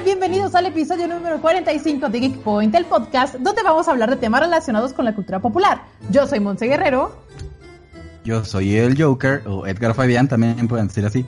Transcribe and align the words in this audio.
tal? 0.00 0.04
Bienvenidos 0.04 0.54
al 0.54 0.66
episodio 0.66 1.06
número 1.08 1.40
45 1.40 2.08
de 2.08 2.20
Geek 2.20 2.38
Point, 2.38 2.74
el 2.74 2.84
podcast 2.84 3.34
donde 3.36 3.62
vamos 3.62 3.88
a 3.88 3.92
hablar 3.92 4.10
de 4.10 4.16
temas 4.16 4.40
relacionados 4.40 4.92
con 4.92 5.04
la 5.04 5.14
cultura 5.14 5.40
popular. 5.40 5.82
Yo 6.10 6.26
soy 6.26 6.40
Monse 6.40 6.66
Guerrero 6.66 7.12
Yo 8.24 8.44
soy 8.44 8.76
el 8.76 9.00
Joker, 9.00 9.42
o 9.46 9.66
Edgar 9.66 9.94
Fabián, 9.94 10.28
también 10.28 10.68
pueden 10.68 10.88
decir 10.88 11.04
así. 11.04 11.24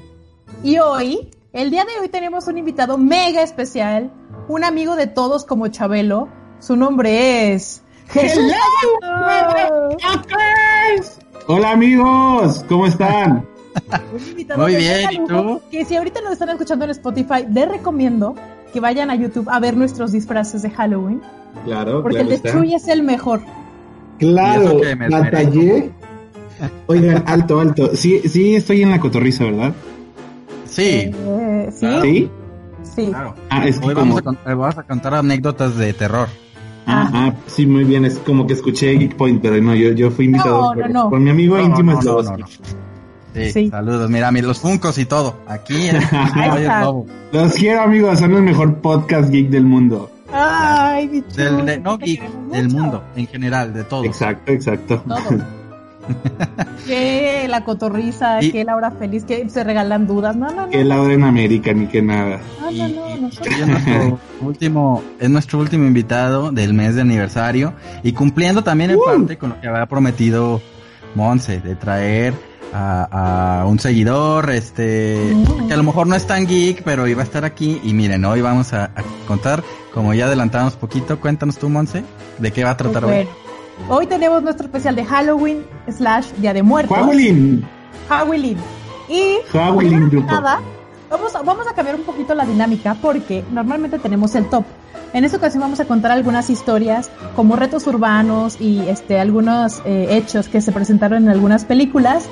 y 0.62 0.78
hoy, 0.78 1.30
el 1.52 1.70
día 1.70 1.84
de 1.84 2.00
hoy 2.00 2.08
tenemos 2.08 2.46
un 2.46 2.58
invitado 2.58 2.98
mega 2.98 3.42
especial, 3.42 4.10
un 4.48 4.64
amigo 4.64 4.96
de 4.96 5.06
todos 5.06 5.44
como 5.44 5.68
Chabelo. 5.68 6.28
Su 6.58 6.77
nombre 6.77 7.52
es 7.52 7.82
Jesús. 8.08 8.52
Hola 11.48 11.70
amigos, 11.70 12.64
¿cómo 12.69 12.86
están? 12.86 13.47
Un 14.12 14.28
invitado 14.28 14.60
Muy 14.60 14.77
bien, 14.77 15.12
¿y 15.12 15.27
tú? 15.27 15.60
Que 15.70 15.84
si 15.84 15.97
ahorita 15.97 16.20
nos 16.20 16.32
están 16.32 16.50
escuchando 16.50 16.84
en 16.84 16.91
Spotify, 16.92 17.47
les 17.50 17.69
recomiendo 17.69 18.34
que 18.73 18.81
vayan 18.81 19.11
a 19.11 19.15
YouTube 19.15 19.48
a 19.51 19.61
ver 19.61 19.77
nuestros 19.77 20.12
disfraces 20.12 20.62
de 20.62 20.70
Halloween, 20.70 21.20
Claro, 21.65 22.03
porque 22.03 22.17
claro 22.19 22.23
el 22.23 22.28
de 22.28 22.34
está. 22.37 22.53
Chuy 22.53 22.75
es 22.75 22.89
el 22.89 23.03
mejor. 23.03 23.41
Claro, 24.19 24.78
me 24.97 25.09
la 25.09 25.19
esmeré. 25.19 25.31
tallé. 25.31 25.91
Oigan, 26.87 27.25
alto, 27.27 27.61
alto. 27.61 27.91
Sí, 27.95 28.20
sí 28.28 28.55
estoy 28.55 28.83
en 28.83 28.91
la 28.91 29.00
cotorriza, 29.00 29.45
¿verdad? 29.45 29.73
Sí, 30.65 31.11
Eh, 31.12 31.69
sí. 31.73 31.87
Sí. 32.03 32.31
sí. 32.97 33.06
claro. 33.09 33.34
Ah, 33.50 33.67
es 33.67 33.78
que 33.81 33.87
Hoy 33.89 33.95
como... 33.95 34.15
vamos 34.20 34.37
a, 34.47 34.55
vamos 34.55 34.78
a 34.78 34.83
contar 34.84 35.15
anécdotas 35.15 35.77
de 35.77 35.93
terror. 35.93 36.28
Ah, 36.87 37.11
ah, 37.12 37.33
sí, 37.47 37.67
muy 37.67 37.84
bien. 37.84 38.05
Es 38.05 38.19
como 38.19 38.47
que 38.47 38.55
escuché 38.55 38.93
Geek 38.93 39.17
Point, 39.17 39.41
pero 39.43 39.61
no, 39.61 39.75
yo, 39.75 39.91
yo 39.93 40.11
fui 40.11 40.25
invitado 40.27 40.61
No, 40.61 40.67
por, 40.69 40.78
no, 40.91 41.05
no. 41.05 41.11
por 41.11 41.20
mi 41.20 41.31
amigo 41.31 41.56
No, 41.59 41.65
íntimo 41.65 41.93
no, 41.93 41.97
no, 41.97 42.03
Slobodsky. 42.03 42.43
no, 42.43 42.81
Sí, 43.34 43.50
Sí. 43.52 43.70
saludos. 43.70 44.11
Mira, 44.11 44.30
mira, 44.30 44.47
los 44.47 44.58
funcos 44.61 44.98
y 44.98 45.06
todo. 45.06 45.38
Aquí 45.48 45.88
en. 45.88 45.97
Lobo. 46.83 47.06
Los 47.33 47.52
quiero 47.55 47.83
amigos, 47.83 48.19
son 48.19 48.34
el 48.34 48.42
mejor 48.42 48.77
podcast 48.77 49.30
geek 49.30 49.48
del 49.48 49.64
mundo. 49.64 50.11
Ay, 50.33 51.08
mi 51.08 51.20
Chuy, 51.22 51.33
Del, 51.44 51.66
de- 51.66 51.78
no 51.80 51.98
geek, 51.98 52.22
del 52.53 52.69
mundo, 52.69 53.03
en 53.16 53.27
general, 53.27 53.72
de 53.75 53.84
todo. 53.84 54.05
Exacto, 54.05 54.50
exacto. 54.53 55.03
Todo. 55.06 55.38
que 56.86 57.47
la 57.48 57.64
cotorriza, 57.64 58.42
Y- 58.42 58.50
que 58.50 58.64
la 58.64 58.77
hora 58.77 58.91
feliz, 58.91 59.25
que 59.25 59.48
se 59.48 59.62
regalan 59.64 60.06
dudas. 60.06 60.36
No, 60.36 60.48
no, 60.50 60.62
no. 60.66 60.69
que 60.70 60.84
Laura 60.84 61.12
en 61.14 61.25
América, 61.25 61.72
ni 61.72 61.86
que 61.86 62.03
nada. 62.03 62.41
No, 62.60 62.70
no, 62.70 62.88
no, 62.88 63.06
es 63.08 63.20
nuestro 63.20 64.19
último, 64.41 65.03
es 65.20 65.30
nuestro 65.30 65.58
último 65.60 65.84
invitado 65.86 66.50
del 66.50 66.75
mes 66.75 66.94
de 66.94 67.03
aniversario 67.03 67.72
y 68.03 68.12
cumpliendo 68.12 68.62
también 68.64 68.91
en 68.91 68.98
parte 69.05 69.38
con 69.38 69.50
lo 69.50 69.60
que 69.60 69.69
había 69.69 69.86
prometido 69.86 70.60
Monse 71.14 71.60
de 71.60 71.77
traer 71.77 72.34
a, 72.73 73.61
a 73.62 73.67
un 73.67 73.78
seguidor, 73.78 74.51
este, 74.51 75.34
que 75.69 75.75
a 75.75 75.77
lo 75.77 75.83
mejor 75.83 76.06
no 76.06 76.15
es 76.15 76.27
tan 76.27 76.47
geek, 76.47 76.83
pero 76.83 77.06
iba 77.06 77.21
a 77.22 77.25
estar 77.25 77.44
aquí 77.44 77.81
y 77.84 77.93
miren, 77.94 78.25
hoy 78.25 78.41
vamos 78.41 78.72
a, 78.72 78.84
a 78.84 79.03
contar, 79.27 79.62
como 79.93 80.15
ya 80.15 80.27
adelantamos 80.27 80.75
poquito, 80.75 81.21
cuéntanos 81.21 81.59
tú 81.59 81.69
Monse, 81.69 82.05
de 82.38 82.53
qué 82.53 82.65
va 82.65 82.71
a 82.71 82.77
tratar 82.77 83.05
hoy. 83.05 83.12
Bueno, 83.12 83.31
hoy 83.88 84.06
tenemos 84.06 84.43
nuestro 84.43 84.66
especial 84.66 84.97
de 84.97 85.05
Halloween 85.05 85.65
slash 85.88 86.31
Día 86.38 86.53
de 86.53 86.62
Muertos. 86.62 86.97
Juagulín. 86.97 87.66
Halloween. 88.09 88.56
Y 89.09 89.37
Halloween, 89.53 90.09
grupo. 90.09 90.27
nada, 90.27 90.61
vamos 91.11 91.34
a, 91.34 91.43
vamos 91.43 91.66
a 91.66 91.75
cambiar 91.75 91.97
un 91.97 92.05
poquito 92.05 92.34
la 92.34 92.47
dinámica 92.47 92.97
porque 93.00 93.44
normalmente 93.50 93.99
tenemos 93.99 94.34
el 94.34 94.49
top. 94.49 94.65
En 95.12 95.25
esta 95.25 95.37
ocasión 95.37 95.61
vamos 95.61 95.78
a 95.78 95.84
contar 95.84 96.11
algunas 96.11 96.49
historias 96.49 97.11
como 97.37 97.55
retos 97.55 97.87
urbanos 97.87 98.59
y 98.59 98.88
este 98.88 99.21
algunos 99.21 99.82
eh, 99.84 100.06
hechos 100.12 100.49
que 100.49 100.62
se 100.62 100.72
presentaron 100.72 101.25
en 101.25 101.28
algunas 101.28 101.66
películas 101.66 102.25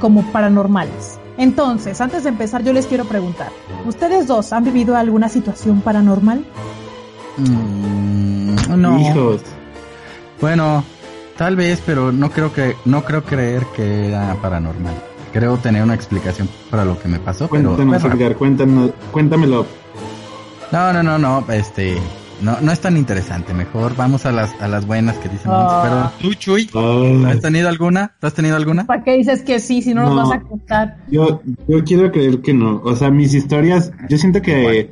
como 0.00 0.22
paranormales. 0.32 1.18
Entonces, 1.36 2.00
antes 2.00 2.22
de 2.22 2.28
empezar, 2.30 2.62
yo 2.62 2.72
les 2.72 2.86
quiero 2.86 3.04
preguntar, 3.06 3.48
¿ustedes 3.86 4.26
dos 4.28 4.52
han 4.52 4.64
vivido 4.64 4.96
alguna 4.96 5.28
situación 5.28 5.80
paranormal? 5.80 6.44
Mm, 7.36 8.54
no. 8.76 8.98
Hijos. 9.00 9.40
Bueno, 10.40 10.84
tal 11.36 11.56
vez, 11.56 11.82
pero 11.84 12.12
no 12.12 12.30
creo 12.30 12.52
que, 12.52 12.76
no 12.84 13.02
creo 13.04 13.24
creer 13.24 13.64
que 13.76 14.08
era 14.08 14.34
paranormal. 14.40 14.94
Creo 15.32 15.56
tener 15.56 15.82
una 15.82 15.94
explicación 15.94 16.48
para 16.70 16.84
lo 16.84 16.96
que 17.00 17.08
me 17.08 17.18
pasó, 17.18 17.48
Cuéntanos, 17.48 18.00
pero- 18.02 18.14
Edgar, 18.14 18.36
cuéntanos, 18.36 18.90
cuéntamelo. 19.10 19.66
no, 20.70 20.92
no, 20.92 21.02
no, 21.02 21.18
no, 21.18 21.44
este, 21.52 21.98
no, 22.42 22.60
no 22.60 22.72
es 22.72 22.80
tan 22.80 22.96
interesante. 22.96 23.54
Mejor 23.54 23.96
vamos 23.96 24.26
a 24.26 24.32
las, 24.32 24.52
a 24.60 24.68
las 24.68 24.86
buenas 24.86 25.16
que 25.18 25.28
dicen. 25.28 25.50
Monse. 25.50 25.66
Ah. 25.70 26.12
Pero 26.18 26.30
tú, 26.30 26.34
Chuy, 26.38 26.68
Ah, 26.74 27.30
¿has 27.30 27.40
tenido 27.40 27.68
alguna? 27.68 28.12
¿Tú 28.20 28.26
has 28.26 28.34
tenido 28.34 28.56
alguna? 28.56 28.86
¿Para 28.86 29.02
qué 29.04 29.16
dices 29.16 29.42
que 29.42 29.58
sí 29.60 29.82
si 29.82 29.94
no, 29.94 30.02
No. 30.02 30.14
nos 30.16 30.28
vas 30.30 30.38
a 30.38 30.42
contar? 30.42 30.96
Yo, 31.10 31.40
yo 31.68 31.84
quiero 31.84 32.10
creer 32.12 32.40
que 32.40 32.52
no. 32.54 32.80
O 32.84 32.94
sea, 32.96 33.10
mis 33.10 33.34
historias, 33.34 33.92
yo 34.08 34.18
siento 34.18 34.42
que 34.42 34.90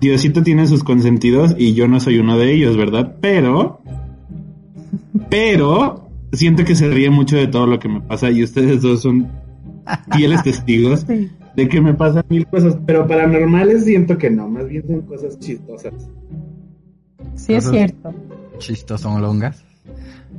Diosito 0.00 0.42
tiene 0.42 0.66
sus 0.66 0.82
consentidos 0.84 1.54
y 1.58 1.74
yo 1.74 1.86
no 1.88 2.00
soy 2.00 2.18
uno 2.18 2.36
de 2.38 2.52
ellos, 2.52 2.76
¿verdad? 2.76 3.16
Pero, 3.20 3.82
pero, 5.28 6.08
siento 6.32 6.64
que 6.64 6.74
se 6.74 6.88
ríe 6.88 7.10
mucho 7.10 7.36
de 7.36 7.46
todo 7.46 7.66
lo 7.66 7.78
que 7.78 7.88
me 7.88 8.00
pasa 8.00 8.30
y 8.30 8.42
ustedes 8.42 8.82
dos 8.82 9.02
son 9.02 9.28
fieles 10.12 10.42
testigos 10.44 11.04
Sí. 11.06 11.30
de 11.56 11.68
que 11.68 11.80
me 11.80 11.94
pasan 11.94 12.24
mil 12.28 12.46
cosas, 12.46 12.76
pero 12.86 13.06
paranormales 13.06 13.84
siento 13.84 14.16
que 14.18 14.30
no, 14.30 14.48
más 14.48 14.68
bien 14.68 14.84
son 14.86 15.02
cosas 15.02 15.38
chistosas. 15.38 15.92
Sí, 17.34 17.54
es 17.54 17.68
cierto. 17.68 18.12
Chistosón 18.58 19.20
longas. 19.20 19.64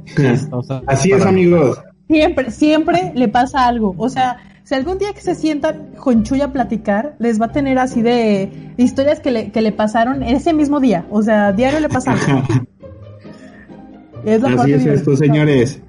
Chistosas 0.05 0.83
Así 0.87 1.11
es, 1.11 1.25
amigos. 1.25 1.81
Siempre, 2.07 2.51
siempre 2.51 3.11
le 3.15 3.27
pasa 3.27 3.67
algo. 3.67 3.95
O 3.97 4.09
sea, 4.09 4.37
si 4.63 4.75
algún 4.75 4.97
día 4.97 5.13
que 5.13 5.21
se 5.21 5.35
sientan 5.35 5.91
con 5.97 6.23
Chuy 6.23 6.41
a 6.41 6.51
platicar, 6.51 7.15
les 7.19 7.39
va 7.41 7.47
a 7.47 7.51
tener 7.51 7.79
así 7.79 8.01
de 8.01 8.73
historias 8.77 9.19
que 9.19 9.31
le, 9.31 9.51
que 9.51 9.61
le 9.61 9.71
pasaron 9.71 10.23
ese 10.23 10.53
mismo 10.53 10.79
día. 10.79 11.05
O 11.09 11.21
sea, 11.21 11.51
diario 11.51 11.79
le 11.79 11.89
pasa 11.89 12.13
algo. 12.13 12.43
Es 14.25 14.41
la 14.41 14.61
Así 14.61 14.71
es 14.71 14.85
esto, 14.85 15.17
señores. 15.17 15.81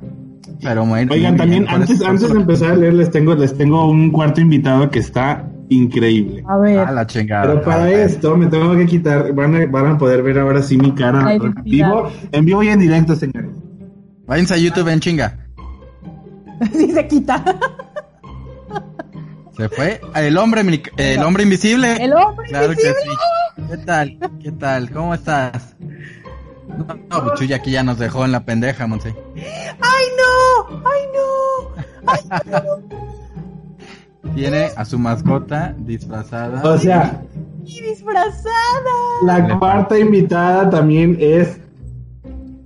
Pero 0.60 0.84
muy, 0.84 1.06
Oigan, 1.08 1.32
muy 1.32 1.38
también 1.38 1.62
bien, 1.64 1.68
antes, 1.68 2.02
antes 2.02 2.32
de 2.32 2.40
empezar 2.40 2.72
a 2.72 2.76
leer 2.76 2.94
les 2.94 3.10
tengo, 3.10 3.34
les 3.36 3.56
tengo 3.56 3.88
un 3.88 4.10
cuarto 4.10 4.40
invitado 4.40 4.90
que 4.90 4.98
está 4.98 5.48
increíble. 5.68 6.42
A 6.48 6.58
ver, 6.58 6.78
Ah, 6.78 6.92
la 6.92 7.06
chingada. 7.06 7.46
Pero 7.46 7.62
para 7.62 7.90
esto 7.90 8.36
me 8.36 8.46
tengo 8.46 8.74
que 8.76 8.86
quitar, 8.86 9.32
van 9.32 9.54
a, 9.56 9.66
van 9.66 9.86
a 9.86 9.98
poder 9.98 10.22
ver 10.22 10.38
ahora 10.38 10.62
sí 10.62 10.76
mi 10.76 10.92
cara 10.94 11.34
en 11.34 11.54
vivo, 11.64 12.10
en 12.32 12.44
vivo 12.44 12.62
y 12.62 12.68
en 12.68 12.78
directo, 12.80 13.14
señores. 13.16 13.50
Váyanse 14.26 14.54
a 14.54 14.56
YouTube 14.58 14.88
en 14.88 15.00
chinga. 15.00 15.38
sí 16.72 16.90
se 16.92 17.06
quita. 17.08 17.44
Se 19.56 19.68
fue 19.68 20.00
el 20.16 20.36
hombre, 20.36 20.64
mi- 20.64 20.82
el 20.96 21.22
hombre 21.22 21.44
invisible. 21.44 22.02
El 22.02 22.12
hombre 22.14 22.48
Claro 22.48 22.72
invisible. 22.72 22.94
que 23.56 23.62
sí. 23.62 23.68
¿Qué 23.70 23.76
tal? 23.78 24.18
¿Qué 24.42 24.52
tal? 24.52 24.90
¿Cómo 24.90 25.14
estás? 25.14 25.76
No, 26.66 26.86
no, 27.22 27.34
Chuy 27.36 27.52
aquí 27.52 27.70
ya 27.70 27.84
nos 27.84 27.98
dejó 27.98 28.24
en 28.24 28.32
la 28.32 28.44
pendeja, 28.44 28.86
Monse. 28.88 29.14
¡Ay, 29.36 30.06
no! 30.18 30.82
¡Ay, 30.84 31.02
no! 31.14 32.74
Tiene 34.34 34.70
a 34.76 34.84
su 34.84 34.98
mascota 34.98 35.74
disfrazada. 35.78 36.62
O 36.68 36.78
sea, 36.78 37.22
¡Y 37.64 37.80
disfrazada! 37.80 38.50
la 39.24 39.58
cuarta 39.58 39.98
invitada 39.98 40.70
también 40.70 41.16
es, 41.20 41.60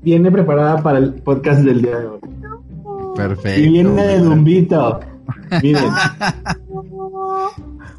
viene 0.03 0.31
preparada 0.31 0.83
para 0.83 0.99
el 0.99 1.15
podcast 1.15 1.61
del 1.61 1.83
día 1.83 1.99
de 1.99 2.07
hoy. 2.07 2.21
Perfecto. 3.17 3.61
Y 3.61 3.69
viene 3.69 4.07
de 4.07 4.19
Dumbito. 4.21 5.01
Miren, 5.63 5.91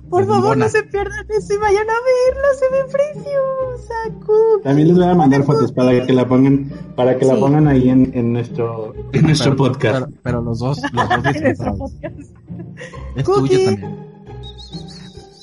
Por 0.10 0.24
favor, 0.26 0.42
bombona. 0.42 0.66
no 0.66 0.72
se 0.72 0.82
pierdan 0.84 1.26
eso 1.30 1.54
y 1.54 1.58
vayan 1.58 1.86
a 1.88 1.94
verla, 1.94 2.48
se 2.60 2.66
ve 2.72 2.92
preciosa. 2.92 3.94
Cookie. 4.26 4.64
también 4.64 4.88
les 4.88 4.98
voy 4.98 5.06
a 5.08 5.16
mandar 5.16 5.44
fotos 5.44 5.72
para 5.72 6.06
que 6.06 6.14
la 6.14 6.28
pongan, 6.28 6.72
para 6.96 7.18
que 7.18 7.26
la 7.26 7.36
pongan 7.36 7.68
ahí 7.68 7.90
en, 7.90 8.12
en 8.16 8.34
nuestro, 8.34 8.94
en 9.14 9.24
nuestro 9.24 9.52
Pero- 9.52 9.58
podcast. 9.58 10.00
Pero, 10.08 10.18
pero 10.24 10.42
los 10.42 10.60
dos, 10.60 10.82
los 10.92 11.10
dos 11.10 11.12
En 11.18 11.24
nuestro 11.24 11.50
disfrazados. 11.50 11.78
podcast. 11.92 12.20
Es 13.16 13.24
Cookie. 13.24 13.48
tuyo 13.50 13.66
también. 13.66 14.10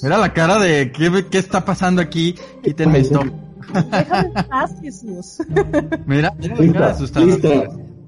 Mira 0.02 0.18
la 0.18 0.32
cara 0.32 0.58
de 0.58 0.92
¿qué, 0.92 1.24
qué 1.30 1.38
está 1.38 1.64
pasando 1.64 2.02
aquí. 2.02 2.34
Quítenme 2.62 2.98
esto. 3.00 3.20
Déjame 3.90 4.30
paz, 4.50 4.74
Jesús. 4.80 5.38
Mira, 6.06 6.32
mira 6.38 6.54
la 6.54 6.60
Listo, 6.60 6.72
cara 6.74 6.86
de 6.86 6.92
asustado. 6.92 7.26
listo. 7.26 7.48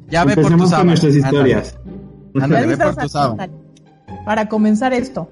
Ya 0.08 0.24
ve 0.24 0.34
por 0.34 0.44
tu 0.44 0.52
Empecemos 0.52 0.74
con 0.74 0.86
nuestras 0.86 1.14
historias. 1.14 1.78
Ándale, 2.40 2.66
ve 2.66 2.76
por. 2.76 4.24
Para 4.24 4.48
comenzar 4.48 4.92
esto. 4.92 5.28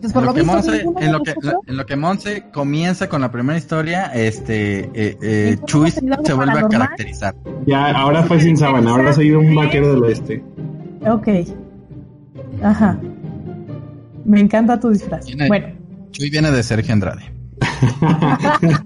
Entonces, 0.00 0.12
por 0.12 0.22
En 0.22 0.26
lo 0.26 0.30
lo, 0.30 0.34
que 0.34 0.40
visto, 0.42 0.54
Monse, 0.54 0.80
en, 1.06 1.12
lo 1.12 1.22
que, 1.22 1.34
en 1.66 1.76
lo 1.76 1.86
que 1.86 1.96
Monse 1.96 2.44
comienza 2.52 3.08
con 3.08 3.20
la 3.20 3.32
primera 3.32 3.58
historia, 3.58 4.04
este, 4.14 4.80
eh, 4.94 5.18
eh, 5.20 5.56
Chuy 5.66 5.90
se 5.90 6.00
vuelve 6.02 6.14
a 6.14 6.36
paranormal. 6.36 6.68
caracterizar. 6.70 7.34
Ya, 7.66 7.90
ahora 7.90 8.22
fue 8.22 8.40
sin 8.40 8.56
sábana, 8.56 8.92
ahora 8.92 9.12
soy 9.12 9.32
un 9.32 9.52
vaquero 9.56 9.92
del 9.94 10.04
oeste. 10.04 10.44
Ok. 11.04 11.28
Ajá. 12.62 12.98
Me 14.24 14.38
encanta 14.40 14.78
tu 14.78 14.90
disfraz. 14.90 15.24
Tiene- 15.26 15.48
Bueno, 15.48 15.66
Chuy 16.12 16.30
viene 16.30 16.50
de 16.52 16.62
Sergio 16.62 16.92
Andrade. 16.92 17.32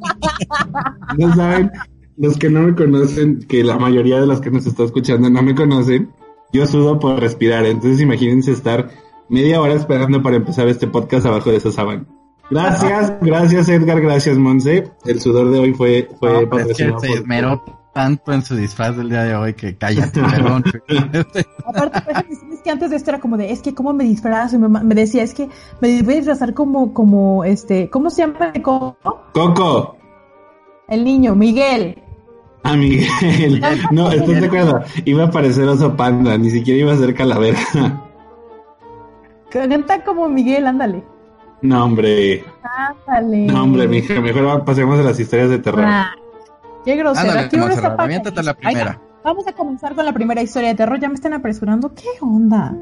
No 1.18 1.34
saben, 1.34 1.70
los 2.16 2.36
que 2.38 2.48
no 2.50 2.60
me 2.62 2.74
conocen, 2.74 3.40
que 3.48 3.62
la 3.64 3.78
mayoría 3.78 4.20
de 4.20 4.26
los 4.26 4.40
que 4.40 4.50
nos 4.50 4.66
está 4.66 4.84
escuchando 4.84 5.28
no 5.30 5.42
me 5.42 5.54
conocen, 5.54 6.10
yo 6.52 6.66
sudo 6.66 6.98
por 6.98 7.20
respirar. 7.20 7.64
Entonces 7.66 8.00
imagínense 8.00 8.52
estar 8.52 8.88
media 9.28 9.60
hora 9.60 9.74
esperando 9.74 10.22
para 10.22 10.36
empezar 10.36 10.68
este 10.68 10.86
podcast 10.86 11.26
abajo 11.26 11.50
de 11.50 11.56
esa 11.56 11.72
sábana. 11.72 12.04
Gracias, 12.50 13.14
gracias 13.20 13.68
Edgar, 13.68 14.00
gracias 14.00 14.36
Monse. 14.36 14.90
El 15.06 15.20
sudor 15.20 15.50
de 15.50 15.58
hoy 15.58 15.74
fue, 15.74 16.08
fue 16.18 16.42
No, 16.44 16.50
pero 16.50 16.68
es 16.68 16.76
que 16.76 16.92
se 16.98 17.12
esmeró 17.12 17.62
tanto 17.92 18.32
en 18.32 18.42
su 18.42 18.56
disfraz 18.56 18.96
del 18.96 19.10
día 19.10 19.24
de 19.24 19.34
hoy 19.34 19.54
que 19.54 19.76
cállate, 19.76 20.20
perdón. 20.20 20.64
Aparte, 21.66 22.02
déjame 22.06 22.28
decirles 22.28 22.60
que 22.62 22.70
antes 22.70 22.90
de 22.90 22.96
esto 22.96 23.10
era 23.10 23.20
como 23.20 23.36
de, 23.36 23.52
es 23.52 23.60
que 23.60 23.74
cómo 23.74 23.92
me 23.92 24.04
disfrazo, 24.04 24.56
y 24.56 24.58
me, 24.58 24.68
me 24.68 24.94
decía, 24.94 25.22
es 25.22 25.34
que 25.34 25.48
me 25.80 26.02
voy 26.02 26.14
a 26.14 26.16
disfrazar 26.16 26.54
como, 26.54 26.92
como, 26.92 27.44
este, 27.44 27.90
¿cómo 27.90 28.10
se 28.10 28.22
llama? 28.22 28.52
¿Cómo? 28.62 28.96
Coco. 29.32 29.96
El 30.88 31.04
niño, 31.04 31.34
Miguel. 31.34 32.02
A 32.64 32.76
Miguel. 32.76 33.62
No, 33.90 34.10
¿estás 34.10 34.40
de 34.40 34.46
acuerdo? 34.46 34.80
Iba 35.04 35.24
a 35.24 35.30
parecer 35.30 35.68
oso 35.68 35.96
panda, 35.96 36.36
ni 36.38 36.50
siquiera 36.50 36.80
iba 36.80 36.92
a 36.92 36.96
ser 36.96 37.14
calavera. 37.14 37.58
Canta 39.52 40.02
como 40.04 40.28
Miguel, 40.28 40.66
ándale. 40.66 41.04
No, 41.60 41.84
hombre. 41.84 42.44
Ándale. 43.06 43.46
No, 43.46 43.62
hombre, 43.62 43.86
mija. 43.86 44.20
Mejor 44.20 44.64
pasemos 44.64 44.98
a 44.98 45.02
las 45.02 45.20
historias 45.20 45.50
de 45.50 45.58
terror. 45.58 45.84
Ah, 45.86 46.14
qué 46.84 46.96
grosero. 46.96 47.30
Ándale, 47.30 47.46
Aquí 47.46 47.56
uno 47.56 47.68
está 47.68 48.42
la. 48.42 49.00
Vamos 49.22 49.46
a 49.46 49.52
comenzar 49.52 49.94
con 49.94 50.04
la 50.04 50.12
primera 50.12 50.42
historia 50.42 50.70
de 50.70 50.74
terror. 50.74 50.98
Ya 50.98 51.08
me 51.08 51.14
están 51.14 51.34
apresurando. 51.34 51.94
¿Qué 51.94 52.08
onda? 52.20 52.74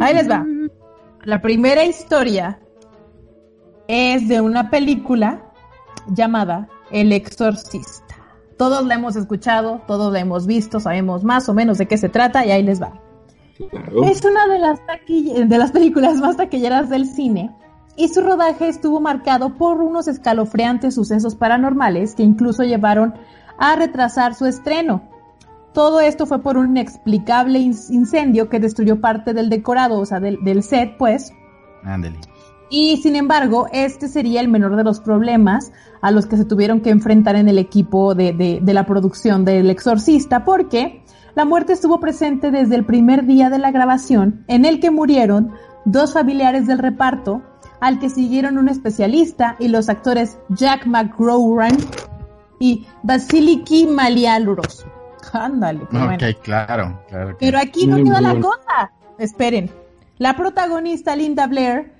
Ahí 0.00 0.14
les 0.14 0.30
va. 0.30 0.44
La 1.24 1.40
primera 1.40 1.84
historia 1.84 2.60
es 3.88 4.28
de 4.28 4.40
una 4.40 4.70
película 4.70 5.42
llamada 6.06 6.68
El 6.90 7.12
Exorcista. 7.12 8.14
Todos 8.56 8.84
la 8.84 8.94
hemos 8.94 9.16
escuchado, 9.16 9.80
todos 9.86 10.12
la 10.12 10.20
hemos 10.20 10.46
visto, 10.46 10.78
sabemos 10.78 11.24
más 11.24 11.48
o 11.48 11.54
menos 11.54 11.78
de 11.78 11.86
qué 11.86 11.98
se 11.98 12.08
trata 12.08 12.46
y 12.46 12.52
ahí 12.52 12.62
les 12.62 12.80
va. 12.80 13.00
Claro. 13.70 14.04
Es 14.04 14.24
una 14.24 14.46
de 14.48 14.58
las, 14.58 14.80
de 15.48 15.58
las 15.58 15.70
películas 15.72 16.16
más 16.16 16.36
taquilleras 16.36 16.88
del 16.90 17.06
cine 17.06 17.50
y 17.96 18.08
su 18.08 18.20
rodaje 18.20 18.68
estuvo 18.68 19.00
marcado 19.00 19.54
por 19.54 19.80
unos 19.80 20.08
escalofriantes 20.08 20.94
sucesos 20.96 21.36
paranormales 21.36 22.14
que 22.16 22.24
incluso 22.24 22.64
llevaron 22.64 23.14
a 23.58 23.76
retrasar 23.76 24.34
su 24.34 24.46
estreno. 24.46 25.02
Todo 25.72 26.00
esto 26.00 26.26
fue 26.26 26.40
por 26.42 26.56
un 26.56 26.70
inexplicable 26.70 27.58
in- 27.60 27.76
incendio 27.90 28.48
que 28.48 28.58
destruyó 28.58 29.00
parte 29.00 29.32
del 29.34 29.48
decorado, 29.50 30.00
o 30.00 30.06
sea, 30.06 30.18
del, 30.20 30.42
del 30.42 30.62
set, 30.64 30.96
pues, 30.98 31.32
Ándale. 31.84 32.16
y 32.70 32.96
sin 32.96 33.14
embargo, 33.14 33.68
este 33.72 34.08
sería 34.08 34.40
el 34.40 34.48
menor 34.48 34.74
de 34.74 34.82
los 34.84 34.98
problemas 34.98 35.70
a 36.02 36.10
los 36.10 36.26
que 36.26 36.36
se 36.36 36.44
tuvieron 36.44 36.80
que 36.80 36.90
enfrentar 36.90 37.36
en 37.36 37.48
el 37.48 37.58
equipo 37.58 38.14
de, 38.16 38.32
de- 38.32 38.58
de 38.60 38.74
la 38.74 38.86
producción 38.86 39.44
del 39.44 39.70
Exorcista, 39.70 40.44
porque 40.44 41.03
la 41.34 41.44
muerte 41.44 41.72
estuvo 41.72 42.00
presente 42.00 42.50
desde 42.50 42.76
el 42.76 42.84
primer 42.84 43.24
día 43.26 43.50
de 43.50 43.58
la 43.58 43.70
grabación, 43.70 44.44
en 44.48 44.64
el 44.64 44.80
que 44.80 44.90
murieron 44.90 45.52
dos 45.84 46.12
familiares 46.14 46.66
del 46.66 46.78
reparto, 46.78 47.42
al 47.80 47.98
que 47.98 48.08
siguieron 48.08 48.56
un 48.56 48.68
especialista 48.68 49.56
y 49.58 49.68
los 49.68 49.88
actores 49.88 50.38
Jack 50.50 50.86
McGrowan 50.86 51.76
y 52.60 52.86
Vasiliki 53.02 53.86
Malialuros. 53.86 54.86
Ándale, 55.32 55.80
pues 55.90 56.02
bueno. 56.04 56.14
Ok, 56.14 56.42
claro, 56.42 57.00
claro. 57.08 57.36
que- 57.36 57.46
Pero 57.46 57.58
aquí 57.58 57.86
no 57.86 57.96
queda 57.96 58.20
la 58.20 58.38
cosa. 58.40 58.92
Esperen. 59.18 59.70
La 60.18 60.36
protagonista 60.36 61.16
Linda 61.16 61.46
Blair 61.46 61.92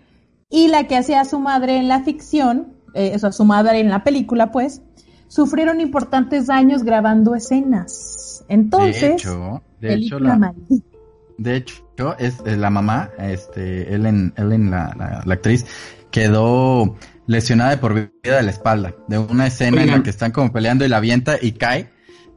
y 0.48 0.68
la 0.68 0.84
que 0.84 0.96
hacía 0.96 1.20
a 1.22 1.24
su 1.24 1.40
madre 1.40 1.76
en 1.78 1.88
la 1.88 2.00
ficción, 2.00 2.74
eh, 2.94 3.12
o 3.14 3.18
sea, 3.18 3.32
su 3.32 3.44
madre 3.44 3.80
en 3.80 3.90
la 3.90 4.04
película, 4.04 4.52
pues, 4.52 4.82
sufrieron 5.28 5.80
importantes 5.80 6.46
daños 6.46 6.82
grabando 6.82 7.34
escenas. 7.34 8.44
Entonces, 8.48 9.00
de 9.00 9.12
hecho, 9.12 9.62
de 9.80 9.88
hecho, 9.94 10.16
película 10.16 10.28
la, 10.30 10.36
maldita. 10.38 10.98
de 11.38 11.56
hecho, 11.56 12.16
es, 12.18 12.34
es 12.44 12.58
la 12.58 12.70
mamá, 12.70 13.10
este, 13.18 13.94
Ellen, 13.94 14.32
Ellen 14.36 14.70
la, 14.70 14.94
la, 14.98 15.22
la 15.24 15.34
actriz, 15.34 15.66
quedó 16.10 16.96
lesionada 17.26 17.70
de 17.70 17.76
por 17.78 17.94
vida 17.94 18.36
de 18.36 18.42
la 18.42 18.50
espalda, 18.50 18.94
de 19.08 19.18
una 19.18 19.46
escena 19.46 19.82
en 19.82 19.90
la 19.90 20.02
que 20.02 20.10
están 20.10 20.30
como 20.30 20.52
peleando 20.52 20.84
y 20.84 20.88
la 20.88 20.98
avienta 20.98 21.36
y 21.40 21.52
cae. 21.52 21.90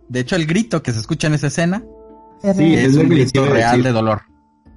De 0.09 0.21
hecho, 0.21 0.35
el 0.35 0.45
grito 0.45 0.81
que 0.81 0.93
se 0.93 0.99
escucha 0.99 1.27
en 1.27 1.33
esa 1.33 1.47
escena 1.47 1.83
Es 2.41 2.55
Sí, 2.55 2.63
real. 2.63 2.73
es 2.85 2.85
es 2.91 2.95
un 2.97 3.09
grito 3.09 3.45
real 3.45 3.71
decir. 3.71 3.83
de 3.83 3.91
dolor. 3.91 4.21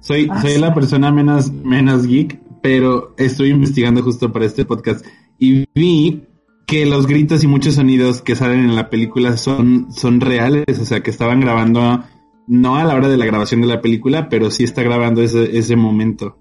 Soy, 0.01 0.27
Ah, 0.31 0.41
soy 0.41 0.53
sí. 0.53 0.59
la 0.59 0.73
persona 0.73 1.11
menos, 1.11 1.51
menos 1.51 2.05
geek, 2.05 2.39
pero 2.61 3.13
estoy 3.17 3.51
investigando 3.51 4.01
justo 4.03 4.31
para 4.33 4.45
este 4.45 4.65
podcast 4.65 5.05
y 5.39 5.65
vi 5.73 6.27
que 6.65 6.85
los 6.85 7.07
gritos 7.07 7.43
y 7.43 7.47
muchos 7.47 7.75
sonidos 7.75 8.21
que 8.21 8.35
salen 8.35 8.59
en 8.61 8.75
la 8.75 8.89
película 8.89 9.35
son, 9.37 9.91
son 9.91 10.21
reales, 10.21 10.79
o 10.79 10.85
sea, 10.85 11.01
que 11.03 11.09
estaban 11.11 11.39
grabando, 11.41 12.03
no 12.47 12.77
a 12.77 12.83
la 12.85 12.95
hora 12.95 13.09
de 13.09 13.17
la 13.17 13.25
grabación 13.25 13.61
de 13.61 13.67
la 13.67 13.81
película, 13.81 14.29
pero 14.29 14.49
sí 14.51 14.63
está 14.63 14.81
grabando 14.83 15.21
ese, 15.21 15.57
ese 15.57 15.75
momento. 15.75 16.37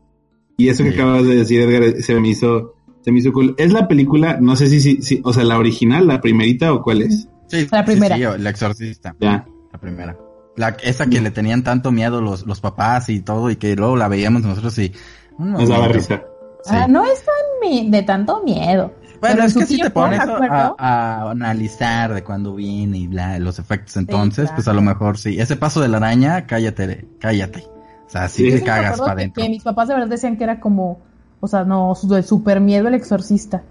Y 0.57 0.69
eso 0.69 0.85
que 0.85 0.91
Sí. 0.93 0.97
acabas 0.99 1.25
de 1.25 1.35
decir, 1.37 1.61
Edgar, 1.63 2.01
se 2.03 2.15
me 2.21 2.29
hizo, 2.29 2.75
se 3.01 3.11
me 3.11 3.19
hizo 3.19 3.33
cool. 3.33 3.55
Es 3.59 3.73
la 3.73 3.89
película, 3.89 4.39
no 4.41 4.55
sé 4.57 4.69
si, 4.69 4.81
si, 4.81 5.03
si- 5.03 5.21
o 5.25 5.33
sea, 5.33 5.43
la 5.45 5.59
original, 5.59 6.07
la 6.07 6.21
primerita 6.21 6.73
o 6.73 6.83
cuál 6.83 7.03
es. 7.03 7.29
Sí, 7.49 7.67
La 7.71 7.81
sí, 7.81 7.85
primera. 7.87 8.17
sí, 8.17 8.23
el 8.23 8.47
exorcista, 8.47 9.17
Ya. 9.21 9.47
la 9.73 9.79
primera. 9.81 10.17
La, 10.57 10.77
esa 10.85 11.07
que 11.09 11.21
le 11.21 11.31
tenían 11.31 11.65
tanto 11.65 11.91
miedo 11.91 12.21
los, 12.21 12.47
los 12.47 12.61
papás 12.61 13.09
y 13.09 13.21
todo, 13.21 13.51
y 13.51 13.57
que 13.57 13.75
luego 13.75 13.97
la 13.97 14.09
veíamos 14.09 14.43
nosotros 14.43 14.79
y... 14.79 14.93
Nos 15.39 15.69
daba 15.69 15.89
risa. 15.89 16.23
Sí. 16.63 16.71
Ah, 16.75 16.87
no 16.87 17.03
es 17.07 17.25
tan 17.25 17.35
mi- 17.71 17.89
de 17.91 18.03
tanto 18.03 18.43
miedo. 18.45 18.93
Bueno, 19.21 19.37
Pero 19.37 19.47
es 19.49 19.55
que 19.55 19.67
si 19.67 19.79
te 19.81 19.91
pones 19.91 20.21
a, 20.21 21.31
analizar 21.31 22.15
de 22.15 22.25
cuándo 22.25 22.55
viene 22.55 22.99
y 22.99 23.07
bla, 23.07 23.39
los 23.39 23.59
efectos 23.59 23.97
entonces, 23.99 24.51
pues 24.55 24.67
a 24.69 24.73
lo 24.73 24.81
mejor 24.81 25.19
sí. 25.19 25.39
Ese 25.39 25.57
paso 25.57 25.81
de 25.83 25.89
la 25.89 25.99
araña, 25.99 26.47
cállate, 26.47 27.07
cállate. 27.19 27.65
O 28.07 28.11
sea, 28.11 28.29
sí 28.29 28.51
Sí. 28.51 28.59
te 28.59 28.65
cagas 28.65 28.99
para 28.99 29.13
adentro. 29.13 29.43
que 29.43 29.49
mis 29.51 29.63
papás 29.63 29.89
de 29.89 29.95
verdad 29.95 30.09
decían 30.09 30.37
que 30.37 30.45
era 30.45 30.59
como, 30.59 31.01
o 31.41 31.47
sea, 31.49 31.65
no, 31.65 31.95
su- 31.95 32.09
de 32.09 32.23
super 32.23 32.61
miedo 32.61 32.89
el 32.89 32.95
exorcista. 32.95 33.63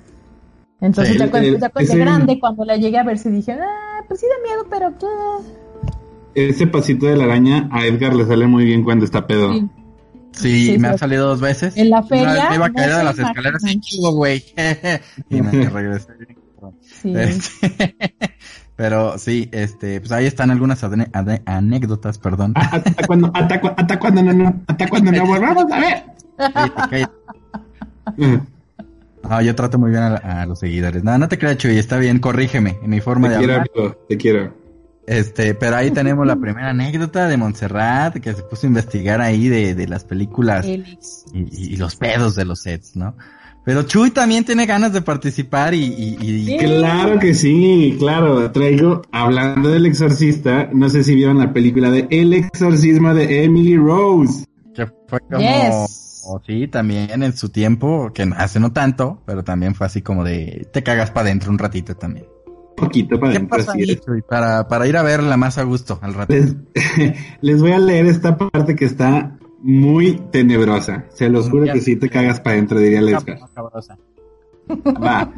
Entonces 0.81 1.13
Sí, 1.13 1.19
ya, 1.19 1.29
cuando, 1.29 1.47
el- 1.49 1.59
ya 1.59 1.69
cuando 1.69 1.79
ese- 1.89 1.97
de 1.97 2.05
grande, 2.05 2.39
cuando 2.39 2.63
la 2.63 2.77
llegué 2.77 2.97
a 2.99 3.03
ver, 3.03 3.17
sí 3.17 3.29
dije, 3.29 3.53
ah, 3.53 4.03
pues 4.07 4.19
sí 4.19 4.27
da 4.27 4.47
miedo, 4.47 4.67
pero 4.69 4.93
qué. 4.97 6.47
Ese 6.49 6.67
pasito 6.67 7.07
de 7.07 7.17
la 7.17 7.23
araña 7.25 7.67
a 7.71 7.85
Edgar 7.85 8.13
le 8.15 8.25
sale 8.25 8.45
muy 8.47 8.63
bien 8.65 8.83
cuando 8.83 9.03
está 9.03 9.25
pedo. 9.27 9.51
Sí. 9.51 9.67
Sí, 10.31 10.67
Sí, 10.73 10.77
me 10.77 10.89
ha 10.89 10.97
salido 10.97 11.27
dos 11.27 11.41
veces. 11.41 11.75
En 11.75 11.89
la 11.89 11.99
Una 11.99 12.07
vez 12.07 12.09
feria, 12.09 12.49
me 12.49 12.55
iba 12.55 12.65
a 12.67 12.73
caer 12.73 12.95
de 12.95 13.03
las 13.03 13.19
escaleras 13.19 13.61
güey. 14.13 14.43
y 15.29 15.41
me 15.41 15.69
regresé. 15.69 16.13
Sí. 16.81 17.13
Este, 17.15 17.95
Pero 18.75 19.17
sí, 19.17 19.49
este, 19.51 19.99
pues 19.99 20.11
ahí 20.11 20.25
están 20.25 20.51
algunas 20.51 20.81
anécdotas, 21.45 22.17
perdón. 22.17 22.53
Ah, 22.55 22.69
Hasta 22.73 23.07
cuando, 23.07 23.31
hasta, 23.33 23.55
hasta 23.75 23.99
cuando 23.99 24.23
no, 24.23 24.33
no, 24.33 24.61
hasta 24.67 24.87
cuando 24.87 25.11
no 25.11 25.25
volvamos 25.25 25.65
a 25.71 25.79
ver. 25.79 26.03
Cállate, 26.37 26.71
cállate. 26.89 28.41
No, 29.21 29.41
yo 29.41 29.53
trato 29.55 29.77
muy 29.77 29.91
bien 29.91 30.03
a, 30.03 30.15
a 30.15 30.45
los 30.45 30.59
seguidores. 30.59 31.03
No, 31.03 31.17
no 31.17 31.27
te 31.27 31.37
creas, 31.37 31.57
Chuy, 31.57 31.77
está 31.77 31.97
bien, 31.97 32.19
corrígeme 32.19 32.79
en 32.81 32.89
mi 32.89 33.01
forma 33.01 33.27
Te 33.27 33.33
de 33.33 33.39
quiero, 33.39 33.53
hablar. 33.55 33.69
amigo, 33.75 34.05
te 34.07 34.17
quiero. 34.17 34.53
Este, 35.09 35.55
pero 35.55 35.75
ahí 35.75 35.89
tenemos 35.89 36.27
la 36.27 36.35
primera 36.35 36.69
anécdota 36.69 37.27
de 37.27 37.35
Montserrat, 37.35 38.17
que 38.17 38.31
se 38.33 38.43
puso 38.43 38.67
a 38.67 38.69
investigar 38.69 39.21
ahí 39.21 39.47
de, 39.49 39.73
de 39.73 39.87
las 39.87 40.03
películas 40.03 40.67
y, 40.67 40.83
y- 41.33 41.73
y 41.73 41.77
los 41.77 41.95
pedos 41.95 42.35
de 42.35 42.45
los 42.45 42.61
sets, 42.61 42.95
¿no? 42.95 43.15
Pero 43.65 43.81
Chuy 43.83 44.11
también 44.11 44.45
tiene 44.45 44.67
ganas 44.67 44.93
de 44.93 45.01
participar 45.01 45.73
y, 45.73 45.83
y- 45.83 46.17
y- 46.21 46.45
Sí. 46.45 46.57
Claro 46.59 47.17
que 47.19 47.33
sí, 47.33 47.95
claro. 47.97 48.51
Traigo, 48.51 49.01
hablando 49.11 49.69
del 49.69 49.87
exorcista, 49.87 50.69
no 50.73 50.89
sé 50.89 51.03
si 51.03 51.15
vieron 51.15 51.39
la 51.39 51.53
película 51.53 51.89
de 51.89 52.07
El 52.11 52.33
exorcismo 52.35 53.13
de 53.15 53.45
Emily 53.45 53.77
Rose. 53.77 54.45
que 54.75 54.85
fue 55.07 55.19
como, 55.21 55.39
Yes. 55.39 56.21
o 56.25 56.39
sí, 56.45 56.67
también 56.67 57.23
en 57.23 57.35
su 57.35 57.49
tiempo, 57.49 58.11
que 58.13 58.29
hace 58.37 58.59
no 58.59 58.71
tanto, 58.73 59.23
pero 59.25 59.43
también 59.43 59.73
fue 59.73 59.87
así 59.87 60.03
como 60.03 60.23
de, 60.23 60.67
te 60.71 60.83
cagas 60.83 61.09
para 61.09 61.25
adentro 61.27 61.51
un 61.51 61.57
ratito 61.57 61.95
también. 61.95 62.25
Poquito 62.79 63.19
para 63.19 63.31
¿Qué 63.31 63.37
adentro, 63.37 63.57
pasó 63.57 63.71
así 63.71 63.81
ahí, 63.81 63.91
es. 63.91 64.01
Chuy? 64.01 64.21
Para, 64.21 64.67
para 64.67 64.87
ir 64.87 64.97
a 64.97 65.03
verla 65.03 65.37
más 65.37 65.57
a 65.57 65.63
gusto 65.63 65.99
al 66.01 66.13
rato. 66.13 66.33
Les, 66.33 66.55
les 67.41 67.61
voy 67.61 67.71
a 67.71 67.79
leer 67.79 68.05
esta 68.05 68.37
parte 68.37 68.75
que 68.75 68.85
está 68.85 69.37
muy 69.61 70.21
tenebrosa. 70.31 71.05
Se 71.09 71.29
los 71.29 71.49
juro 71.49 71.71
que 71.71 71.81
sí 71.81 71.95
te 71.95 72.09
cagas 72.09 72.39
para 72.39 72.55
adentro, 72.55 72.79
diría. 72.79 73.01
Sabrosa. 73.53 73.97
Va. 75.03 75.31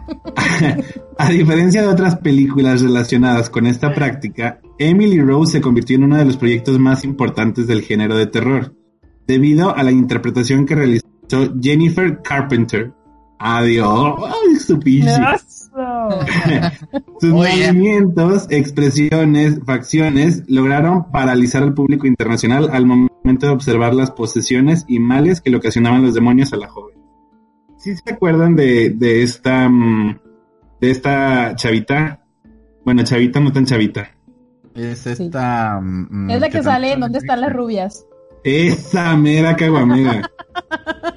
A 1.18 1.30
diferencia 1.30 1.82
de 1.82 1.88
otras 1.88 2.18
películas 2.18 2.82
relacionadas 2.82 3.50
con 3.50 3.68
esta 3.68 3.94
práctica, 3.94 4.60
Emily 4.78 5.22
Rose 5.22 5.54
se 5.54 5.62
convirtió 5.62 5.96
en 5.96 6.04
uno 6.04 6.18
de 6.18 6.26
los 6.26 6.38
proyectos 6.38 6.80
más 6.80 7.04
importantes 7.04 7.68
del 7.68 7.82
género 7.82 8.16
de 8.16 8.28
terror, 8.28 8.74
debido 9.28 9.76
a 9.76 9.84
la 9.84 9.92
interpretación 9.92 10.66
que 10.66 10.76
realizó 10.76 11.08
Jennifer 11.62 12.22
Carpenter. 12.22 12.92
Adiós, 13.44 14.16
Ay, 14.24 14.56
su 14.58 14.80
pinche. 14.80 15.12
Sus 17.20 17.32
Oye. 17.34 17.72
movimientos, 17.72 18.46
expresiones, 18.50 19.60
facciones 19.66 20.44
lograron 20.48 21.12
paralizar 21.12 21.64
al 21.64 21.74
público 21.74 22.08
internacional 22.08 22.70
al 22.72 22.86
momento 22.86 23.48
de 23.48 23.50
observar 23.54 23.94
las 23.94 24.12
posesiones 24.12 24.86
y 24.88 25.00
males 25.00 25.42
que 25.42 25.50
le 25.50 25.58
ocasionaban 25.58 26.04
los 26.04 26.14
demonios 26.14 26.52
a 26.54 26.58
la 26.58 26.68
joven. 26.68 26.98
¿Sí 27.78 27.96
se 27.96 28.14
acuerdan 28.14 28.56
de, 28.56 28.92
de 28.92 29.24
esta 29.24 29.68
mm, 29.70 30.20
de 30.82 30.92
esta 30.92 31.56
chavita? 31.56 32.24
Bueno, 32.86 33.04
chavita 33.04 33.40
no 33.40 33.52
tan 33.52 33.66
chavita. 33.66 34.12
Es 34.76 35.06
esta... 35.08 35.80
mm, 35.82 36.30
Es 36.32 36.42
la 36.42 36.50
que 36.50 36.64
sale 36.64 36.94
en 36.94 37.00
¿Dónde 37.00 37.20
están 37.20 37.42
las 37.42 37.52
rubias? 37.54 38.06
Esa 38.44 39.16
mera 39.18 39.56
caguamera. 39.56 40.30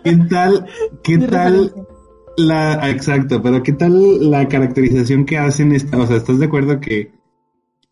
¿Qué 0.05 0.17
tal? 0.29 0.67
¿Qué 1.03 1.19
Mi 1.19 1.27
tal 1.27 1.53
referencia. 1.55 1.94
La 2.37 2.91
exacto, 2.91 3.41
pero 3.43 3.63
qué 3.63 3.73
tal 3.73 4.31
la 4.31 4.49
caracterización 4.49 5.25
que 5.25 5.39
hacen 5.39 5.73
esta, 5.73 5.97
o 5.99 6.07
sea, 6.07 6.17
¿estás 6.17 6.39
de 6.39 6.47
acuerdo 6.47 6.81
que 6.81 7.13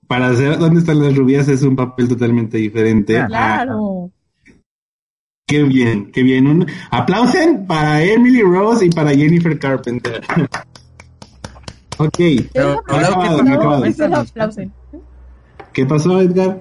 para 0.06 0.28
hacer 0.28 0.58
dónde 0.58 0.80
están 0.80 1.00
las 1.00 1.14
rubias 1.16 1.48
es 1.48 1.62
un 1.62 1.76
papel 1.76 2.08
totalmente 2.08 2.58
diferente? 2.58 3.18
Ah, 3.18 3.24
a- 3.24 3.28
Claro. 3.28 4.10
qué 5.46 5.62
bien, 5.64 6.10
qué 6.12 6.22
bien. 6.22 6.46
Un 6.46 6.66
aplausen 6.90 7.66
para 7.66 8.02
Emily 8.02 8.42
Rose 8.42 8.86
y 8.86 8.90
para 8.90 9.10
Jennifer 9.10 9.58
Carpenter. 9.58 10.22
ok, 11.98 12.18
Pero- 12.52 12.82
no 12.88 13.42
no 13.42 13.42
No, 13.42 13.72
aplausen. 13.74 14.72
¿Qué 15.72 15.86
pasó, 15.86 16.20
Edgar? 16.20 16.60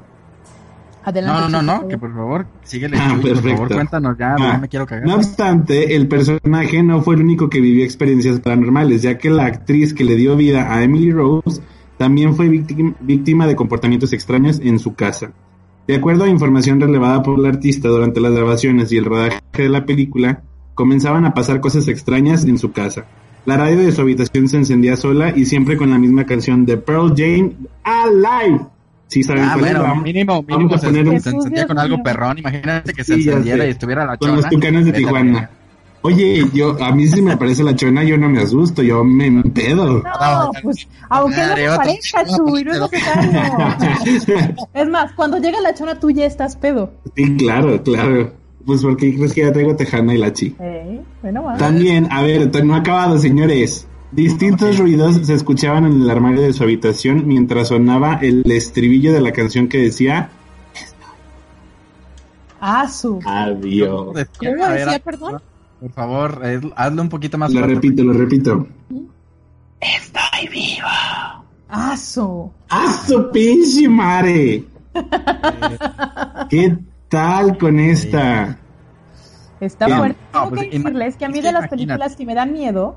Adelante. 1.03 1.41
No, 1.41 1.49
no, 1.49 1.61
no, 1.61 1.81
no, 1.81 1.87
que 1.87 1.97
por 1.97 2.13
favor, 2.13 2.45
síguele. 2.63 2.97
Ah, 2.99 3.17
tú, 3.19 3.27
por 3.27 3.37
favor, 3.49 3.67
cuéntanos 3.73 4.17
ya, 4.17 4.35
Ah, 4.35 4.53
no 4.53 4.59
me 4.61 4.67
quiero 4.69 4.85
cagar. 4.85 5.07
No 5.07 5.15
obstante, 5.15 5.95
el 5.95 6.07
personaje 6.07 6.83
no 6.83 7.01
fue 7.01 7.15
el 7.15 7.21
único 7.21 7.49
que 7.49 7.59
vivió 7.59 7.83
experiencias 7.83 8.39
paranormales, 8.39 9.01
ya 9.01 9.17
que 9.17 9.29
la 9.29 9.45
actriz 9.45 9.93
que 9.93 10.03
le 10.03 10.15
dio 10.15 10.35
vida 10.35 10.73
a 10.73 10.83
Emily 10.83 11.11
Rose 11.11 11.61
también 11.97 12.35
fue 12.35 12.49
víctima, 12.49 12.93
víctima 12.99 13.47
de 13.47 13.55
comportamientos 13.55 14.13
extraños 14.13 14.59
en 14.63 14.79
su 14.79 14.93
casa. 14.93 15.31
De 15.87 15.95
acuerdo 15.95 16.23
a 16.25 16.29
información 16.29 16.79
relevada 16.79 17.23
por 17.23 17.39
la 17.39 17.49
artista 17.49 17.87
durante 17.89 18.21
las 18.21 18.31
grabaciones 18.33 18.91
y 18.91 18.97
el 18.97 19.05
rodaje 19.05 19.39
de 19.53 19.69
la 19.69 19.85
película, 19.85 20.43
comenzaban 20.75 21.25
a 21.25 21.33
pasar 21.33 21.59
cosas 21.61 21.87
extrañas 21.87 22.45
en 22.45 22.57
su 22.57 22.71
casa. 22.71 23.05
La 23.45 23.57
radio 23.57 23.79
de 23.79 23.91
su 23.91 24.01
habitación 24.01 24.47
se 24.47 24.57
encendía 24.57 24.95
sola 24.95 25.33
y 25.35 25.45
siempre 25.45 25.75
con 25.75 25.89
la 25.89 25.97
misma 25.97 26.25
canción 26.25 26.65
de 26.65 26.77
Pearl 26.77 27.13
Jane, 27.17 27.53
Alive. 27.83 28.67
Sí, 29.11 29.23
saben 29.23 29.43
Ah, 29.43 29.57
bueno, 29.59 29.81
Vamos- 29.83 30.03
mínimo, 30.05 30.41
vamos 30.41 30.47
mínimo 30.47 30.75
a 30.75 30.77
se, 30.79 30.85
poner 30.87 31.09
un- 31.09 31.19
se 31.19 31.29
encendía 31.31 31.67
con 31.67 31.77
algo 31.77 32.01
perrón. 32.01 32.37
Imagínate 32.37 32.93
que 32.93 33.03
se 33.03 33.15
Sí, 33.15 33.27
encendiera 33.27 33.65
y 33.65 33.69
estuviera 33.71 34.05
la 34.05 34.15
Con 34.15 34.29
chona. 34.29 34.41
los 34.41 34.49
tucanes 34.49 34.85
de 34.85 34.93
Tijuana. 34.93 35.49
Oye, 36.03 36.45
yo, 36.53 36.81
a 36.81 36.91
mí 36.95 37.07
si 37.07 37.21
me 37.21 37.33
aparece 37.33 37.61
la 37.63 37.75
chona, 37.75 38.03
yo 38.05 38.17
no 38.17 38.29
me 38.29 38.41
asusto, 38.41 38.81
yo 38.81 39.03
me 39.03 39.27
empedo. 39.27 40.01
No, 40.01 40.51
pues, 40.63 40.87
aunque 41.09 41.41
no 41.45 41.53
te 41.55 41.67
parezca, 41.75 42.25
Chuy, 42.25 42.63
no 42.63 42.73
es 42.73 42.91
necesario. 42.91 44.55
Es 44.73 44.87
más, 44.89 45.11
cuando 45.13 45.37
llega 45.39 45.59
la 45.61 45.73
chona, 45.73 45.99
tú 45.99 46.09
ya 46.09 46.25
estás 46.25 46.55
pedo. 46.55 46.91
sí, 47.15 47.35
claro, 47.37 47.83
claro. 47.83 48.33
Pues 48.65 48.81
porque 48.81 49.13
crees 49.15 49.33
que 49.33 49.41
ya 49.41 49.51
traigo 49.51 49.75
tejana 49.75 50.13
y 50.13 50.17
la 50.19 50.31
chi. 50.31 50.55
Eh, 50.59 51.01
bueno, 51.21 51.43
va. 51.43 51.57
También, 51.57 52.07
a 52.11 52.21
ver, 52.21 52.49
no 52.63 52.75
ha 52.75 52.77
acabado, 52.77 53.17
señores. 53.17 53.87
Distintos 54.11 54.77
ruidos 54.77 55.15
se 55.25 55.33
escuchaban 55.33 55.85
en 55.85 56.01
el 56.01 56.09
armario 56.09 56.41
de 56.41 56.51
su 56.53 56.63
habitación 56.63 57.27
mientras 57.27 57.69
sonaba 57.69 58.15
el 58.21 58.43
estribillo 58.51 59.13
de 59.13 59.21
la 59.21 59.31
canción 59.31 59.67
que 59.69 59.77
decía 59.77 60.29
Ah, 62.59 62.87
su. 62.89 63.19
adiós. 63.25 64.13
¿Cómo 64.37 64.65
A 64.65 64.69
ver, 64.69 64.79
decía, 64.79 64.95
haz- 64.97 65.01
perdón? 65.01 65.41
Por 65.79 65.91
favor, 65.93 66.41
eh, 66.43 66.61
hazlo 66.75 67.01
un 67.01 67.09
poquito 67.09 67.37
más 67.37 67.51
Lo 67.51 67.59
fuerte. 67.59 67.73
repito, 67.75 68.03
lo 68.03 68.13
repito. 68.13 68.67
Ah, 71.69 71.95
su. 71.97 72.51
¡Ah, 72.69 72.93
su 73.07 73.31
pinche 73.31 73.87
madre! 73.87 74.65
¿Qué 76.49 76.77
tal 77.07 77.57
con 77.57 77.79
esta? 77.79 78.57
Está 79.59 79.87
fuerte. 79.97 80.17
Tengo 80.31 80.49
pues, 80.49 80.61
que 80.61 80.69
decirles 80.77 81.15
que 81.15 81.25
a 81.25 81.29
mí 81.29 81.41
de 81.41 81.51
las 81.51 81.67
películas 81.69 82.15
que 82.15 82.25
me 82.25 82.35
dan 82.35 82.51
miedo, 82.51 82.95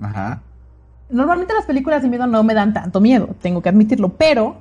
Ajá. 0.00 0.42
normalmente 1.10 1.54
las 1.54 1.64
películas 1.66 2.02
de 2.02 2.08
miedo 2.08 2.26
no 2.26 2.42
me 2.42 2.52
dan 2.54 2.72
tanto 2.74 3.00
miedo, 3.00 3.28
tengo 3.40 3.62
que 3.62 3.68
admitirlo, 3.68 4.10
pero 4.10 4.56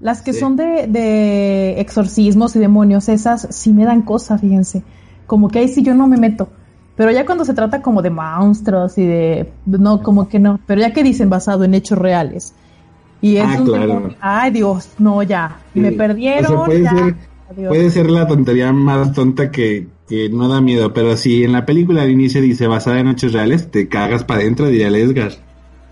las 0.00 0.22
que 0.22 0.32
Sí. 0.32 0.40
son 0.40 0.56
de, 0.56 0.86
de 0.88 1.80
exorcismos 1.80 2.56
y 2.56 2.58
demonios, 2.58 3.08
esas 3.08 3.46
sí 3.50 3.72
me 3.72 3.84
dan 3.84 4.02
cosas, 4.02 4.40
fíjense. 4.40 4.82
Como 5.26 5.48
que 5.48 5.60
ahí 5.60 5.68
sí 5.68 5.82
yo 5.82 5.94
no 5.94 6.08
me 6.08 6.16
meto. 6.16 6.48
Pero 6.96 7.10
ya 7.12 7.24
cuando 7.24 7.44
se 7.44 7.54
trata 7.54 7.80
como 7.82 8.02
de 8.02 8.10
monstruos 8.10 8.98
y 8.98 9.06
de... 9.06 9.52
No, 9.64 10.02
como 10.02 10.28
que 10.28 10.38
no. 10.40 10.58
Pero 10.66 10.80
ya 10.80 10.92
que 10.92 11.02
dicen 11.04 11.30
basado 11.30 11.62
en 11.64 11.74
hechos 11.74 11.96
reales. 11.98 12.52
Y 13.20 13.36
es 13.36 13.46
Ah, 13.48 13.56
un 13.60 13.64
claro. 13.66 14.10
Ay, 14.20 14.50
Dios, 14.50 14.90
no, 14.98 15.22
ya. 15.22 15.58
Me 15.74 15.92
perdieron. 15.92 16.46
O 16.52 16.56
sea, 16.56 16.64
puede 16.66 16.82
ya. 16.82 16.90
ser, 16.90 17.14
Adiós. 17.56 17.68
puede 17.68 17.90
ser 17.90 18.10
la 18.10 18.26
tontería 18.26 18.72
más 18.72 19.12
tonta 19.12 19.50
que, 19.50 19.88
que 20.08 20.28
no 20.28 20.48
da 20.48 20.60
miedo, 20.60 20.92
pero 20.92 21.16
si 21.16 21.44
en 21.44 21.52
la 21.52 21.64
película 21.66 22.02
al 22.02 22.10
inicio 22.10 22.40
dice 22.40 22.66
basada 22.66 23.00
en 23.00 23.08
hechos 23.08 23.32
reales, 23.32 23.70
te 23.70 23.88
cagas 23.88 24.24
para 24.24 24.40
adentro, 24.40 24.66
diría 24.66 24.88
el 24.88 24.96
Edgar. 24.96 25.32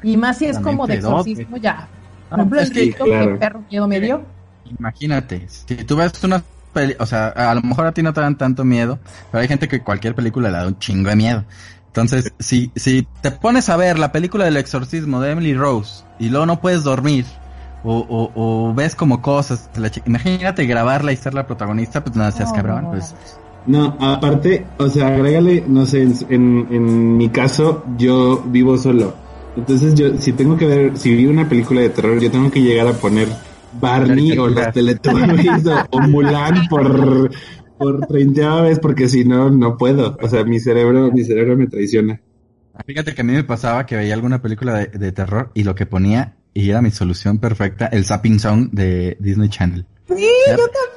Y 0.02 0.16
más 0.16 0.38
si 0.38 0.46
es 0.46 0.58
como 0.58 0.86
de 0.86 0.94
exorcismo, 0.94 1.56
ya. 1.58 1.88
Por 2.30 2.38
ejemplo, 2.38 2.60
es 2.60 2.68
el 2.68 2.72
que- 2.74 2.80
grito, 2.86 3.04
claro. 3.04 3.32
qué 3.32 3.38
perro 3.38 3.64
miedo 3.70 3.88
me 3.88 4.00
dio. 4.00 4.22
Imagínate, 4.78 5.46
si 5.48 5.74
tú 5.84 5.96
ves 5.96 6.12
una 6.22 6.42
peli, 6.72 6.94
o 6.98 7.06
sea, 7.06 7.28
a 7.28 7.54
lo 7.54 7.62
mejor 7.62 7.86
a 7.86 7.92
ti 7.92 8.02
no 8.02 8.12
te 8.12 8.20
dan 8.20 8.36
tanto 8.38 8.64
miedo, 8.64 8.98
pero 9.30 9.42
hay 9.42 9.48
gente 9.48 9.68
que 9.68 9.80
cualquier 9.80 10.14
película 10.14 10.48
le 10.50 10.56
da 10.58 10.66
un 10.68 10.78
chingo 10.78 11.10
de 11.10 11.16
miedo. 11.16 11.44
Entonces, 11.88 12.32
si, 12.38 12.70
si 12.76 13.06
te 13.20 13.32
pones 13.32 13.68
a 13.68 13.76
ver 13.76 13.98
la 13.98 14.12
película 14.12 14.44
del 14.44 14.56
exorcismo 14.56 15.20
de 15.20 15.32
Emily 15.32 15.54
Rose 15.54 16.04
y 16.20 16.28
luego 16.28 16.46
no 16.46 16.60
puedes 16.60 16.84
dormir, 16.84 17.24
o, 17.82 17.98
o, 17.98 18.68
o 18.70 18.74
ves 18.74 18.94
como 18.94 19.22
cosas, 19.22 19.70
te 19.72 19.80
la 19.80 19.90
chi- 19.90 20.02
imagínate 20.06 20.66
grabarla 20.66 21.12
y 21.12 21.16
ser 21.16 21.34
la 21.34 21.46
protagonista, 21.46 22.02
pues 22.04 22.16
no 22.16 22.30
seas 22.32 22.52
No, 22.52 22.52
cabrón, 22.52 22.88
no, 22.88 22.90
pues. 22.90 23.16
No, 23.64 23.96
aparte, 24.00 24.74
o 24.78 24.88
sea, 24.88 25.08
agrégale, 25.08 25.64
no 25.66 25.84
sé, 25.86 26.02
en, 26.02 26.14
en, 26.28 26.66
en 26.70 27.16
mi 27.16 27.30
caso, 27.30 27.84
yo 27.86 28.42
vivo 28.44 28.78
solo. 28.78 29.22
Entonces 29.54 29.94
yo, 29.94 30.16
si 30.18 30.32
tengo 30.32 30.56
que 30.56 30.66
ver, 30.66 30.96
si 30.98 31.14
vi 31.14 31.26
una 31.26 31.48
película 31.48 31.80
de 31.80 31.90
terror, 31.90 32.18
yo 32.20 32.30
tengo 32.30 32.50
que 32.50 32.62
llegar 32.62 32.86
a 32.86 32.98
poner 32.98 33.42
Barney 33.70 34.38
o 34.38 34.48
los 34.48 34.70
Teletubbies 34.70 35.66
o, 35.66 35.86
o 35.90 36.00
Mulan 36.00 36.68
por, 36.68 37.30
por 37.76 38.06
30 38.06 38.62
vez 38.62 38.78
porque 38.80 39.08
si 39.08 39.24
no, 39.24 39.50
no 39.50 39.76
puedo. 39.76 40.16
O 40.22 40.28
sea, 40.28 40.44
mi 40.44 40.60
cerebro, 40.60 41.10
mi 41.12 41.24
cerebro 41.24 41.56
me 41.56 41.66
traiciona. 41.66 42.22
Fíjate 42.86 43.14
que 43.14 43.20
a 43.20 43.24
mí 43.24 43.32
me 43.32 43.44
pasaba 43.44 43.84
que 43.86 43.96
veía 43.96 44.14
alguna 44.14 44.40
película 44.42 44.74
de, 44.78 44.86
de 44.86 45.12
terror 45.12 45.50
y 45.54 45.64
lo 45.64 45.74
que 45.74 45.86
ponía, 45.86 46.39
y 46.54 46.70
era 46.70 46.82
mi 46.82 46.90
solución 46.90 47.38
perfecta, 47.38 47.86
el 47.86 48.04
zapping 48.04 48.38
sound 48.38 48.72
de 48.72 49.16
Disney 49.20 49.48
Channel. 49.48 49.86
Sí, 50.08 50.26
yo 50.48 50.56
también. 50.56 50.90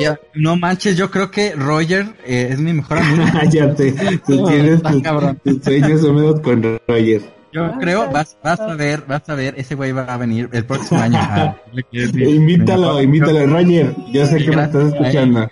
Ya, 0.00 0.18
no 0.34 0.56
manches, 0.56 0.96
yo 0.96 1.10
creo 1.10 1.30
que 1.30 1.52
Roger 1.54 2.14
eh, 2.26 2.48
es 2.50 2.58
mi 2.58 2.72
mejor 2.72 2.98
amigo. 2.98 3.24
Cállate, 3.32 3.92
tú 4.26 4.46
tienes 4.48 4.82
tus, 4.82 5.62
sueños 5.62 6.02
húmedos 6.02 6.40
con 6.40 6.62
Roger. 6.88 7.22
Yo 7.52 7.70
creo, 7.78 8.10
vas, 8.10 8.36
vas 8.42 8.58
a 8.58 8.74
ver, 8.74 9.04
vas 9.06 9.28
a 9.28 9.34
ver, 9.36 9.54
ese 9.56 9.76
güey 9.76 9.92
va 9.92 10.02
a 10.02 10.16
venir 10.16 10.48
el 10.52 10.64
próximo 10.64 11.00
año. 11.00 11.18
a- 11.20 11.56
Invítalo, 11.92 13.00
invítalo, 13.00 13.46
Roger. 13.46 13.94
Yo 14.12 14.26
sé 14.26 14.38
que 14.38 14.56
me 14.56 14.64
estás 14.64 14.82
él. 14.82 14.94
escuchando. 14.94 15.48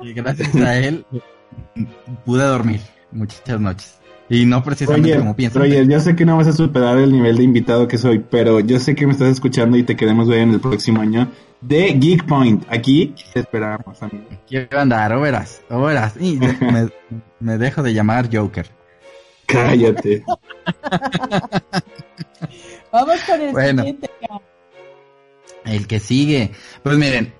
Y 0.00 0.12
gracias 0.12 0.54
a 0.56 0.76
él 0.78 1.06
pude 2.24 2.44
dormir 2.44 2.80
muchas 3.12 3.60
noches. 3.60 4.00
Y 4.28 4.46
no 4.46 4.62
precisamente 4.62 5.08
Roger, 5.08 5.20
como 5.20 5.36
piensas. 5.36 5.60
Roger, 5.62 5.88
yo 5.88 6.00
sé 6.00 6.16
que 6.16 6.24
no 6.24 6.36
vas 6.36 6.46
a 6.46 6.52
superar 6.52 6.96
el 6.98 7.12
nivel 7.12 7.36
de 7.36 7.44
invitado 7.44 7.86
que 7.86 7.98
soy, 7.98 8.20
pero 8.20 8.60
yo 8.60 8.80
sé 8.80 8.94
que 8.94 9.06
me 9.06 9.12
estás 9.12 9.28
escuchando 9.28 9.76
y 9.76 9.82
te 9.82 9.96
queremos 9.96 10.28
ver 10.28 10.38
en 10.40 10.50
el 10.52 10.60
próximo 10.60 11.00
año 11.02 11.30
de 11.60 11.92
Geek 11.92 12.24
Point. 12.26 12.64
Aquí 12.70 13.14
te 13.32 13.40
esperamos, 13.40 14.02
amigo. 14.02 14.24
Quiero 14.48 14.80
andar, 14.80 15.12
o 15.12 15.20
verás, 15.20 15.60
o 15.68 15.82
verás. 15.82 16.14
Y 16.18 16.36
de- 16.38 16.56
me, 16.60 16.88
me 17.40 17.58
dejo 17.58 17.82
de 17.82 17.92
llamar 17.92 18.28
Joker. 18.34 18.66
Cállate. 19.46 20.24
Vamos 22.92 23.20
con 23.26 23.40
el 23.40 23.52
Bueno. 23.52 23.82
siguiente. 23.82 24.10
El 25.64 25.86
que 25.86 25.98
sigue. 26.00 26.50
Pues 26.82 26.96
miren, 26.96 27.32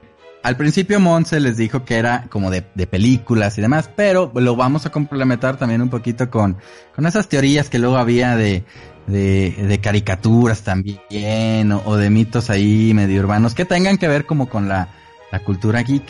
al 0.45 0.57
principio 0.57 1.01
Monse 1.01 1.41
les 1.41 1.57
dijo 1.57 1.85
que 1.85 1.97
era 1.97 2.27
como 2.31 2.51
de, 2.51 2.65
de 2.75 2.87
películas 2.87 3.59
y 3.59 3.63
demás, 3.63 3.91
pero 3.97 4.31
lo 4.35 4.55
vamos 4.55 4.87
a 4.87 4.91
complementar 4.91 5.57
también 5.57 5.83
un 5.83 5.91
poquito 5.91 6.31
con, 6.31 6.57
con 6.95 7.07
esas 7.07 7.29
teorías 7.29 7.69
que 7.69 7.81
luego 7.81 7.97
había 7.97 8.37
de, 8.37 8.65
de, 9.09 9.51
de 9.51 9.81
caricaturas 9.81 10.63
también, 10.63 11.73
o, 11.73 11.83
o 11.85 11.97
de 11.97 12.11
mitos 12.11 12.51
ahí 12.51 12.93
medio 12.95 13.21
urbanos 13.21 13.55
que 13.55 13.65
tengan 13.65 13.99
que 13.99 14.07
ver 14.07 14.25
como 14.25 14.49
con 14.49 14.69
la, 14.69 14.89
la 15.33 15.41
cultura 15.41 15.83
geek. 15.83 16.05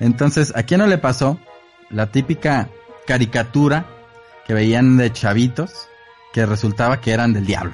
Entonces, 0.00 0.52
¿a 0.54 0.64
quién 0.64 0.80
no 0.80 0.86
le 0.86 0.98
pasó 0.98 1.40
la 1.88 2.10
típica 2.10 2.68
caricatura 3.06 3.86
que 4.46 4.52
veían 4.52 4.98
de 4.98 5.12
chavitos? 5.12 5.88
que 6.36 6.44
resultaba 6.44 7.00
que 7.00 7.12
eran 7.12 7.32
del 7.32 7.46
diablo. 7.46 7.72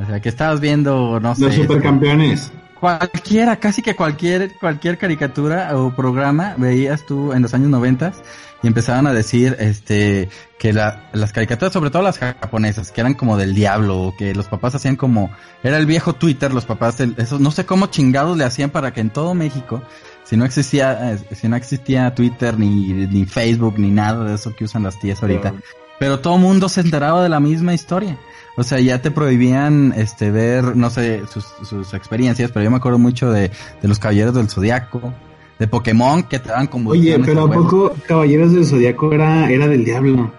O 0.00 0.04
sea, 0.04 0.18
que 0.18 0.28
estabas 0.28 0.58
viendo, 0.58 1.20
no 1.20 1.36
sé. 1.36 1.42
Los 1.42 1.54
supercampeones. 1.54 2.50
Cualquiera, 2.80 3.56
casi 3.56 3.82
que 3.82 3.96
cualquier, 3.96 4.54
cualquier 4.58 4.98
caricatura 4.98 5.76
o 5.76 5.94
programa 5.94 6.54
veías 6.56 7.04
tú 7.06 7.32
en 7.32 7.42
los 7.42 7.52
años 7.54 7.68
noventas 7.68 8.22
y 8.62 8.66
empezaban 8.68 9.06
a 9.06 9.12
decir, 9.12 9.56
este, 9.58 10.28
que 10.58 10.72
la, 10.72 11.08
las 11.12 11.32
caricaturas, 11.32 11.72
sobre 11.72 11.90
todo 11.90 12.02
las 12.02 12.18
japonesas, 12.18 12.90
que 12.92 13.00
eran 13.00 13.14
como 13.14 13.36
del 13.36 13.54
diablo, 13.54 13.98
o 14.00 14.16
que 14.16 14.34
los 14.34 14.46
papás 14.48 14.74
hacían 14.74 14.96
como, 14.96 15.30
era 15.62 15.76
el 15.76 15.86
viejo 15.86 16.12
Twitter, 16.14 16.52
los 16.52 16.66
papás, 16.66 17.00
el- 17.00 17.14
esos, 17.18 17.40
no 17.40 17.50
sé 17.50 17.66
cómo 17.66 17.86
chingados 17.86 18.36
le 18.36 18.44
hacían 18.44 18.70
para 18.70 18.92
que 18.92 19.00
en 19.00 19.10
todo 19.10 19.34
México, 19.34 19.82
si 20.24 20.36
no 20.36 20.44
existía, 20.44 21.12
eh, 21.14 21.18
si 21.34 21.48
no 21.48 21.56
existía 21.56 22.14
Twitter, 22.14 22.58
ni, 22.58 22.92
ni 22.92 23.24
Facebook, 23.26 23.74
ni 23.78 23.90
nada 23.90 24.24
de 24.24 24.34
eso 24.34 24.54
que 24.54 24.64
usan 24.64 24.82
las 24.84 24.98
tías 24.98 25.20
ahorita, 25.22 25.54
pero 25.98 26.20
todo 26.20 26.38
mundo 26.38 26.68
se 26.68 26.80
enteraba 26.80 27.22
de 27.22 27.28
la 27.28 27.40
misma 27.40 27.74
historia. 27.74 28.18
O 28.56 28.62
sea, 28.64 28.80
ya 28.80 29.00
te 29.00 29.10
prohibían 29.12 29.92
este 29.96 30.30
ver, 30.32 30.76
no 30.76 30.90
sé, 30.90 31.22
sus, 31.32 31.44
sus 31.62 31.94
experiencias, 31.94 32.50
pero 32.50 32.64
yo 32.64 32.70
me 32.70 32.78
acuerdo 32.78 32.98
mucho 32.98 33.30
de, 33.30 33.50
de 33.80 33.88
los 33.88 33.98
Caballeros 34.00 34.34
del 34.34 34.48
Zodiaco, 34.48 35.12
de 35.60 35.68
Pokémon, 35.68 36.24
que 36.24 36.38
te 36.40 36.48
daban 36.48 36.66
como... 36.66 36.90
Oye, 36.90 37.18
pero 37.24 37.44
¿a 37.44 37.50
poco 37.50 37.92
Caballeros 38.08 38.52
del 38.52 38.64
Zodiaco 38.66 39.12
era, 39.12 39.48
era 39.50 39.68
del 39.68 39.84
diablo? 39.84 40.32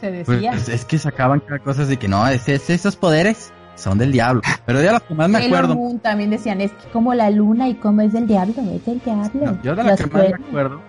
Se 0.00 0.22
Pues, 0.24 0.40
decía. 0.42 0.52
es 0.74 0.84
que 0.84 0.98
sacaban 0.98 1.40
cada 1.40 1.60
cosa 1.60 1.82
así 1.84 1.96
que 1.96 2.08
no, 2.08 2.26
es, 2.26 2.48
es- 2.48 2.70
esos 2.70 2.96
poderes 2.96 3.52
son 3.76 3.98
del 3.98 4.10
diablo. 4.12 4.42
Pero 4.66 4.80
de 4.80 4.90
las 4.92 5.02
que 5.02 5.14
más 5.14 5.28
me 5.28 5.38
acuerdo, 5.38 5.76
Moon 5.76 5.98
también 6.00 6.30
decían, 6.30 6.60
es 6.60 6.72
que 6.72 6.88
como 6.92 7.14
la 7.14 7.30
luna 7.30 7.68
y 7.68 7.74
como 7.74 8.00
es 8.02 8.12
del 8.12 8.26
diablo, 8.26 8.52
es 8.74 8.84
del 8.84 9.00
diablo. 9.00 9.30
no, 9.34 9.62
yo 9.62 9.74
de 9.76 9.82
las 9.84 10.00
que 10.00 10.06
más 10.10 10.22
me 10.28 10.46
acuerdo 10.48 10.80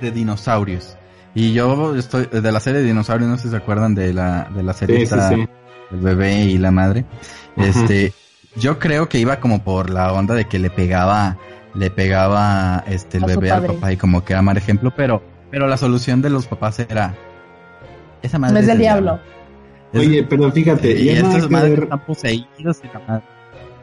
de 0.00 0.10
dinosaurios. 0.12 0.96
Y 1.36 1.52
yo 1.52 1.94
estoy 1.94 2.26
de 2.32 2.50
la 2.50 2.58
serie 2.60 2.80
de 2.80 2.86
dinosaurios, 2.86 3.28
no 3.30 3.36
sé 3.36 3.44
si 3.44 3.50
se 3.50 3.56
acuerdan 3.56 3.94
de 3.94 4.12
la 4.14 4.48
de 4.54 4.62
la 4.62 4.72
serie 4.72 4.96
Sí, 5.00 5.06
sí, 5.06 5.14
esta, 5.14 5.28
sí. 5.28 5.46
el 5.92 5.98
bebé 6.00 6.44
y 6.44 6.56
la 6.58 6.70
madre. 6.70 7.04
Ajá. 7.56 7.68
Este, 7.68 8.12
yo 8.56 8.78
creo 8.78 9.08
que 9.08 9.18
iba 9.18 9.38
como 9.38 9.62
por 9.62 9.90
la 9.90 10.12
onda 10.14 10.34
de 10.34 10.46
que 10.46 10.58
le 10.58 10.70
pegaba, 10.70 11.36
le 11.74 11.90
pegaba 11.90 12.82
este 12.88 13.18
el 13.18 13.24
A 13.24 13.26
bebé 13.26 13.50
al 13.50 13.66
papá 13.66 13.92
y 13.92 13.98
como 13.98 14.24
que 14.24 14.32
era 14.32 14.40
mal 14.40 14.56
ejemplo, 14.56 14.92
pero, 14.96 15.22
pero 15.50 15.66
la 15.68 15.76
solución 15.76 16.22
de 16.22 16.30
los 16.30 16.46
papás 16.46 16.78
era 16.80 17.14
esa 18.22 18.38
madre 18.38 18.54
No 18.54 18.60
es 18.60 18.66
del 18.66 18.78
diablo. 18.78 19.20
Es- 19.92 20.00
Oye, 20.00 20.24
pero 20.24 20.50
fíjate, 20.50 20.90
y 20.98 21.04
ya 21.04 21.22
nada, 21.22 21.34
estos 21.34 21.48
que 21.48 21.52
madres 21.52 21.70
ver, 21.72 21.82
están 21.84 22.06
poseídos 22.06 22.80
y 22.82 22.86
la 22.94 23.00
madre. 23.06 23.24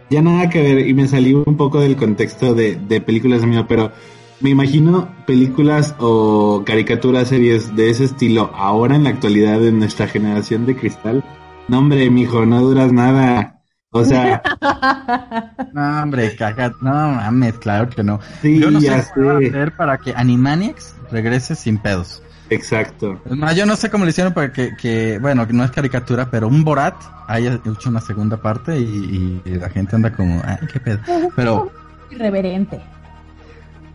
ya 0.10 0.22
nada 0.24 0.50
que 0.50 0.62
ver, 0.62 0.88
y 0.88 0.93
me 0.95 1.07
salí 1.07 1.33
un 1.36 1.55
poco 1.55 1.79
del 1.79 1.95
contexto 1.95 2.55
de, 2.55 2.75
de 2.75 3.00
películas 3.00 3.41
de 3.41 3.48
miedo, 3.48 3.65
pero 3.67 3.91
me 4.39 4.49
imagino 4.49 5.07
películas 5.25 5.95
o 5.99 6.63
caricaturas, 6.65 7.29
series 7.29 7.75
de 7.75 7.89
ese 7.89 8.05
estilo, 8.05 8.51
ahora 8.55 8.95
en 8.95 9.03
la 9.05 9.09
actualidad 9.11 9.59
de 9.59 9.71
nuestra 9.71 10.07
generación 10.07 10.65
de 10.65 10.75
cristal. 10.75 11.23
No, 11.67 11.79
hombre, 11.79 12.09
mijo, 12.09 12.45
no 12.45 12.61
duras 12.61 12.91
nada. 12.91 13.61
O 13.91 14.03
sea, 14.03 14.41
No, 15.73 16.01
hombre, 16.03 16.35
caga, 16.35 16.73
no 16.81 16.91
mames, 16.91 17.53
claro 17.59 17.89
que 17.89 18.03
no. 18.03 18.19
sí, 18.41 18.59
Yo 18.59 18.71
no 18.71 18.79
ya 18.79 19.01
sé. 19.01 19.11
hacer 19.29 19.71
para 19.75 19.97
que 19.97 20.13
Animaniacs 20.15 20.95
regrese 21.11 21.55
sin 21.55 21.77
pedos. 21.77 22.21
Exacto. 22.49 23.21
Más, 23.29 23.55
yo 23.55 23.65
no 23.65 23.75
sé 23.75 23.89
cómo 23.89 24.03
le 24.03 24.11
hicieron 24.11 24.33
para 24.33 24.51
que, 24.51 24.75
que, 24.75 25.17
bueno, 25.19 25.47
que 25.47 25.53
no 25.53 25.63
es 25.63 25.71
caricatura, 25.71 26.29
pero 26.29 26.47
un 26.47 26.63
Borat 26.63 26.95
haya 27.27 27.59
hecho 27.65 27.89
una 27.89 28.01
segunda 28.01 28.37
parte 28.37 28.77
y, 28.79 29.41
y 29.45 29.49
la 29.55 29.69
gente 29.69 29.95
anda 29.95 30.11
como, 30.11 30.41
ay, 30.45 30.57
qué 30.71 30.79
pedo. 30.79 30.99
Pero, 31.35 31.71
Irreverente. 32.11 32.81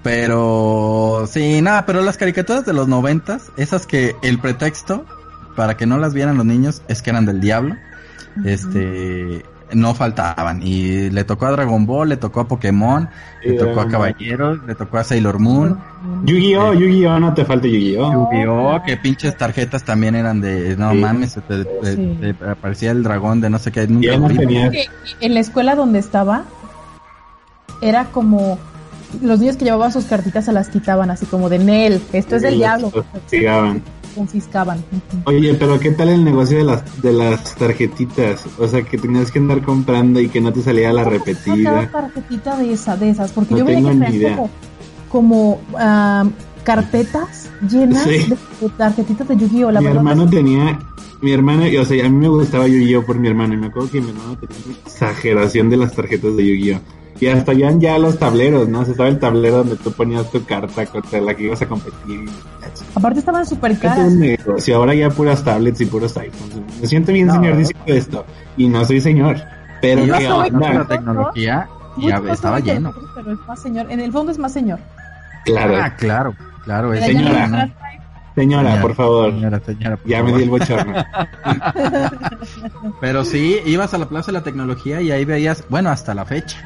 Pero, 0.02 1.25
sí, 1.28 1.61
nada, 1.62 1.85
pero 1.87 2.00
las 2.02 2.17
caricaturas 2.17 2.64
de 2.64 2.73
los 2.73 2.88
noventas, 2.88 3.50
esas 3.57 3.87
que 3.87 4.14
el 4.23 4.38
pretexto 4.38 5.05
para 5.57 5.76
que 5.76 5.87
no 5.87 5.99
las 5.99 6.14
vieran 6.14 6.37
los 6.37 6.47
niños 6.47 6.83
es 6.88 7.02
que 7.02 7.11
eran 7.11 7.26
del 7.26 7.40
diablo, 7.40 7.75
este, 8.45 9.45
no 9.73 9.95
faltaban. 9.95 10.62
Y 10.62 11.11
le 11.11 11.25
tocó 11.25 11.47
a 11.47 11.50
Dragon 11.50 11.85
Ball, 11.85 12.11
le 12.11 12.17
tocó 12.17 12.40
a 12.40 12.49
Pokémon, 12.49 13.09
Sí, 13.43 13.50
le 13.50 13.55
tocó 13.59 13.71
a 13.81 13.85
Dragon. 13.85 13.90
Caballeros, 13.90 14.59
le 14.67 14.75
tocó 14.76 14.99
a 14.99 15.05
Sailor 15.05 15.38
Moon. 15.40 15.78
Yu-Gi-Oh, 16.25 16.75
Yu-Gi-Oh, 16.75 17.18
no 17.18 17.35
te 17.35 17.44
falte 17.44 17.68
Yu-Gi-Oh. 17.70 18.12
Yu-Gi-Oh, 18.12 18.83
que 18.87 18.96
pinches 18.96 19.37
tarjetas 19.37 19.83
también 19.83 20.14
eran 20.14 20.40
de, 20.40 20.77
no 20.77 20.92
Sí. 20.92 20.96
mames, 20.99 21.35
te, 21.35 21.40
te- 21.40 21.64
te- 21.64 21.96
Sí. 21.96 22.18
te 22.20 22.49
aparecía 22.49 22.92
el 22.92 23.03
dragón 23.03 23.40
de 23.40 23.51
no 23.51 23.59
sé 23.59 23.73
qué, 23.73 23.87
nunca 23.88 24.16
no 24.16 24.29
En 25.20 25.35
la 25.35 25.40
escuela 25.40 25.75
donde 25.75 25.99
estaba, 25.99 26.44
era 27.81 28.05
como 28.07 28.59
los 29.23 29.40
niños 29.40 29.57
que 29.57 29.64
llevaban 29.64 29.92
sus 29.92 30.05
cartitas 30.05 30.44
se 30.44 30.53
las 30.53 30.68
quitaban, 30.68 31.11
así 31.11 31.27
como 31.27 31.49
de 31.49 31.59
Nel, 31.59 32.01
esto 32.12 32.37
es 32.37 32.42
del 32.42 32.57
diablo. 32.57 32.92
Confiscaban. 34.14 34.79
Ujú. 34.79 35.23
Oye, 35.27 35.55
pero 35.55 35.79
¿qué 35.79 35.90
tal 35.92 36.09
el 36.09 36.25
negocio 36.25 36.59
de 36.59 36.64
las 36.64 37.03
de 37.03 37.12
las 37.12 37.55
tarjetitas? 37.55 38.44
O 38.59 38.66
sea, 38.66 38.83
que 38.83 38.99
tenías 38.99 39.31
que 39.31 39.38
andar 39.38 39.62
comprando 39.62 40.18
y 40.21 40.29
que 40.29 40.40
no 40.40 40.53
te 40.53 40.61
salía 40.62 40.92
la 40.92 41.05
Cada 41.05 41.16
repetida. 41.18 41.88
tarjetita 41.90 42.57
de 42.57 42.73
esa, 42.73 42.97
de 42.97 43.11
esas, 43.11 43.31
porque 43.33 43.53
No 43.55 43.59
yo 43.61 43.64
veía 43.66 44.07
que 44.11 44.16
idea. 44.16 44.37
como, 44.37 44.51
como 45.09 45.61
ah, 45.79 46.25
carpetas 46.64 47.49
llenas 47.71 48.03
Sí. 48.03 48.35
de, 48.61 48.68
tarjetitas 48.77 49.29
de 49.29 49.37
Yu-Gi-Oh! 49.37 49.71
Mi 49.81 49.87
hermano 49.87 50.29
tenía, 50.29 50.79
mi 51.21 51.31
hermano, 51.33 51.64
o 51.81 51.85
sea, 51.85 52.05
a 52.05 52.09
mí 52.09 52.16
me 52.16 52.29
gustaba 52.29 52.66
Yu-Gi-Oh 52.66 53.05
por 53.07 53.18
mi 53.18 53.29
hermano 53.29 53.55
y 53.55 53.57
me 53.59 53.66
acuerdo 53.66 53.90
que 53.90 54.01
mi 54.01 54.09
hermano 54.11 54.37
tenía 54.37 54.57
una 54.66 54.75
exageración 54.85 55.71
de 55.71 55.77
las 55.77 55.92
tarjetas 55.92 56.37
de 56.37 56.44
Yu-Gi-Oh. 56.47 56.81
Y 57.20 57.26
hasta 57.26 57.52
ya 57.52 57.70
ya 57.72 57.98
los 57.98 58.18
tableros, 58.18 58.68
¿no? 58.68 58.81
O 58.81 58.85
sea, 58.85 58.92
estaba 58.92 59.09
el 59.09 59.18
tablero 59.18 59.59
donde 59.59 59.76
tú 59.76 59.90
ponías 59.92 60.31
tu 60.31 60.44
carta 60.44 60.87
contra 60.87 61.20
la 61.20 61.35
que 61.35 61.44
ibas 61.44 61.61
a 61.62 61.66
competir. 61.66 62.28
aparte 62.94 63.18
estaban 63.18 63.44
súper 63.46 63.72
es 63.72 63.78
caras. 63.81 64.12
negocio, 64.12 64.76
ahora 64.76 64.94
ya 64.94 65.11
puras 65.11 65.42
tablets 65.42 65.81
y 65.81 65.87
puros 65.87 66.16
iPhones. 66.16 66.81
Me 66.81 66.87
siento 66.87 67.12
bien 67.12 67.26
No. 67.26 67.35
señor 67.35 67.57
diciendo 67.57 67.85
esto. 67.87 68.24
Y 68.57 68.68
no 68.68 68.85
soy 68.85 69.00
señor. 69.00 69.37
Pero 69.81 70.02
estaba 70.04 70.46
onda. 70.46 70.72
la 70.74 70.87
tecnología 70.87 71.68
y 71.96 72.11
estaba 72.31 72.61
que 72.62 72.74
lleno. 72.74 72.92
Pero 73.16 73.33
es 73.33 73.38
más 73.48 73.61
señor, 73.61 73.90
en 73.90 74.00
el 74.00 74.12
fondo 74.12 74.31
es 74.33 74.38
más 74.38 74.52
señor. 74.52 74.78
Claro. 75.44 75.74
Ah, 75.81 75.94
claro, 75.96 76.35
claro. 76.64 76.92
es 76.92 77.04
Señora. 77.04 77.46
no 77.46 77.59
señora, 77.59 77.74
Señora, 78.37 78.81
por 78.81 78.94
favor. 78.94 79.31
Señora, 79.33 79.61
señora, 79.66 79.96
por 79.96 80.07
Ya 80.09 80.18
me 80.22 80.31
favor. 80.31 80.38
di 80.38 80.44
el 80.44 80.50
bochorno. 80.50 80.94
Pero 83.00 83.24
sí, 83.24 83.59
ibas 83.66 83.94
a 83.94 83.98
la 83.98 84.09
Plaza 84.09 84.26
de 84.26 84.33
la 84.38 84.44
Tecnología 84.44 85.00
y 85.00 85.11
ahí 85.11 85.24
veías, 85.24 85.64
bueno, 85.68 85.90
hasta 85.90 86.14
la 86.14 86.24
fecha. 86.24 86.59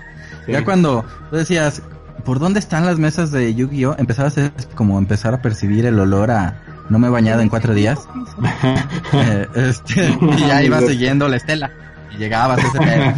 Sí. 0.47 0.53
Ya 0.53 0.65
cuando 0.65 1.05
tú 1.31 1.37
decías, 1.37 1.83
¿por 2.25 2.39
dónde 2.39 2.59
están 2.61 2.85
las 2.87 2.99
mesas 2.99 3.31
de 3.31 3.55
Yu-Gi-Oh? 3.55 3.97
Empezabas 3.99 4.39
a 4.39 4.53
como 4.75 4.99
empezar 4.99 5.35
a 5.35 5.43
percibir 5.43 5.87
el 5.87 5.99
olor 5.99 6.31
a 6.31 6.63
no 6.89 6.99
me 6.99 7.07
he 7.07 7.11
bañado 7.11 7.41
en 7.43 7.49
cuatro 7.49 7.75
días. 7.75 8.01
Eh, 9.15 9.47
este, 9.55 10.09
y 10.37 10.41
ya 10.41 10.63
ibas 10.63 10.85
siguiendo 10.87 11.29
la 11.29 11.37
estela. 11.37 11.71
Y 12.15 12.19
llegabas 12.19 12.59
a 12.65 12.67
ese 12.67 12.79
pedo. 12.79 13.13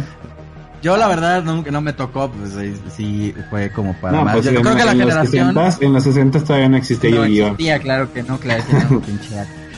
Yo 0.81 0.97
la 0.97 1.07
verdad 1.07 1.41
nunca 1.43 1.71
no 1.71 1.81
me 1.81 1.93
tocó, 1.93 2.29
pues 2.31 2.51
sí, 2.95 3.33
fue 3.49 3.71
como 3.71 3.93
para 3.99 4.17
No, 4.17 4.23
más. 4.25 4.33
pues 4.35 4.45
Yo 4.45 4.51
en, 4.51 4.61
creo 4.61 4.75
que 4.75 4.85
la 4.85 4.91
en 4.91 4.99
generación 4.99 5.53
los 5.55 5.63
60 5.65 5.85
en 5.85 5.93
los 5.93 6.03
60 6.03 6.39
todavía 6.43 6.69
no 6.69 6.77
existía 6.77 7.09
no 7.09 7.15
Yu-Gi-Oh. 7.25 7.45
existía, 7.47 7.79
claro 7.79 8.13
que 8.13 8.23
no, 8.23 8.37
claro 8.37 8.63
que 8.67 8.73
no, 8.93 8.99
pinche. 9.01 9.29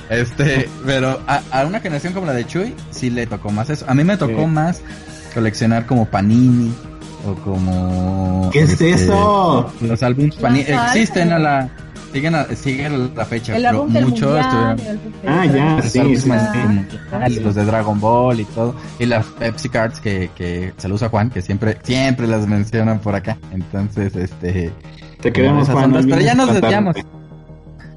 Este, 0.09 0.69
pero 0.85 1.19
a, 1.27 1.41
a 1.51 1.65
una 1.65 1.79
generación 1.79 2.13
como 2.13 2.25
la 2.25 2.33
de 2.33 2.45
Chuy 2.45 2.73
sí 2.91 3.09
le 3.09 3.25
tocó 3.27 3.51
más 3.51 3.69
eso. 3.69 3.85
A 3.87 3.93
mí 3.93 4.03
me 4.03 4.17
tocó 4.17 4.41
Sí. 4.41 4.47
más 4.47 4.81
coleccionar 5.33 5.85
como 5.85 6.05
Panini 6.05 6.73
o 7.25 7.33
como 7.35 8.49
¿Qué 8.51 8.61
es 8.61 8.71
este, 8.71 8.91
eso? 8.91 9.71
Los 9.81 10.03
álbumes 10.03 10.37
existen 10.67 11.31
a 11.31 11.39
la 11.39 11.69
siguen 12.13 12.35
a, 12.35 12.45
siguen 12.55 13.15
la 13.15 13.25
fecha, 13.25 13.55
El 13.55 13.63
pero 13.63 13.85
muchos 13.85 14.21
mundial, 14.21 14.77
estuvieron 14.79 14.79
el 14.79 14.87
álbum 14.87 15.11
de- 15.21 15.29
Ah, 15.29 15.45
ya, 15.45 15.75
los 15.75 15.85
sí, 17.33 17.39
los 17.41 17.55
de 17.55 17.65
Dragon 17.65 17.99
Ball 17.99 18.39
y 18.39 18.45
todo 18.45 18.75
y 18.99 19.05
las 19.05 19.25
Pepsi 19.25 19.69
Cards 19.69 19.99
que 19.99 20.29
que 20.35 20.73
saludos 20.77 21.03
a 21.03 21.09
Juan 21.09 21.29
que 21.29 21.41
siempre 21.41 21.77
siempre 21.83 22.27
las 22.27 22.47
mencionan 22.47 22.99
por 22.99 23.15
acá. 23.15 23.37
Entonces, 23.51 24.15
este 24.15 24.71
Te 25.21 25.33
queremos, 25.33 25.67
Juan. 25.69 25.85
ondas, 25.85 26.05
no 26.05 26.15
pero 26.15 26.25
ya 26.25 26.35
nos 26.35 26.53
desviamos. 26.53 26.95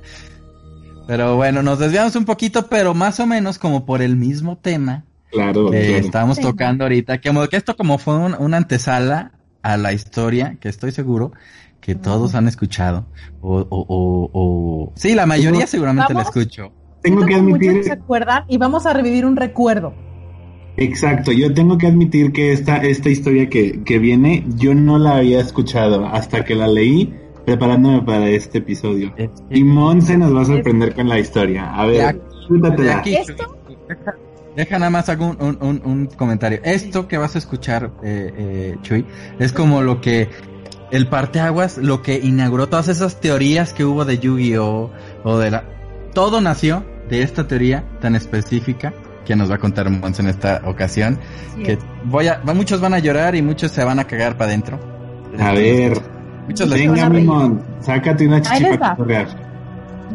Pero 1.08 1.36
bueno, 1.36 1.62
nos 1.62 1.80
desviamos 1.80 2.16
un 2.16 2.24
poquito, 2.24 2.68
pero 2.68 2.94
más 2.94 3.20
o 3.20 3.26
menos 3.26 3.58
como 3.60 3.86
por 3.86 4.02
el 4.02 4.16
mismo 4.16 4.58
tema 4.58 5.04
Claro, 5.32 5.72
que 5.72 5.80
claro. 5.88 6.06
estábamos 6.06 6.38
Sí. 6.38 6.44
tocando 6.44 6.84
ahorita, 6.86 7.20
que, 7.20 7.32
esto 7.54 7.76
como 7.78 7.98
fue 7.98 8.17
un- 8.17 8.36
una 8.39 8.58
antesala 8.58 9.32
a 9.63 9.78
la 9.78 9.94
historia, 9.94 10.58
que 10.60 10.70
estoy 10.70 10.91
seguro 10.91 11.32
que 11.80 11.96
todos 11.96 12.36
han 12.36 12.48
escuchado, 12.48 13.08
o, 13.41 13.58
o, 13.58 13.65
o, 13.70 14.30
o- 14.34 14.91
sí, 14.96 15.15
la 15.15 15.26
mayoría 15.26 15.65
seguramente 15.67 16.13
la 16.13 16.22
escucho. 16.24 16.72
Tengo 17.02 17.26
que 17.26 17.34
admitir, 17.36 17.84
se 17.84 17.94
acuerdan 17.94 18.44
y 18.48 18.58
vamos 18.58 18.86
a 18.86 18.94
revivir 18.94 19.26
un 19.26 19.36
recuerdo. 19.36 19.94
exacto, 20.78 21.32
yo 21.32 21.54
tengo 21.54 21.78
que 21.78 21.88
admitir 21.88 22.32
que 22.32 22.54
esta, 22.54 22.78
esta 22.78 23.10
historia 23.10 23.50
que, 23.50 23.84
que 23.84 24.00
viene, 24.00 24.46
yo 24.56 24.74
no 24.74 24.98
la 25.00 25.17
había 25.17 25.39
escuchado 25.41 26.06
hasta 26.08 26.46
que 26.46 26.56
la 26.56 26.67
leí 26.67 27.13
preparándome 27.46 28.02
para 28.04 28.30
este 28.30 28.60
episodio. 28.60 29.13
Es 29.17 29.30
que- 29.50 29.58
Y 29.60 29.63
Monse 29.63 30.17
nos 30.17 30.34
va 30.36 30.41
a 30.41 30.46
sorprender 30.46 30.94
con 30.96 31.10
la 31.10 31.20
historia. 31.20 31.74
A 31.76 31.86
ver, 31.88 32.20
aquí, 32.96 33.15
Esto- 33.15 33.58
deja, 34.56 34.78
nada 34.80 34.90
más 34.92 35.10
hago 35.10 35.28
un, 35.28 35.38
un, 35.42 35.58
un- 35.62 35.82
un 35.86 36.06
comentario. 36.08 36.60
Esto 36.64 37.08
que 37.08 37.18
vas 37.18 37.36
a 37.36 37.38
escuchar, 37.40 37.92
eh, 38.04 38.34
eh, 38.38 38.78
Chuy, 38.82 39.06
es 39.40 39.52
como 39.54 39.82
lo 39.82 40.02
que 40.02 40.30
el 40.92 41.08
parteaguas, 41.08 41.78
lo 41.78 42.02
que 42.02 42.18
inauguró 42.20 42.68
todas 42.68 42.88
esas 42.90 43.20
teorías 43.22 43.74
que 43.74 43.86
hubo 43.86 44.04
de 44.06 44.20
Yu-Gi-Oh! 44.20 44.92
o 45.24 45.38
de 45.38 45.52
la... 45.52 45.64
Todo 46.14 46.42
nació 46.42 46.84
de 47.10 47.24
esta 47.24 47.48
teoría 47.48 47.86
tan 48.02 48.16
específica 48.16 48.94
que 49.26 49.36
nos 49.36 49.50
va 49.50 49.56
a 49.56 49.60
contar 49.60 49.90
Mons 49.90 50.20
en 50.20 50.28
esta 50.28 50.62
ocasión. 50.66 51.18
Que 51.64 51.78
voy 52.04 52.28
a, 52.28 52.42
muchos 52.44 52.82
van 52.82 52.94
a 52.94 53.00
llorar 53.00 53.36
y 53.36 53.42
muchos 53.42 53.72
se 53.72 53.84
van 53.86 54.00
a 54.00 54.04
cagar 54.06 54.36
para 54.38 54.50
adentro. 54.50 54.80
A 55.40 55.54
ver, 55.54 55.94
Muchos 56.48 56.68
les 56.68 56.80
venga, 56.80 56.92
van 56.94 57.00
a 57.04 57.10
reír. 57.10 57.22
Mimón, 57.22 57.64
sácate 57.80 58.28
una 58.28 58.38
Ahí 58.38 58.42
les 58.42 58.52
chichi 58.58 58.64
va. 58.72 58.78
para 58.80 58.96
cotorrear. 58.96 59.28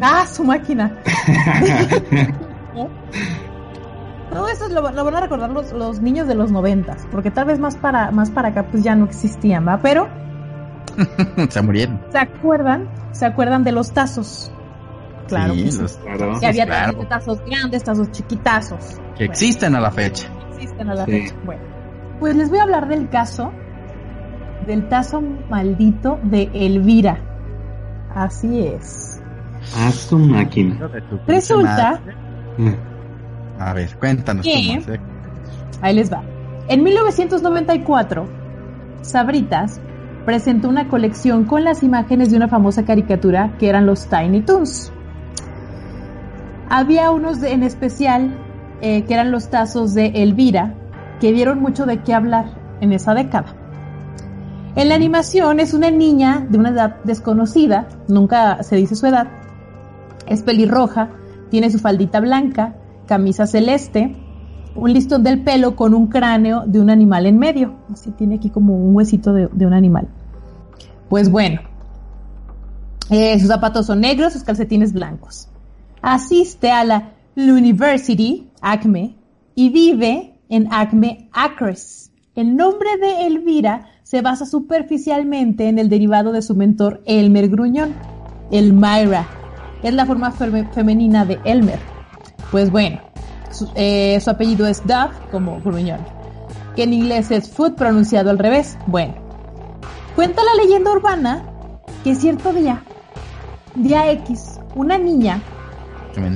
¡Ah, 0.01 0.25
su 0.31 0.43
máquina! 0.43 0.91
Todo 4.37 4.47
eso 4.49 4.67
lo, 4.69 4.91
lo 4.91 5.03
van 5.05 5.15
a 5.15 5.21
recordar 5.21 5.49
los, 5.49 5.71
los 5.73 6.01
niños 6.01 6.27
de 6.27 6.35
los 6.35 6.51
noventas, 6.51 7.07
porque 7.11 7.31
tal 7.31 7.45
vez 7.45 7.59
más 7.59 7.75
para, 7.75 8.11
más 8.11 8.29
para 8.29 8.49
acá 8.49 8.67
pues 8.67 8.83
ya 8.83 8.95
no 8.95 9.05
existían, 9.05 9.67
¿va? 9.67 9.79
Pero, 9.81 10.07
se 11.49 11.61
murieron. 11.61 11.99
¿se 12.11 12.17
acuerdan? 12.19 12.87
¿Se 13.11 13.25
acuerdan 13.25 13.63
de 13.63 13.71
los 13.71 13.91
tazos? 13.93 14.51
Claro 15.27 15.53
Sí, 15.55 15.63
que 15.65 16.25
los 16.25 16.43
había 16.43 16.65
claro. 16.65 17.05
tazos 17.07 17.41
grandes, 17.45 17.83
tazos 17.83 18.09
chiquitazos. 18.11 18.95
que 19.15 19.25
Bueno, 19.25 19.31
existen 19.33 19.75
a 19.75 19.79
la 19.81 19.91
fecha. 19.91 20.27
existen 20.53 20.89
a 20.89 20.95
la 20.95 21.05
Sí. 21.05 21.11
fecha. 21.11 21.35
Bueno, 21.45 21.61
pues 22.19 22.35
les 22.35 22.49
voy 22.49 22.59
a 22.59 22.63
hablar 22.63 22.87
del 22.87 23.09
caso 23.09 23.51
del 24.65 24.87
tazo 24.89 25.21
maldito 25.49 26.19
de 26.23 26.49
Elvira. 26.53 27.17
Así 28.15 28.65
es. 28.67 29.21
Haz 29.77 29.95
su 29.95 30.17
máquina. 30.19 30.89
Resulta 31.27 31.99
A 33.59 33.73
ver, 33.73 33.95
cuéntanos. 33.97 34.45
Tú, 34.45 34.49
Monse. 34.73 34.99
Ahí 35.81 35.95
les 35.95 36.11
va. 36.11 36.23
En 36.67 36.83
1994, 36.83 38.27
Sabritas 39.01 39.79
presentó 40.25 40.67
una 40.69 40.89
colección 40.89 41.45
con 41.45 41.63
las 41.63 41.83
imágenes 41.83 42.29
de 42.31 42.37
una 42.37 42.47
famosa 42.49 42.83
caricatura 42.83 43.55
que 43.57 43.69
eran 43.69 43.85
los 43.85 44.07
Tiny 44.07 44.41
Toons. 44.41 44.91
Había 46.69 47.11
unos 47.11 47.39
de- 47.41 47.53
en 47.53 47.63
especial 47.63 48.35
eh, 48.81 49.03
que 49.05 49.13
eran 49.13 49.31
los 49.31 49.49
tazos 49.49 49.93
de 49.93 50.07
Elvira, 50.07 50.73
que 51.19 51.31
dieron 51.31 51.59
mucho 51.61 51.85
de 51.85 51.99
qué 52.03 52.13
hablar 52.13 52.45
en 52.81 52.91
esa 52.91 53.13
década. 53.15 53.55
En 54.75 54.89
la 54.89 54.95
animación 54.95 55.59
es 55.59 55.73
una 55.73 55.89
niña 55.89 56.45
de 56.47 56.59
una 56.59 56.69
edad 56.69 56.97
desconocida, 57.03 57.87
nunca 58.07 58.61
se 58.61 58.75
dice 58.75 58.95
su 58.95 59.07
edad, 59.07 59.27
es 60.27 60.43
pelirroja, 60.43 61.09
tiene 61.49 61.71
su 61.71 61.79
faldita 61.79 62.19
blanca, 62.19 62.75
camisa 63.07 63.47
celeste, 63.47 64.15
un 64.75 64.93
listón 64.93 65.23
del 65.23 65.41
pelo 65.43 65.75
con 65.75 65.95
un 65.95 66.05
cráneo 66.07 66.63
de 66.67 66.79
un 66.79 66.91
animal 66.91 67.25
en 67.25 67.39
medio. 67.39 67.73
Así 67.91 68.11
tiene 68.11 68.35
aquí 68.35 68.51
como 68.51 68.75
un 68.77 68.95
huesito 68.95 69.33
de, 69.33 69.65
un 69.65 69.73
animal. 69.73 70.07
Pues 71.09 71.31
bueno, 71.31 71.61
eh, 73.09 73.39
sus 73.39 73.47
zapatos 73.47 73.85
son 73.87 74.01
negros, 74.01 74.33
sus 74.33 74.43
calcetines 74.43 74.93
blancos. 74.93 75.47
Asiste 76.01 76.69
a 76.71 76.83
la 76.83 77.11
University, 77.35 78.49
Acme, 78.61 79.15
y 79.55 79.69
vive 79.69 80.39
en 80.49 80.67
Acme 80.71 81.29
Acres. 81.33 82.11
El 82.35 82.55
nombre 82.55 82.89
de 83.01 83.25
Elvira 83.25 83.87
se 84.03 84.21
basa 84.21 84.45
superficialmente 84.45 85.67
en 85.69 85.79
el 85.79 85.89
derivado 85.89 86.31
de 86.31 86.41
su 86.41 86.55
mentor 86.55 87.01
Elmer 87.05 87.49
Gruñón, 87.49 87.93
Elmira. 88.51 89.25
Es 89.81 89.93
la 89.93 90.05
forma 90.05 90.31
fe- 90.31 90.65
femenina 90.71 91.25
de 91.25 91.39
Elmer. 91.45 91.79
Pues 92.51 92.71
bueno, 92.71 93.01
su, 93.51 93.69
eh, 93.75 94.19
su 94.21 94.29
apellido 94.29 94.67
es 94.67 94.85
Duff, 94.85 95.15
como 95.31 95.59
Gruñón, 95.61 95.99
que 96.75 96.83
en 96.83 96.93
inglés 96.93 97.31
es 97.31 97.49
food 97.49 97.75
pronunciado 97.75 98.29
al 98.29 98.39
revés. 98.39 98.77
Bueno, 98.87 99.15
cuenta 100.15 100.41
la 100.43 100.63
leyenda 100.63 100.91
urbana 100.91 101.43
que 102.03 102.15
cierto 102.15 102.53
día, 102.53 102.83
día 103.75 104.11
X, 104.11 104.59
una 104.75 104.97
niña 104.97 105.41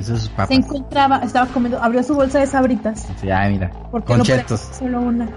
sus 0.02 0.28
papas. 0.28 0.48
se 0.48 0.54
encontraba, 0.54 1.18
estaba 1.18 1.46
comiendo, 1.46 1.82
abrió 1.82 2.02
su 2.02 2.14
bolsa 2.14 2.38
de 2.38 2.46
sabritas. 2.46 3.08
Sí, 3.20 3.30
ah, 3.30 3.48
mira. 3.48 3.70
Porque 3.90 4.06
Con 4.06 4.18
no 4.18 4.24
chetos. 4.24 4.60
solo 4.78 5.00
una. 5.00 5.28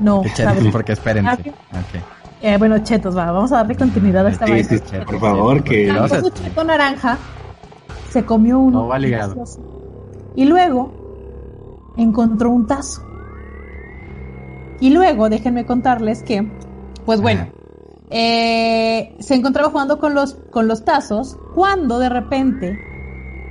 No, 0.00 0.22
chetos, 0.34 0.68
porque 0.72 0.92
espérense. 0.92 1.52
Ah, 1.72 1.78
Ok. 1.80 2.02
Eh, 2.40 2.56
bueno, 2.56 2.78
chetos, 2.78 3.16
va, 3.16 3.32
vamos 3.32 3.50
a 3.50 3.56
darle 3.56 3.74
continuidad 3.74 4.24
a 4.24 4.30
esta 4.30 4.46
Sí, 4.46 4.62
sí, 4.62 4.78
sí, 4.78 4.96
por 5.04 5.18
favor, 5.18 5.64
que... 5.64 5.92
Su 6.08 6.30
cheto 6.30 6.62
naranja, 6.62 7.18
se 8.10 8.24
comió 8.24 8.60
uno. 8.60 8.82
No 8.82 8.86
va 8.86 8.96
ligado. 9.00 9.44
Y 10.38 10.44
luego 10.44 10.92
encontró 11.96 12.52
un 12.52 12.68
tazo. 12.68 13.02
Y 14.78 14.90
luego, 14.90 15.28
déjenme 15.28 15.66
contarles 15.66 16.22
que, 16.22 16.48
pues 17.04 17.20
bueno, 17.20 17.48
eh, 18.08 19.16
se 19.18 19.34
encontraba 19.34 19.68
jugando 19.68 19.98
con 19.98 20.14
los, 20.14 20.34
con 20.52 20.68
los 20.68 20.84
tazos 20.84 21.36
cuando 21.56 21.98
de 21.98 22.08
repente 22.08 22.78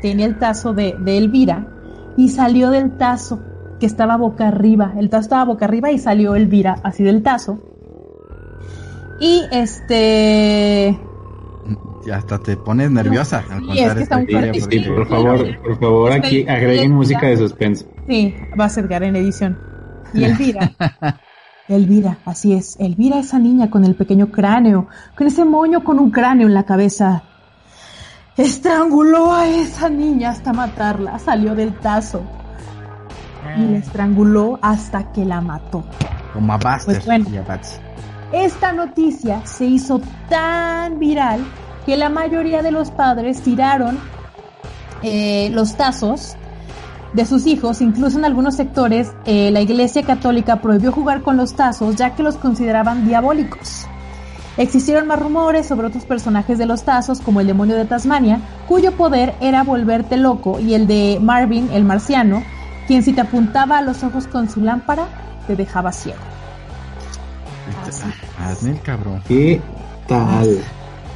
tenía 0.01 0.27
el 0.27 0.39
tazo 0.39 0.71
de, 0.71 0.95
de 0.97 1.17
Elvira 1.17 1.67
y 2.15 2.29
salió 2.29 2.69
del 2.69 2.95
tazo 2.95 3.41
que 3.81 3.85
estaba 3.85 4.15
boca 4.15 4.47
arriba. 4.47 4.93
El 4.97 5.09
tazo 5.09 5.23
estaba 5.23 5.43
boca 5.43 5.65
arriba 5.65 5.91
y 5.91 5.99
salió 5.99 6.35
Elvira 6.35 6.79
así 6.83 7.03
del 7.03 7.21
tazo. 7.21 7.59
Y 9.19 9.41
este... 9.51 10.97
Y 12.07 12.11
hasta 12.11 12.39
te 12.39 12.55
pones 12.55 12.89
nerviosa 12.89 13.43
al 13.51 13.65
contar 13.65 13.97
esta 13.97 14.21
historia. 14.21 14.53
Sí, 14.53 14.79
por 14.79 15.07
favor, 15.09 15.61
por 15.61 15.77
favor, 15.77 16.11
aquí 16.13 16.47
agreguen 16.47 16.93
música 16.93 17.27
de 17.27 17.35
suspenso. 17.35 17.85
Sí, 18.07 18.33
va 18.57 18.63
a 18.63 18.69
ser 18.69 18.89
en 18.89 19.17
edición. 19.17 19.59
Y 20.13 20.23
Elvira. 20.23 20.71
Elvira, 21.67 22.19
así 22.23 22.53
es. 22.53 22.77
Elvira, 22.79 23.19
esa 23.19 23.39
niña 23.39 23.69
con 23.69 23.83
el 23.83 23.95
pequeño 23.95 24.31
cráneo, 24.31 24.87
con 25.17 25.27
ese 25.27 25.43
moño 25.43 25.83
con 25.83 25.99
un 25.99 26.09
cráneo 26.09 26.47
en 26.47 26.53
la 26.53 26.63
cabeza. 26.63 27.23
Estranguló 28.37 29.33
a 29.33 29.45
esa 29.45 29.89
niña 29.89 30.29
hasta 30.29 30.53
matarla. 30.53 31.19
Salió 31.19 31.55
del 31.55 31.77
tazo. 31.77 32.23
Y 33.57 33.65
la 33.69 33.79
estranguló 33.79 34.57
hasta 34.61 35.11
que 35.11 35.25
la 35.25 35.41
mató. 35.41 35.83
Como 36.31 36.53
a 36.53 36.55
Buster 36.55 36.85
Pues 36.85 37.05
bueno. 37.05 37.25
y 37.29 37.35
a 37.35 37.43
Patsy. 37.43 37.81
Esta 38.31 38.71
noticia 38.71 39.45
se 39.45 39.65
hizo 39.65 39.99
tan 40.29 40.99
viral 40.99 41.41
que 41.87 41.95
la 41.95 42.09
mayoría 42.09 42.61
de 42.61 42.71
los 42.71 42.91
padres 42.91 43.41
tiraron 43.41 43.97
eh, 45.03 45.49
los 45.53 45.77
tazos 45.77 46.35
de 47.13 47.25
sus 47.25 47.47
hijos, 47.47 47.79
incluso 47.79 48.19
en 48.19 48.25
algunos 48.25 48.55
sectores 48.55 49.13
eh, 49.23 49.51
la 49.51 49.61
Iglesia 49.61 50.03
Católica 50.03 50.61
prohibió 50.61 50.91
jugar 50.91 51.21
con 51.21 51.37
los 51.37 51.55
tazos 51.55 51.95
ya 51.95 52.13
que 52.13 52.23
los 52.23 52.35
consideraban 52.35 53.07
diabólicos. 53.07 53.87
Existieron 54.57 55.07
más 55.07 55.17
rumores 55.17 55.65
sobre 55.65 55.87
otros 55.87 56.03
personajes 56.03 56.57
de 56.57 56.65
los 56.65 56.83
tazos 56.83 57.21
como 57.21 57.39
el 57.39 57.47
demonio 57.47 57.77
de 57.77 57.85
Tasmania, 57.85 58.41
cuyo 58.67 58.91
poder 58.91 59.35
era 59.39 59.63
volverte 59.63 60.17
loco, 60.17 60.59
y 60.59 60.73
el 60.73 60.87
de 60.87 61.19
Marvin, 61.21 61.69
el 61.71 61.85
marciano, 61.85 62.43
quien 62.85 63.01
si 63.01 63.13
te 63.13 63.21
apuntaba 63.21 63.77
a 63.77 63.81
los 63.81 64.03
ojos 64.03 64.27
con 64.27 64.49
su 64.49 64.59
lámpara, 64.59 65.07
te 65.47 65.55
dejaba 65.55 65.93
ciego. 65.93 66.19
Hazme 68.39 68.71
el 68.71 68.81
cabrón. 68.81 69.21
¿Qué 69.25 69.61
tal? 70.05 70.59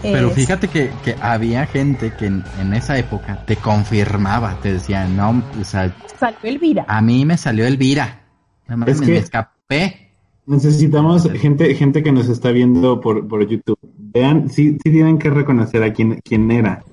Pero 0.01 0.29
Es- 0.29 0.33
fíjate 0.35 0.67
que, 0.67 0.91
que 1.03 1.15
había 1.21 1.65
gente 1.67 2.13
que 2.17 2.25
en, 2.27 2.43
en 2.59 2.73
esa 2.73 2.97
época 2.97 3.43
te 3.45 3.55
confirmaba, 3.55 4.57
te 4.61 4.73
decía, 4.73 5.05
no, 5.07 5.43
o 5.59 5.63
sea, 5.63 5.93
salió 6.19 6.37
Elvira. 6.43 6.85
a 6.87 7.01
mí 7.01 7.25
me 7.25 7.37
salió 7.37 7.65
Elvira. 7.67 8.21
Nada 8.67 8.77
más 8.77 8.89
Es 8.89 8.99
me, 8.99 9.05
que- 9.05 9.11
me 9.13 9.17
escapé. 9.19 10.07
Necesitamos 10.47 11.29
gente, 11.33 11.73
gente 11.75 12.01
que 12.03 12.11
nos 12.11 12.27
está 12.27 12.49
viendo 12.51 12.99
por, 12.99 13.27
por 13.27 13.47
YouTube. 13.47 13.77
Vean, 13.97 14.49
sí, 14.49 14.77
sí 14.83 14.91
tienen 14.91 15.17
que 15.19 15.29
reconocer 15.29 15.83
a 15.83 15.93
quién, 15.93 16.19
quién 16.23 16.51
era. 16.51 16.83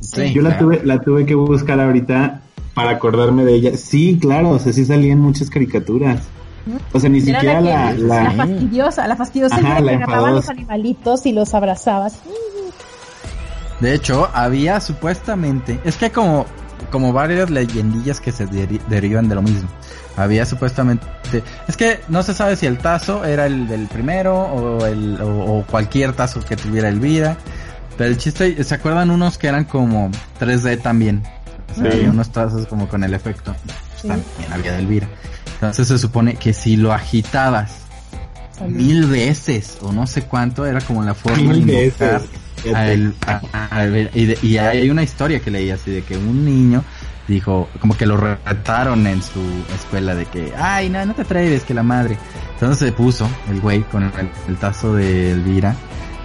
Sí, 0.00 0.32
Yo 0.32 0.42
la 0.42 0.58
tuve, 0.58 0.80
la 0.84 1.00
tuve 1.00 1.24
que 1.26 1.34
buscar 1.34 1.80
ahorita 1.80 2.42
para 2.74 2.90
acordarme 2.90 3.44
de 3.44 3.54
ella. 3.54 3.76
Sí, 3.76 4.18
claro, 4.20 4.50
o 4.50 4.58
sea, 4.58 4.72
sí 4.72 4.84
salían 4.84 5.18
muchas 5.20 5.50
caricaturas. 5.50 6.20
O 6.92 7.00
sea, 7.00 7.08
ni 7.08 7.18
Era 7.20 7.40
siquiera 7.40 7.60
la, 7.62 7.92
que- 7.94 7.98
la, 8.02 8.22
la 8.24 8.30
fastidiosa, 8.32 9.08
la 9.08 9.16
fastidiosa 9.16 9.56
Ajá, 9.56 9.80
la 9.80 9.90
que 9.90 9.96
agarraba 9.96 10.28
a 10.28 10.32
los 10.32 10.48
animalitos 10.50 11.24
y 11.26 11.32
los 11.32 11.54
abrazabas. 11.54 12.20
De 13.80 13.94
hecho, 13.94 14.28
había 14.34 14.80
supuestamente, 14.80 15.78
es 15.84 15.96
que 15.96 16.06
hay 16.06 16.10
como, 16.10 16.46
como 16.90 17.12
varias 17.12 17.48
leyendillas 17.50 18.20
que 18.20 18.32
se 18.32 18.46
deri- 18.48 18.80
derivan 18.88 19.28
de 19.28 19.34
lo 19.36 19.42
mismo. 19.42 19.68
Había 20.16 20.44
supuestamente, 20.46 21.06
es 21.68 21.76
que 21.76 22.00
no 22.08 22.22
se 22.24 22.34
sabe 22.34 22.56
si 22.56 22.66
el 22.66 22.78
tazo 22.78 23.24
era 23.24 23.46
el 23.46 23.68
del 23.68 23.86
primero 23.86 24.36
o 24.36 24.84
el, 24.86 25.20
o, 25.20 25.58
o 25.58 25.66
cualquier 25.66 26.12
tazo 26.12 26.40
que 26.40 26.56
tuviera 26.56 26.88
Elvira. 26.88 27.36
Pero 27.96 28.10
el 28.10 28.16
chiste, 28.18 28.62
¿se 28.64 28.74
acuerdan 28.74 29.10
unos 29.10 29.38
que 29.38 29.46
eran 29.48 29.64
como 29.64 30.10
3D 30.40 30.82
también? 30.82 31.22
O 31.70 31.74
sea, 31.80 31.90
Sí. 31.92 31.98
había 31.98 32.10
unos 32.10 32.30
tazos 32.32 32.66
como 32.66 32.88
con 32.88 33.04
el 33.04 33.14
efecto. 33.14 33.54
Sí. 34.00 34.08
También 34.08 34.52
había 34.52 34.72
de 34.72 34.78
Elvira. 34.78 35.08
Entonces 35.54 35.86
se 35.88 35.98
supone 35.98 36.34
que 36.34 36.52
si 36.52 36.76
lo 36.76 36.92
agitabas 36.92 37.72
mil 38.68 39.06
veces 39.06 39.78
o 39.82 39.92
no 39.92 40.06
sé 40.06 40.22
cuánto, 40.22 40.66
era 40.66 40.80
como 40.80 41.02
la 41.04 41.14
forma 41.14 41.38
Mil 41.52 41.66
de 41.66 41.86
invocar 41.86 42.12
veces. 42.20 42.30
A 42.74 42.90
él, 42.92 43.14
a- 43.26 43.84
ver, 43.86 44.10
y, 44.14 44.24
de- 44.26 44.38
y 44.42 44.58
hay 44.58 44.90
una 44.90 45.02
historia 45.02 45.40
que 45.40 45.50
leí 45.50 45.70
así 45.70 45.90
de 45.90 46.02
que 46.02 46.16
un 46.16 46.44
niño 46.44 46.84
dijo, 47.26 47.68
como 47.80 47.96
que 47.96 48.06
lo 48.06 48.16
retaron 48.16 49.06
en 49.06 49.22
su 49.22 49.40
escuela 49.74 50.14
de 50.14 50.24
que, 50.26 50.52
ay, 50.56 50.88
no, 50.88 51.04
no 51.04 51.14
te 51.14 51.22
atreves, 51.22 51.62
que 51.64 51.74
la 51.74 51.82
madre. 51.82 52.16
Entonces 52.54 52.78
se 52.78 52.92
puso 52.92 53.28
el 53.50 53.60
güey 53.60 53.82
con 53.82 54.02
el, 54.04 54.10
el 54.48 54.56
tazo 54.56 54.94
de 54.94 55.32
Elvira 55.32 55.74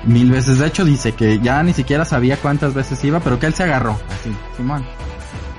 mil 0.06 0.32
veces. 0.32 0.60
De 0.60 0.68
hecho 0.68 0.84
dice 0.86 1.12
que 1.14 1.40
ya 1.40 1.62
ni 1.64 1.74
siquiera 1.74 2.06
sabía 2.06 2.38
cuántas 2.38 2.74
veces 2.74 3.04
iba, 3.04 3.20
pero 3.20 3.40
que 3.40 3.46
él 3.48 3.54
se 3.54 3.64
agarró, 3.64 4.00
así, 4.10 4.32
Simón. 4.58 4.86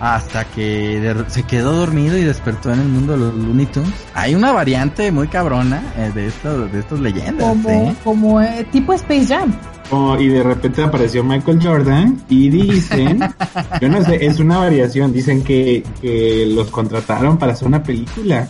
Hasta 0.04 0.44
que 0.44 1.00
de- 1.00 1.30
se 1.30 1.42
quedó 1.44 1.72
dormido 1.72 2.16
y 2.18 2.22
despertó 2.24 2.72
en 2.72 2.80
el 2.80 2.88
mundo 2.88 3.12
de 3.14 3.18
los 3.20 3.34
Looney 3.34 3.64
Tunes. 3.66 3.90
Hay 4.14 4.34
una 4.34 4.52
variante 4.52 5.10
muy 5.10 5.28
cabrona 5.28 5.82
eh, 5.96 6.12
de 6.14 6.26
estos 6.26 6.70
de 6.70 6.80
estas 6.80 7.00
leyendas, 7.00 7.48
Como, 7.48 7.68
¿eh? 7.70 7.94
como 8.04 8.40
eh, 8.42 8.66
tipo 8.70 8.92
Space 8.92 9.26
Jam. 9.26 9.54
Oh, 9.90 10.18
y 10.18 10.28
de 10.28 10.42
repente 10.42 10.82
apareció 10.82 11.24
Michael 11.24 11.58
Jordan 11.62 12.22
y 12.28 12.48
dicen, 12.50 13.18
yo 13.80 13.88
no 13.88 14.02
sé, 14.04 14.24
es 14.26 14.38
una 14.40 14.58
variación, 14.58 15.12
dicen 15.12 15.42
que, 15.42 15.82
que 16.02 16.46
los 16.54 16.70
contrataron 16.70 17.38
para 17.38 17.52
hacer 17.52 17.66
una 17.68 17.82
película. 17.82 18.46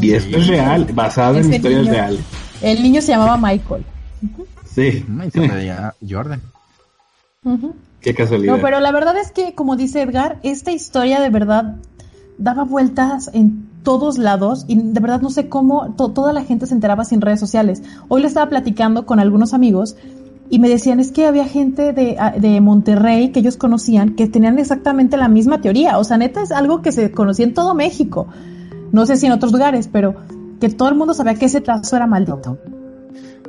Y 0.00 0.12
esto 0.12 0.36
es 0.38 0.46
real, 0.48 0.86
basado 0.92 1.38
en 1.38 1.52
historias 1.54 1.82
niño. 1.82 1.92
reales. 1.92 2.20
El 2.62 2.82
niño 2.82 3.00
se 3.00 3.12
llamaba 3.12 3.36
Michael. 3.36 3.84
Sí, 4.64 5.04
Mm, 5.06 5.22
y 5.22 5.30
se 5.30 5.40
diga 5.40 5.94
Jordan. 6.08 6.40
Qué 8.04 8.14
casualidad. 8.14 8.54
No, 8.56 8.62
pero 8.62 8.78
la 8.78 8.92
verdad 8.92 9.16
es 9.16 9.32
que, 9.32 9.54
como 9.54 9.74
dice 9.76 10.02
Edgar, 10.02 10.38
esta 10.44 10.70
historia 10.70 11.20
de 11.20 11.30
verdad 11.30 11.76
daba 12.38 12.62
vueltas 12.64 13.30
en 13.32 13.66
todos 13.82 14.18
lados 14.18 14.64
y 14.68 14.76
de 14.76 15.00
verdad 15.00 15.20
no 15.20 15.30
sé 15.30 15.48
cómo 15.48 15.94
to- 15.96 16.10
toda 16.12 16.32
la 16.32 16.42
gente 16.42 16.66
se 16.66 16.74
enteraba 16.74 17.04
sin 17.04 17.20
redes 17.20 17.40
sociales. 17.40 17.82
Hoy 18.08 18.20
lo 18.22 18.28
estaba 18.28 18.48
platicando 18.50 19.06
con 19.06 19.20
algunos 19.20 19.54
amigos 19.54 19.96
y 20.50 20.58
me 20.58 20.68
decían 20.68 21.00
es 21.00 21.10
que 21.12 21.26
había 21.26 21.46
gente 21.46 21.92
de, 21.92 22.16
a- 22.18 22.32
de 22.32 22.60
Monterrey 22.60 23.30
que 23.30 23.40
ellos 23.40 23.56
conocían 23.56 24.14
que 24.14 24.26
tenían 24.28 24.58
exactamente 24.58 25.16
la 25.16 25.28
misma 25.28 25.60
teoría. 25.60 25.98
O 25.98 26.04
sea, 26.04 26.16
neta 26.18 26.42
es 26.42 26.52
algo 26.52 26.82
que 26.82 26.92
se 26.92 27.10
conocía 27.10 27.46
en 27.46 27.54
todo 27.54 27.74
México. 27.74 28.26
No 28.92 29.06
sé 29.06 29.16
si 29.16 29.26
en 29.26 29.32
otros 29.32 29.52
lugares, 29.52 29.88
pero 29.90 30.14
que 30.60 30.68
todo 30.68 30.88
el 30.88 30.94
mundo 30.94 31.14
sabía 31.14 31.34
que 31.34 31.46
ese 31.46 31.60
trazo 31.60 31.96
era 31.96 32.06
maldito. 32.06 32.58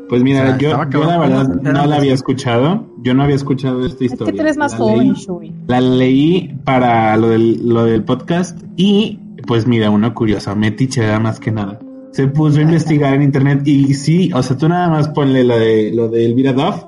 Pues 0.08 0.22
mira, 0.24 0.41
O 0.41 0.46
sea, 0.46 0.58
yo, 0.58 0.70
yo 0.91 1.04
la 1.04 1.18
verdad 1.18 1.48
¿cómo 1.48 1.63
se 1.63 1.72
no 1.74 1.86
la 1.86 1.96
había 1.98 2.13
escuchado. 2.13 2.86
Yo 3.04 3.13
no 3.13 3.24
había 3.24 3.36
escuchado 3.36 3.86
esta 3.86 4.06
Es 4.06 4.12
historia. 4.12 4.32
que 4.34 4.38
tú 4.38 4.44
eres 4.44 4.58
más 4.58 4.72
La 4.74 4.78
joven, 4.78 5.13
leí- 5.13 5.15
Shui. 5.15 5.54
La 5.68 5.82
leí 5.82 6.56
para 6.63 7.18
lo 7.18 7.30
del, 7.30 7.68
lo 7.68 7.86
del 7.86 8.04
podcast 8.04 8.62
y 8.78 9.20
pues 9.48 9.65
mira, 9.68 9.89
uno 9.89 10.13
curioso, 10.13 10.56
metiche 10.56 11.04
era 11.04 11.20
más 11.20 11.39
que 11.39 11.52
nada. 11.52 11.80
Se 12.12 12.28
puso 12.28 12.60
a 12.60 12.62
investigar 12.62 13.13
en 13.13 13.24
internet 13.24 13.62
y 13.68 13.94
sí, 13.94 14.32
o 14.34 14.41
sea, 14.41 14.58
tú 14.58 14.70
nada 14.70 14.89
más 14.89 15.08
ponle 15.10 15.44
lo 15.44 15.58
de 15.60 15.91
lo 15.94 16.08
de 16.08 16.26
Elvira 16.26 16.54
Duff 16.54 16.84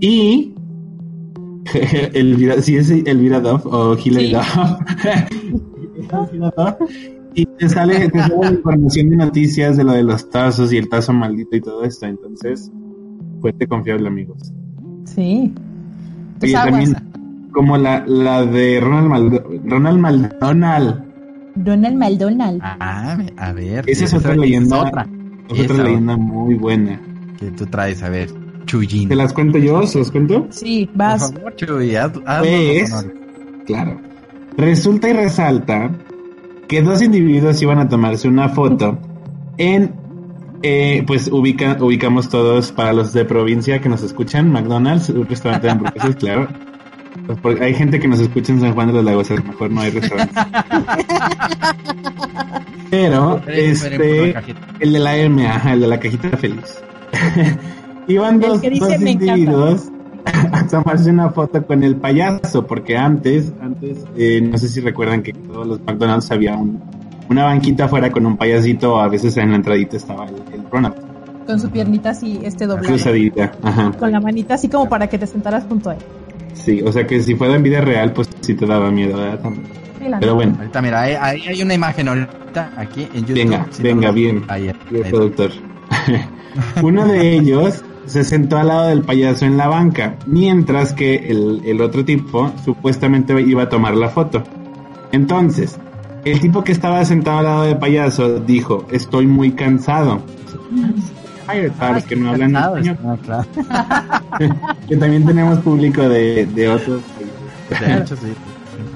y 0.00 0.52
Elvira, 2.12 2.60
sí 2.62 2.76
es 2.76 2.90
Elvira 2.90 3.40
Duff 3.40 3.64
o 3.66 3.96
Hilary 3.96 4.26
Sí. 4.28 4.32
Duff. 4.34 4.56
Elvira 6.30 6.52
Duff. 6.56 6.90
Y 7.34 7.46
te 7.46 7.68
sale, 7.68 8.08
te 8.08 8.18
sale 8.18 8.34
la 8.40 8.50
información 8.50 9.10
de 9.10 9.16
noticias 9.16 9.76
de 9.76 9.84
lo 9.84 9.92
de 9.92 10.02
los 10.02 10.28
tazos 10.30 10.72
y 10.72 10.76
el 10.78 10.88
tazo 10.88 11.12
maldito 11.12 11.56
y 11.56 11.60
todo 11.60 11.84
esto. 11.84 12.06
Entonces, 12.06 12.70
fuerte 13.40 13.66
confiable, 13.66 14.08
amigos. 14.08 14.52
Sí. 15.04 15.52
Pues 16.38 16.50
Oye, 16.52 16.56
aguas. 16.56 16.84
también 16.92 17.50
como 17.52 17.76
la, 17.76 18.04
la 18.06 18.44
de 18.46 18.80
Ronald, 18.80 19.08
Maldo- 19.08 19.60
Ronald 19.64 19.98
McDonald. 19.98 21.04
Donald 21.56 21.96
McDonald. 21.96 22.60
Ah, 22.62 23.18
a 23.36 23.52
ver. 23.52 23.84
Esa 23.88 24.04
es 24.04 24.14
otra 24.14 24.36
leyenda. 24.36 24.82
otra 24.82 25.06
Es 25.48 25.68
otra 25.70 25.84
leyenda 25.84 26.16
muy 26.16 26.54
buena. 26.54 27.00
que 27.38 27.50
tú 27.50 27.66
traes, 27.66 28.02
a 28.02 28.08
ver. 28.08 28.30
Chuyín. 28.66 29.08
¿Te 29.08 29.16
las 29.16 29.32
cuento 29.32 29.58
yo? 29.58 29.84
¿Se 29.86 29.98
las 29.98 30.10
cuento? 30.12 30.46
Sí, 30.50 30.86
Por 30.86 30.96
vas. 30.96 31.32
favor, 31.32 31.56
Chuy, 31.56 31.96
haz, 31.96 32.12
Pues. 32.40 33.06
Claro. 33.66 34.00
Resulta 34.56 35.08
y 35.08 35.12
resalta 35.12 35.90
que 36.70 36.82
dos 36.82 37.02
individuos 37.02 37.60
iban 37.62 37.80
a 37.80 37.88
tomarse 37.88 38.28
una 38.28 38.48
foto 38.48 38.96
en, 39.58 39.92
eh, 40.62 41.02
pues 41.04 41.26
ubica, 41.26 41.76
ubicamos 41.80 42.28
todos 42.28 42.70
para 42.70 42.92
los 42.92 43.12
de 43.12 43.24
provincia 43.24 43.80
que 43.80 43.88
nos 43.88 44.04
escuchan, 44.04 44.52
McDonald's, 44.52 45.08
un 45.08 45.26
restaurante 45.26 45.66
de 45.66 45.72
hamburguesas, 45.72 46.14
claro. 46.14 46.46
Pues 47.26 47.40
porque 47.42 47.64
hay 47.64 47.74
gente 47.74 47.98
que 47.98 48.06
nos 48.06 48.20
escucha 48.20 48.52
en 48.52 48.60
San 48.60 48.72
Juan 48.74 48.86
de 48.86 48.92
los 48.92 49.04
Lagos, 49.04 49.28
a 49.32 49.34
lo 49.34 49.42
mejor 49.42 49.72
no 49.72 49.80
hay 49.80 49.90
restaurantes. 49.90 50.44
Pero, 52.88 53.42
este, 53.48 54.36
el 54.78 54.92
de 54.92 54.98
la 55.00 55.16
M, 55.16 55.44
ajá, 55.48 55.72
el 55.72 55.80
de 55.80 55.86
la 55.88 55.98
cajita 55.98 56.36
feliz. 56.36 56.80
Iban 58.06 58.38
dos, 58.38 58.62
dos 58.62 59.00
individuos 59.00 59.90
a 60.24 60.66
tomarse 60.70 61.10
una 61.10 61.30
foto 61.30 61.64
con 61.66 61.82
el 61.82 61.96
payaso, 61.96 62.66
porque 62.66 62.96
antes, 62.96 63.52
antes, 63.60 63.98
eh, 64.16 64.40
no 64.40 64.56
sé 64.58 64.68
si 64.68 64.80
recuerdan 64.80 65.22
que 65.22 65.30
en 65.30 65.42
todos 65.48 65.66
los 65.66 65.80
McDonald's 65.80 66.30
había 66.30 66.54
un- 66.56 66.80
una 67.28 67.44
banquita 67.44 67.84
afuera 67.84 68.10
con 68.10 68.26
un 68.26 68.36
payasito, 68.36 69.00
a 69.00 69.08
veces 69.08 69.36
en 69.36 69.50
la 69.50 69.56
entradita 69.56 69.96
estaba 69.96 70.26
el, 70.26 70.34
el 70.52 70.62
Ronald, 70.70 70.94
Con 71.46 71.60
su 71.60 71.70
piernita 71.70 72.10
así, 72.10 72.40
este 72.42 72.66
doblada. 72.66 72.88
cruzadita, 72.88 73.52
ajá. 73.62 73.92
Con 73.98 74.10
la 74.12 74.20
manita 74.20 74.54
así 74.54 74.68
como 74.68 74.88
para 74.88 75.06
que 75.08 75.16
te 75.18 75.26
sentaras 75.26 75.64
junto 75.68 75.90
a 75.90 75.94
él. 75.94 76.00
Sí, 76.54 76.82
o 76.84 76.90
sea 76.92 77.06
que 77.06 77.20
si 77.20 77.36
fuera 77.36 77.54
en 77.54 77.62
vida 77.62 77.80
real, 77.80 78.12
pues 78.12 78.28
sí 78.40 78.54
te 78.54 78.66
daba 78.66 78.90
miedo, 78.90 79.16
¿verdad? 79.16 79.38
También. 79.40 79.64
Sí, 80.00 80.08
la 80.08 80.18
Pero 80.18 80.34
bueno, 80.34 80.54
Ahorita, 80.58 80.82
mira, 80.82 81.00
ahí, 81.02 81.14
ahí 81.20 81.42
hay 81.48 81.62
una 81.62 81.74
imagen 81.74 82.08
ahorita 82.08 82.72
aquí 82.76 83.02
en 83.14 83.20
YouTube. 83.20 83.34
Venga, 83.34 83.66
Si 83.70 83.82
venga, 83.82 84.08
no- 84.08 84.14
bien. 84.14 84.44
Ahí, 84.48 84.72
Bien, 84.90 85.04
productor. 85.10 85.50
Uno 86.82 87.06
de 87.06 87.32
ellos 87.36 87.84
se 88.06 88.24
sentó 88.24 88.58
al 88.58 88.68
lado 88.68 88.88
del 88.88 89.02
payaso 89.02 89.44
en 89.44 89.56
la 89.56 89.68
banca, 89.68 90.16
mientras 90.26 90.92
que 90.92 91.16
el, 91.16 91.62
el 91.64 91.80
otro 91.80 92.04
tipo 92.04 92.52
supuestamente 92.64 93.40
iba 93.40 93.64
a 93.64 93.68
tomar 93.68 93.94
la 93.96 94.08
foto. 94.08 94.42
Entonces, 95.12 95.78
el 96.24 96.40
tipo 96.40 96.62
que 96.64 96.72
estaba 96.72 97.04
sentado 97.04 97.38
al 97.38 97.44
lado 97.44 97.62
del 97.62 97.78
payaso 97.78 98.40
dijo, 98.40 98.86
estoy 98.90 99.26
muy 99.26 99.52
cansado. 99.52 100.20
Ay, 101.46 101.68
para 101.78 101.94
los 101.94 102.04
que 102.04 102.16
no 102.16 102.30
hablan 102.30 102.52
Cansado, 102.52 102.76
español, 102.76 103.18
claro. 103.24 103.46
que 104.88 104.96
también 104.96 105.24
tenemos 105.24 105.58
público 105.60 106.08
de, 106.08 106.46
de 106.46 106.68
otros 106.68 107.02
países. 107.68 107.88
De 107.88 108.02
hecho, 108.02 108.16
sí. 108.16 108.32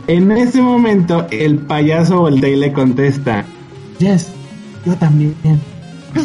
En 0.07 0.31
ese 0.33 0.61
momento, 0.61 1.27
el 1.31 1.59
payaso 1.59 2.21
voltea 2.21 2.51
y 2.51 2.57
le 2.57 2.73
contesta, 2.73 3.45
Yes, 3.99 4.31
yo 4.85 4.95
también. 4.97 5.35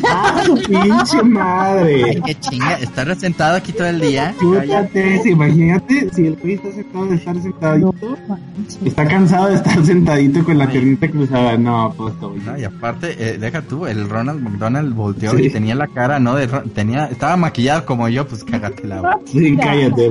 ¡Ah, 0.08 0.42
su 0.46 0.56
pinche 0.56 1.24
madre! 1.24 2.04
Ay, 2.06 2.22
qué 2.26 2.36
chinga, 2.36 2.74
estar 2.76 3.16
sentado 3.16 3.58
aquí 3.58 3.72
todo 3.72 3.88
el 3.88 4.00
día. 4.02 4.34
Chútate, 4.40 5.22
imagínate 5.26 6.10
si 6.14 6.28
el 6.28 6.36
güey 6.36 6.54
está 6.56 6.72
sentado 6.72 7.06
de 7.08 7.16
estar 7.16 7.42
sentadito. 7.42 7.94
Está 8.86 9.08
cansado 9.08 9.48
de 9.50 9.56
estar 9.56 9.86
sentadito 9.86 10.44
con 10.44 10.58
la 10.58 10.68
piernita 10.70 11.08
cruzada. 11.10 11.58
No, 11.58 11.94
pues 11.98 12.14
todo. 12.20 12.36
No, 12.36 12.58
y 12.58 12.64
aparte, 12.64 13.16
eh, 13.18 13.38
deja 13.38 13.62
tú, 13.62 13.86
el 13.86 14.10
Ronald 14.10 14.42
McDonald 14.42 14.94
volteó 14.94 15.32
Sí. 15.36 15.46
y 15.46 15.50
tenía 15.50 15.76
la 15.76 15.88
cara, 15.88 16.20
¿no? 16.20 16.36
De, 16.36 16.48
tenía, 16.74 17.06
estaba 17.06 17.36
maquillado 17.38 17.86
como 17.86 18.08
yo, 18.10 18.28
pues 18.28 18.44
cágate 18.44 18.88
la 18.88 18.98
boca. 18.98 19.20
Sí, 19.26 19.58
cállate. 19.58 20.10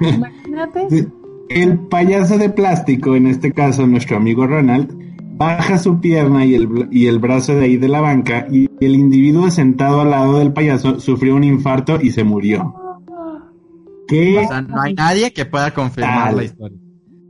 Imagínate. 0.00 1.08
El 1.48 1.78
payaso 1.78 2.38
de 2.38 2.48
plástico, 2.50 3.16
en 3.16 3.26
este 3.26 3.52
caso 3.52 3.86
nuestro 3.86 4.16
amigo 4.16 4.46
Ronald, 4.46 5.09
baja 5.40 5.78
su 5.78 6.00
pierna 6.00 6.44
y 6.44 6.54
el, 6.54 6.88
y 6.90 7.06
el 7.06 7.18
brazo 7.18 7.54
de 7.54 7.64
ahí 7.64 7.76
de 7.78 7.88
la 7.88 8.02
banca 8.02 8.46
y 8.50 8.68
el 8.78 8.94
individuo 8.94 9.50
sentado 9.50 10.02
al 10.02 10.10
lado 10.10 10.38
del 10.38 10.52
payaso 10.52 11.00
sufrió 11.00 11.34
un 11.34 11.44
infarto 11.44 11.98
y 12.00 12.10
se 12.10 12.24
murió. 12.24 12.74
¿Qué? 14.06 14.38
O 14.38 14.48
sea, 14.48 14.60
no 14.60 14.82
hay 14.82 14.92
nadie 14.92 15.32
que 15.32 15.46
pueda 15.46 15.72
confirmar 15.72 16.26
Tal. 16.26 16.36
la 16.36 16.44
historia. 16.44 16.78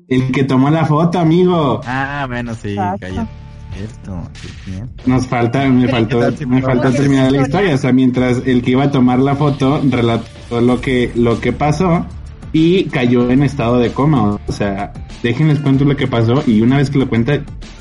El 0.09 0.33
que 0.33 0.43
tomó 0.43 0.71
la 0.71 0.85
foto, 0.87 1.21
amigo. 1.21 1.81
Ah, 1.87 2.25
bueno, 2.29 2.53
sí, 2.55 2.75
cállate. 2.75 3.31
Cierto, 3.77 4.29
sí, 4.33 4.49
bien. 4.67 4.91
Nos 5.07 5.29
falta, 5.29 5.69
me 5.69 5.87
¿Qué 5.87 5.93
faltó, 5.93 6.19
me 6.49 6.61
faltó 6.63 6.91
terminar 6.91 7.31
la 7.31 7.43
historia. 7.43 7.43
historia. 7.43 7.75
O 7.77 7.79
sea, 7.79 7.93
mientras 7.93 8.43
el 8.45 8.61
que 8.63 8.73
iba 8.73 8.85
a 8.85 8.91
tomar 8.91 9.21
la 9.21 9.37
foto 9.37 9.81
relató 9.89 10.61
lo 10.61 10.81
que, 10.81 11.13
lo 11.15 11.41
que 11.41 11.53
pasó 11.53 12.05
y 12.53 12.85
cayó 12.87 13.31
en 13.31 13.45
estado 13.45 13.79
de 13.79 13.93
coma. 13.93 14.37
O 14.49 14.53
sea, 14.53 14.93
déjenles 15.23 15.61
cuento 15.61 15.85
lo 15.85 15.97
que 15.97 16.09
pasó 16.09 16.43
y 16.45 16.61
una 16.63 16.79
vez 16.79 16.91
que 16.91 16.99
lo 16.99 17.09
cuenta, 17.09 17.41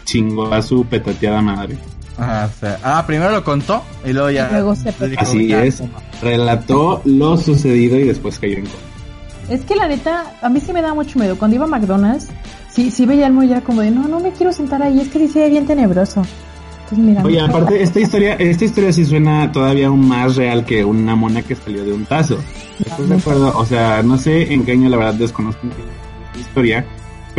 chingó 0.10 0.52
a 0.52 0.62
su 0.62 0.86
petateada 0.86 1.42
madre. 1.42 1.78
Ah, 2.18 2.50
o 2.52 2.60
sea, 2.60 2.80
ah, 2.84 3.04
primero 3.06 3.32
lo 3.32 3.44
contó 3.44 3.82
y 4.06 4.12
luego 4.12 4.30
ya. 4.30 4.48
Y 4.50 4.54
luego 4.54 4.76
se 4.76 4.94
le 5.00 5.10
dijo, 5.10 5.22
Así 5.22 5.48
ya, 5.48 5.64
es. 5.64 5.78
toma. 5.78 6.00
Relató 6.22 7.02
lo 7.06 7.38
sucedido 7.38 7.98
y 7.98 8.04
después 8.04 8.40
cayó 8.40 8.58
en 8.58 8.66
coma. 8.66 8.90
Es 9.50 9.62
que 9.62 9.76
la 9.76 9.88
neta, 9.88 10.34
a 10.42 10.50
mí 10.50 10.60
sí 10.60 10.74
me 10.74 10.82
da 10.82 10.94
mucho 10.94 11.18
miedo. 11.18 11.38
Cuando 11.38 11.56
iba 11.56 11.66
a 11.66 11.68
McDonald's, 11.68 12.28
sí, 12.70 12.92
sí 12.92 13.06
veía 13.06 13.28
el 13.28 13.50
ya 13.50 13.62
como 13.62 13.82
de, 13.82 13.92
no, 13.92 14.08
no 14.08 14.20
me 14.20 14.32
quiero 14.32 14.52
sentar 14.52 14.82
ahí, 14.84 15.00
es 15.00 15.08
que 15.08 15.20
sí 15.20 15.28
se 15.28 15.40
ve 15.40 15.50
bien 15.50 15.66
tenebroso. 15.66 16.24
Entonces, 16.84 16.98
mira. 17.00 17.24
Oye, 17.24 17.40
aparte, 17.40 17.82
esta 17.82 18.00
historia, 18.00 18.34
esta 18.34 18.66
historia 18.66 18.92
sí 18.92 19.06
suena 19.06 19.52
todavía 19.52 19.88
aún 19.88 20.08
más 20.08 20.36
real 20.36 20.66
que 20.66 20.84
una 20.84 21.16
mona 21.16 21.42
que 21.42 21.56
salió 21.56 21.86
de 21.86 21.94
un 21.94 22.06
tazo. 22.06 22.38
¿Estás 22.80 23.08
de 23.08 23.16
acuerdo? 23.16 23.58
O 23.58 23.66
sea, 23.66 24.04
no 24.04 24.18
sé 24.18 24.52
en 24.54 24.66
qué 24.66 24.74
año 24.74 24.90
la 24.90 24.98
verdad 24.98 25.14
desconozco 25.14 25.62
en 25.64 25.70
qué 25.70 26.40
historia, 26.40 26.86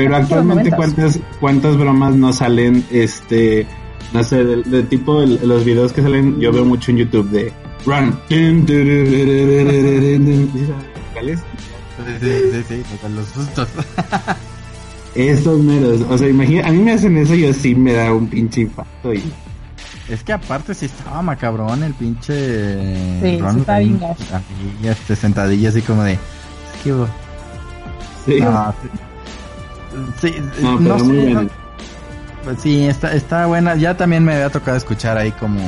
pero 0.05 0.17
actualmente 0.17 0.71
cuántas 0.71 1.21
cuántas 1.41 1.77
bromas 1.77 2.15
no 2.15 2.33
salen, 2.33 2.85
este, 2.91 3.67
no 4.13 4.25
sé, 4.25 4.45
de, 4.45 4.63
de 4.63 4.83
tipo 4.85 5.21
los 5.21 5.65
videos 5.65 5.93
que 5.93 6.03
salen, 6.03 6.41
yo 6.41 6.53
veo 6.53 6.65
mucho 6.65 6.91
en 6.91 6.99
YouTube 6.99 7.29
de 7.31 7.53
Run. 7.85 8.19
¿Cuáles? 11.13 11.41
Sí, 11.41 11.45
sí, 12.21 12.63
sí, 12.69 12.83
sí, 12.83 12.97
con 13.03 13.15
los 13.15 13.27
sustos. 13.29 13.69
Estos 15.15 15.61
meros, 15.61 16.01
o 16.09 16.17
sea, 16.17 16.29
imagina, 16.29 16.67
a 16.67 16.71
mí 16.71 16.79
me 16.79 16.93
hacen 16.93 17.19
eso 17.19 17.35
y 17.35 17.43
yo 17.43 17.53
sí 17.53 17.75
me 17.75 17.93
da 17.93 18.15
un 18.15 18.29
pinche 18.29 18.63
infarto 18.63 19.13
y 19.13 19.23
Es 20.09 20.23
que 20.23 20.33
aparte 20.33 20.73
sí 20.73 20.87
estaba 20.87 21.21
macabrón 21.21 21.83
el 21.83 21.93
pinche. 21.95 23.21
Sí, 23.21 23.39
sí 23.39 23.65
bien 23.67 23.99
gacho. 23.99 24.25
ahí, 24.33 24.77
este, 24.85 25.17
sentadillo 25.17 25.69
así 25.69 25.83
como 25.83 26.05
de. 26.05 26.13
Es 26.13 26.21
que. 26.85 26.95
sí. 28.25 28.41
no, 28.41 28.75
sí. 28.83 28.89
Sí, 30.21 30.35
No, 30.63 30.99
sé, 30.99 31.05
muy 31.05 31.35
no- 31.35 31.49
pues 32.45 32.61
sí, 32.61 32.87
está, 32.87 33.13
está 33.13 33.47
buena. 33.47 33.75
Ya 33.77 33.97
también 33.97 34.25
me 34.25 34.33
había 34.35 34.51
tocado 34.51 34.77
escuchar 34.77 35.19
ahí 35.19 35.31
como 35.33 35.61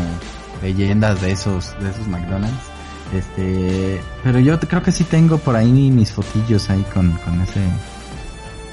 leyendas 0.63 1.21
de 1.21 1.33
esos, 1.33 1.75
de 1.81 1.91
esos 1.91 2.07
McDonald's. 2.09 2.57
Este, 3.15 4.01
pero 4.25 4.39
yo 4.41 4.59
creo 4.59 4.83
que 4.83 4.91
sí 4.91 5.05
tengo 5.05 5.37
por 5.39 5.55
ahí 5.55 5.91
mis 5.91 6.11
fotillos 6.13 6.71
ahí 6.71 6.83
con, 6.95 7.13
con 7.25 7.41
ese. 7.43 7.61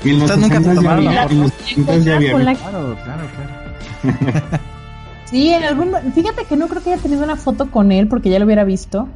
Y 0.05 0.11
en 0.11 0.19
los 0.19 0.29
¿Ustedes 0.31 0.41
nunca 0.49 0.55
se 0.61 0.61
60s 0.61 0.65
ya 0.69 0.75
tomaron 0.75 1.07
había- 1.07 1.25
la 1.25 1.31
en 1.31 1.39
los 1.41 1.51
foto 1.51 1.63
60s 1.91 2.03
ya 2.05 2.15
había- 2.15 2.31
con 2.31 2.45
la- 2.45 2.55
Claro, 2.55 2.97
claro, 3.03 3.23
claro. 3.35 4.59
Sí, 5.25 5.49
en 5.49 5.63
algún 5.63 5.91
fíjate 6.15 6.45
que 6.45 6.55
no 6.57 6.67
creo 6.67 6.81
que 6.81 6.93
haya 6.93 7.01
tenido 7.01 7.23
una 7.23 7.35
foto 7.35 7.69
con 7.69 7.91
él 7.91 8.07
porque 8.07 8.29
ya 8.29 8.39
lo 8.39 8.45
hubiera 8.45 8.63
visto. 8.63 9.07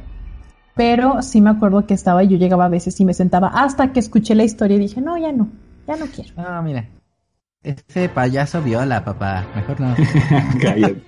Pero 0.76 1.22
sí 1.22 1.40
me 1.40 1.50
acuerdo 1.50 1.86
que 1.86 1.94
estaba 1.94 2.22
y 2.22 2.28
yo 2.28 2.36
llegaba 2.36 2.66
a 2.66 2.68
veces 2.68 2.98
y 3.00 3.04
me 3.04 3.14
sentaba 3.14 3.48
hasta 3.48 3.92
que 3.92 4.00
escuché 4.00 4.34
la 4.34 4.44
historia 4.44 4.76
y 4.76 4.80
dije, 4.80 5.00
no, 5.00 5.16
ya 5.16 5.32
no, 5.32 5.48
ya 5.86 5.96
no 5.96 6.06
quiero. 6.06 6.32
Ah, 6.36 6.60
mira. 6.62 6.88
Ese 7.62 8.08
payaso 8.10 8.62
viola, 8.62 9.04
papá. 9.04 9.46
Mejor 9.54 9.80
no. 9.80 9.94
Cállate. 10.60 11.02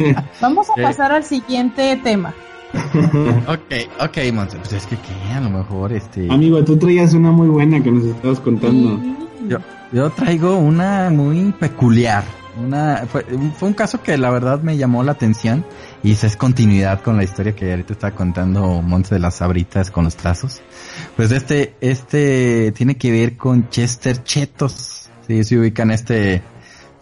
Vamos 0.40 0.68
a 0.70 0.74
pasar 0.74 1.12
al 1.12 1.24
siguiente 1.24 1.98
tema. 2.02 2.34
ok, 3.48 3.74
ok, 4.00 4.18
Monse. 4.34 4.58
Pues 4.58 4.72
es 4.74 4.86
que, 4.86 4.96
¿qué? 4.96 5.32
A 5.34 5.40
lo 5.40 5.50
mejor, 5.50 5.92
este... 5.92 6.30
Amigo, 6.30 6.62
tú 6.64 6.76
traías 6.76 7.14
una 7.14 7.30
muy 7.30 7.48
buena 7.48 7.82
que 7.82 7.90
nos 7.90 8.04
estabas 8.04 8.40
contando. 8.40 9.00
Yo, 9.48 9.58
yo 9.92 10.10
traigo 10.10 10.58
una 10.58 11.08
muy 11.10 11.52
peculiar. 11.52 12.24
Una, 12.56 13.06
fue, 13.06 13.24
fue 13.58 13.68
un 13.68 13.74
caso 13.74 14.02
que 14.02 14.16
la 14.16 14.30
verdad 14.30 14.60
me 14.62 14.76
llamó 14.76 15.02
la 15.02 15.12
atención 15.12 15.64
y 16.02 16.12
esa 16.12 16.26
es 16.26 16.36
continuidad 16.36 17.02
con 17.02 17.16
la 17.16 17.24
historia 17.24 17.54
que 17.54 17.70
ahorita 17.70 17.92
está 17.92 18.12
contando 18.12 18.80
Monte 18.82 19.14
de 19.14 19.18
las 19.20 19.36
Sabritas 19.36 19.90
con 19.90 20.04
los 20.04 20.16
trazos. 20.16 20.62
Pues 21.16 21.32
este, 21.32 21.74
este 21.80 22.72
tiene 22.72 22.96
que 22.96 23.10
ver 23.10 23.36
con 23.36 23.68
Chester 23.68 24.22
Chetos. 24.24 25.10
Sí, 25.26 25.44
se 25.44 25.58
ubican 25.58 25.90
este, 25.90 26.42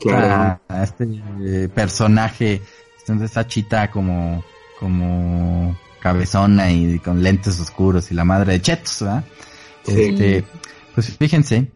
Claro. 0.00 0.60
a, 0.68 0.80
a 0.80 0.84
este 0.84 1.06
eh, 1.44 1.68
personaje, 1.72 2.60
entonces 3.00 3.26
esta 3.30 3.46
chita 3.46 3.90
como, 3.90 4.44
como 4.80 5.78
cabezona 6.00 6.70
y 6.70 6.98
con 6.98 7.22
lentes 7.22 7.58
oscuros 7.60 8.10
y 8.10 8.14
la 8.14 8.24
madre 8.24 8.52
de 8.54 8.60
Chetos, 8.62 8.98
¿verdad? 9.00 9.24
Sí. 9.86 9.92
Este, 10.00 10.44
pues 10.94 11.16
fíjense 11.16 11.70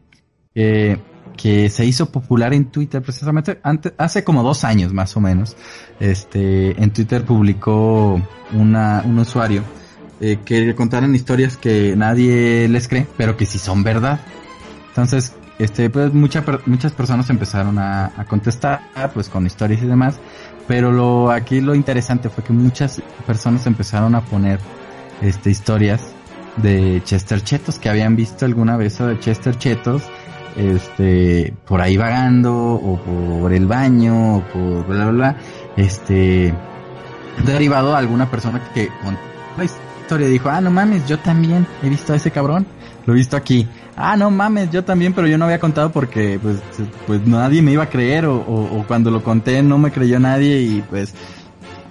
que, 0.54 0.98
que 1.38 1.70
se 1.70 1.86
hizo 1.86 2.10
popular 2.10 2.52
en 2.52 2.66
Twitter 2.66 3.00
precisamente 3.00 3.60
antes, 3.62 3.92
hace 3.96 4.24
como 4.24 4.42
dos 4.42 4.64
años 4.64 4.92
más 4.92 5.16
o 5.16 5.20
menos. 5.20 5.56
Este, 6.00 6.82
en 6.82 6.90
Twitter 6.90 7.24
publicó 7.24 8.20
una, 8.52 9.02
un 9.06 9.18
usuario 9.20 9.62
eh, 10.20 10.40
que 10.44 10.74
contaron 10.74 11.14
historias 11.14 11.56
que 11.56 11.94
nadie 11.96 12.68
les 12.68 12.88
cree, 12.88 13.06
pero 13.16 13.36
que 13.36 13.46
sí 13.46 13.58
son 13.58 13.84
verdad. 13.84 14.20
Entonces, 14.88 15.32
este, 15.60 15.88
pues 15.90 16.12
mucha 16.12 16.44
muchas 16.66 16.92
personas 16.92 17.30
empezaron 17.30 17.78
a, 17.78 18.12
a 18.16 18.24
contestar, 18.24 18.80
pues 19.14 19.28
con 19.28 19.46
historias 19.46 19.82
y 19.82 19.86
demás, 19.86 20.18
pero 20.66 20.90
lo, 20.90 21.30
aquí 21.30 21.60
lo 21.60 21.74
interesante 21.76 22.30
fue 22.30 22.42
que 22.42 22.52
muchas 22.52 23.00
personas 23.26 23.64
empezaron 23.66 24.16
a 24.16 24.22
poner, 24.22 24.58
este, 25.22 25.50
historias 25.50 26.00
de 26.56 27.00
Chester 27.04 27.42
Chetos, 27.42 27.78
que 27.78 27.88
habían 27.88 28.16
visto 28.16 28.44
alguna 28.44 28.76
vez 28.76 29.00
a 29.00 29.16
Chester 29.20 29.56
Chetos, 29.56 30.02
este, 30.56 31.54
por 31.66 31.80
ahí 31.80 31.96
vagando, 31.96 32.54
o 32.54 32.98
por 32.98 33.52
el 33.52 33.66
baño, 33.66 34.36
o 34.36 34.40
por 34.42 34.86
bla 34.86 35.04
bla 35.04 35.10
bla, 35.10 35.36
este, 35.76 36.54
derivado 37.44 37.94
a 37.94 37.98
alguna 37.98 38.30
persona 38.30 38.60
que 38.74 38.88
contó 39.02 39.20
la 39.58 39.64
historia 39.64 40.28
dijo, 40.28 40.48
ah, 40.48 40.60
no 40.60 40.70
mames, 40.70 41.06
yo 41.06 41.18
también 41.18 41.66
he 41.82 41.88
visto 41.88 42.12
a 42.12 42.16
ese 42.16 42.30
cabrón, 42.30 42.66
lo 43.04 43.12
he 43.12 43.16
visto 43.16 43.36
aquí. 43.36 43.66
Ah, 43.96 44.16
no 44.16 44.30
mames, 44.30 44.70
yo 44.70 44.84
también, 44.84 45.12
pero 45.12 45.26
yo 45.26 45.36
no 45.36 45.44
había 45.44 45.58
contado 45.58 45.90
porque 45.90 46.38
pues, 46.40 46.58
pues 47.06 47.26
nadie 47.26 47.60
me 47.60 47.72
iba 47.72 47.82
a 47.82 47.90
creer 47.90 48.26
o, 48.26 48.36
o, 48.36 48.78
o 48.78 48.86
cuando 48.86 49.10
lo 49.10 49.22
conté 49.22 49.62
no 49.62 49.76
me 49.76 49.90
creyó 49.90 50.20
nadie 50.20 50.60
y 50.60 50.82
pues, 50.88 51.14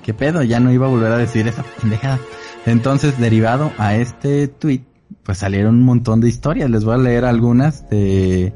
qué 0.01 0.13
pedo, 0.13 0.41
ya 0.41 0.59
no 0.59 0.71
iba 0.71 0.87
a 0.87 0.89
volver 0.89 1.11
a 1.11 1.17
decir 1.17 1.47
esa 1.47 1.63
pendejada. 1.81 2.19
Entonces, 2.65 3.19
derivado 3.19 3.71
a 3.77 3.95
este 3.95 4.47
tweet, 4.47 4.81
pues 5.23 5.39
salieron 5.39 5.75
un 5.75 5.83
montón 5.83 6.21
de 6.21 6.29
historias. 6.29 6.69
Les 6.69 6.83
voy 6.83 6.95
a 6.95 6.97
leer 6.97 7.25
algunas 7.25 7.89
de 7.89 8.53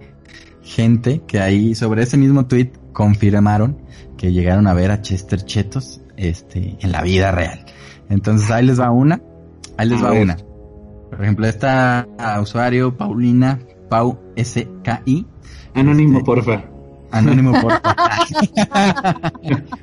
gente 0.61 1.21
que 1.27 1.39
ahí 1.39 1.75
sobre 1.75 2.03
ese 2.03 2.17
mismo 2.17 2.45
tweet 2.45 2.71
confirmaron 2.93 3.81
que 4.17 4.31
llegaron 4.31 4.67
a 4.67 4.73
ver 4.73 4.91
a 4.91 5.01
Chester 5.01 5.43
Chetos 5.43 6.01
este 6.17 6.77
en 6.79 6.91
la 6.91 7.01
vida 7.01 7.31
real. 7.31 7.65
Entonces 8.09 8.49
ahí 8.51 8.65
les 8.65 8.79
va 8.79 8.91
una, 8.91 9.21
ahí 9.77 9.89
les 9.89 10.03
va 10.03 10.11
una. 10.11 10.37
Por 11.09 11.21
ejemplo, 11.21 11.47
esta 11.47 12.07
usuario 12.41 12.95
Paulina 12.95 13.59
Pau 13.89 14.19
SKI 14.37 15.25
Anónimo, 15.73 16.19
Este- 16.19 16.25
porfa. 16.25 16.63
Anónimo 17.11 17.51
por 17.61 17.73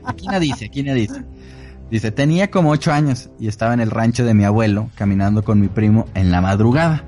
Aquí 0.06 0.26
no 0.26 0.40
dice, 0.40 0.64
aquí 0.66 0.82
no 0.82 0.94
dice. 0.94 1.22
Dice, 1.90 2.10
tenía 2.10 2.50
como 2.50 2.70
ocho 2.70 2.92
años 2.92 3.30
y 3.40 3.48
estaba 3.48 3.72
en 3.72 3.80
el 3.80 3.90
rancho 3.90 4.24
de 4.24 4.34
mi 4.34 4.44
abuelo 4.44 4.90
caminando 4.94 5.42
con 5.42 5.60
mi 5.60 5.68
primo 5.68 6.06
en 6.14 6.30
la 6.30 6.40
madrugada. 6.40 7.04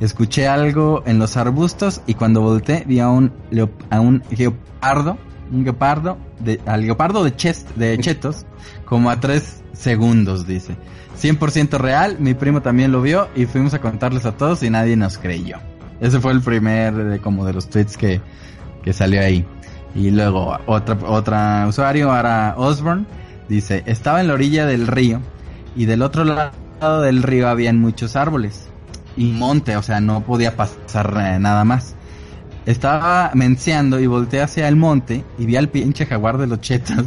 Escuché 0.00 0.48
algo 0.48 1.02
en 1.06 1.18
los 1.18 1.36
arbustos 1.36 2.02
y 2.06 2.14
cuando 2.14 2.42
volteé 2.42 2.84
vi 2.86 2.98
a 2.98 3.08
un, 3.08 3.32
a 3.88 4.00
un 4.00 4.22
guepardo, 4.30 5.16
un 5.52 5.64
guepardo, 5.64 6.18
de, 6.40 6.60
al 6.66 6.84
guepardo 6.84 7.24
de, 7.24 7.34
chest, 7.36 7.70
de 7.76 7.96
chetos, 7.98 8.46
como 8.84 9.10
a 9.10 9.20
tres 9.20 9.62
segundos, 9.72 10.46
dice. 10.46 10.76
100% 11.20 11.78
real, 11.78 12.16
mi 12.18 12.34
primo 12.34 12.60
también 12.60 12.92
lo 12.92 13.00
vio 13.00 13.28
y 13.34 13.46
fuimos 13.46 13.72
a 13.74 13.80
contarles 13.80 14.26
a 14.26 14.32
todos 14.32 14.62
y 14.62 14.70
nadie 14.70 14.96
nos 14.96 15.18
creyó. 15.18 15.58
Ese 16.00 16.20
fue 16.20 16.32
el 16.32 16.42
primer, 16.42 16.94
eh, 17.14 17.20
como 17.20 17.46
de 17.46 17.54
los 17.54 17.70
tweets 17.70 17.96
que, 17.96 18.20
que 18.82 18.92
salió 18.92 19.20
ahí. 19.20 19.46
Y 19.94 20.10
luego 20.10 20.58
otra, 20.66 20.98
otra 21.06 21.66
usuario, 21.66 22.12
Ara 22.12 22.54
Osborne, 22.58 23.06
dice, 23.48 23.82
estaba 23.86 24.20
en 24.20 24.28
la 24.28 24.34
orilla 24.34 24.66
del 24.66 24.86
río 24.86 25.20
y 25.74 25.86
del 25.86 26.02
otro 26.02 26.24
lado 26.24 27.02
del 27.02 27.22
río 27.22 27.48
habían 27.48 27.80
muchos 27.80 28.16
árboles 28.16 28.68
y 29.16 29.26
monte, 29.32 29.76
o 29.76 29.82
sea, 29.82 30.00
no 30.00 30.22
podía 30.22 30.56
pasar 30.56 31.14
eh, 31.18 31.38
nada 31.38 31.64
más. 31.64 31.94
Estaba 32.66 33.30
menceando 33.34 34.00
y 34.00 34.06
volteé 34.06 34.42
hacia 34.42 34.68
el 34.68 34.76
monte 34.76 35.24
y 35.38 35.46
vi 35.46 35.56
al 35.56 35.68
pinche 35.68 36.04
jaguar 36.06 36.36
de 36.38 36.46
los 36.46 36.60
chetos 36.60 37.04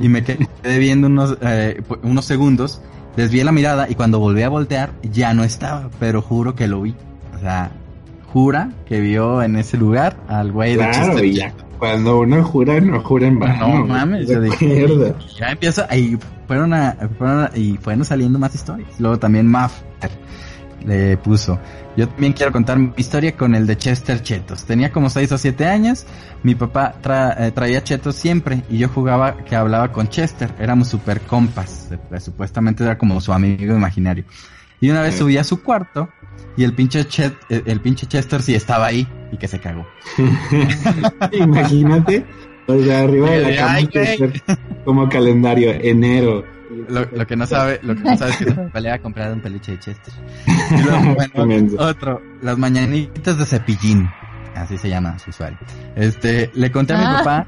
y 0.00 0.08
me 0.08 0.22
quedé 0.22 0.48
viendo 0.78 1.06
unos, 1.06 1.38
eh, 1.40 1.82
unos 2.02 2.24
segundos, 2.24 2.82
desvié 3.16 3.44
la 3.44 3.52
mirada 3.52 3.88
y 3.88 3.94
cuando 3.94 4.18
volví 4.18 4.42
a 4.42 4.48
voltear 4.48 4.92
ya 5.02 5.34
no 5.34 5.44
estaba, 5.44 5.90
pero 5.98 6.22
juro 6.22 6.54
que 6.54 6.68
lo 6.68 6.82
vi. 6.82 6.94
O 7.34 7.40
sea, 7.40 7.72
jura 8.32 8.70
que 8.86 9.00
vio 9.00 9.42
en 9.42 9.56
ese 9.56 9.76
lugar 9.76 10.16
al 10.28 10.52
güey 10.52 10.76
de 10.76 10.90
Chester 10.90 11.30
ya. 11.30 11.52
Cuando 11.82 12.20
uno 12.20 12.44
jura, 12.44 12.80
no 12.80 13.00
jura 13.02 13.26
en 13.26 13.40
vano. 13.40 13.68
no 13.80 13.86
mames, 13.86 14.28
yo 14.28 14.40
dije, 14.40 14.86
ya 15.36 15.50
empieza, 15.50 15.86
ahí 15.90 16.16
fueron 16.46 16.72
a, 16.74 16.96
fueron 17.18 17.40
a- 17.44 17.50
y 17.56 17.76
fueron 17.76 18.04
saliendo 18.04 18.38
más 18.38 18.54
historias. 18.54 18.88
Luego 19.00 19.18
también 19.18 19.48
Maf 19.48 19.80
le 20.86 21.16
puso, 21.16 21.58
yo 21.96 22.08
también 22.08 22.32
quiero 22.34 22.52
contar 22.52 22.78
mi 22.78 22.92
historia 22.96 23.36
con 23.36 23.54
el 23.56 23.66
de 23.66 23.76
Chester 23.76 24.22
Chetos. 24.22 24.64
Tenía 24.64 24.92
como 24.92 25.10
6 25.10 25.32
o 25.32 25.38
7 25.38 25.66
años, 25.66 26.06
mi 26.44 26.54
papá 26.54 26.94
tra- 27.02 27.34
eh, 27.38 27.50
traía 27.50 27.82
chetos 27.82 28.14
siempre 28.14 28.62
y 28.70 28.78
yo 28.78 28.88
jugaba 28.88 29.38
que 29.44 29.56
hablaba 29.56 29.90
con 29.90 30.06
Chester, 30.08 30.52
éramos 30.60 30.86
super 30.88 31.20
compas, 31.20 31.90
eh, 31.90 32.20
supuestamente 32.20 32.84
era 32.84 32.96
como 32.96 33.20
su 33.20 33.32
amigo 33.32 33.74
imaginario. 33.74 34.24
Y 34.80 34.88
una 34.90 35.02
vez 35.02 35.16
subí 35.16 35.36
a 35.36 35.42
su 35.44 35.62
cuarto 35.62 36.08
y 36.56 36.64
el 36.64 36.74
pinche, 36.74 37.00
Chet- 37.08 37.36
el, 37.48 37.62
el 37.66 37.80
pinche 37.80 38.06
Chester 38.06 38.42
sí 38.42 38.54
estaba 38.54 38.86
ahí 38.86 39.06
y 39.32 39.36
que 39.38 39.48
se 39.48 39.58
cagó. 39.58 39.86
Imagínate, 41.32 42.24
o 42.66 42.78
sea, 42.82 43.00
arriba 43.02 43.30
de 43.30 43.50
la 43.52 43.56
cama 43.56 43.78
esté 43.80 44.42
como 44.84 45.08
calendario, 45.08 45.70
enero. 45.72 46.44
Lo, 46.88 47.04
lo 47.14 47.26
que 47.26 47.36
no 47.36 47.46
sabe, 47.46 47.80
lo 47.82 47.94
que 47.94 48.00
no 48.02 48.16
sabe 48.16 48.30
es 48.30 48.36
que 48.38 48.44
se 48.54 48.54
pelea 48.72 48.94
a 48.94 48.98
comprar 48.98 49.32
un 49.32 49.40
peluche 49.40 49.72
de 49.72 49.78
Chester. 49.78 50.14
Y 50.70 50.82
luego, 50.82 51.14
bueno, 51.14 51.66
otro, 51.78 52.22
las 52.40 52.56
mañanitas 52.56 53.38
de 53.38 53.44
cepillín, 53.44 54.08
así 54.54 54.78
se 54.78 54.88
llama 54.88 55.18
su 55.18 55.30
usuario. 55.30 55.58
Este, 55.96 56.50
le 56.54 56.70
conté 56.70 56.94
a 56.94 56.98
mi 56.98 57.04
Ah. 57.04 57.18
papá 57.18 57.46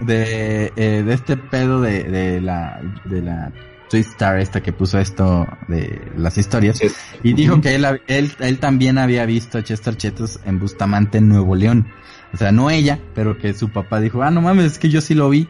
de, 0.00 0.72
eh, 0.76 1.02
de 1.04 1.14
este 1.14 1.36
pedo 1.36 1.80
de, 1.80 2.04
de 2.04 2.40
la, 2.40 2.80
de 3.04 3.22
la 3.22 3.52
Twistar 3.92 4.40
esta 4.40 4.62
que 4.62 4.72
puso 4.72 4.98
esto 4.98 5.46
de 5.68 6.00
las 6.16 6.38
historias. 6.38 6.80
Y 7.22 7.34
dijo 7.34 7.60
que 7.60 7.74
él, 7.74 7.84
él, 8.06 8.32
él 8.38 8.58
también 8.58 8.96
había 8.96 9.26
visto 9.26 9.58
a 9.58 9.62
Chester 9.62 9.98
Chetos 9.98 10.40
en 10.46 10.58
Bustamante, 10.58 11.18
en 11.18 11.28
Nuevo 11.28 11.54
León. 11.54 11.88
O 12.32 12.38
sea, 12.38 12.52
no 12.52 12.70
ella, 12.70 12.98
pero 13.14 13.36
que 13.36 13.52
su 13.52 13.68
papá 13.68 14.00
dijo, 14.00 14.22
ah, 14.22 14.30
no 14.30 14.40
mames, 14.40 14.64
es 14.64 14.78
que 14.78 14.88
yo 14.88 15.02
sí 15.02 15.12
lo 15.12 15.28
vi. 15.28 15.46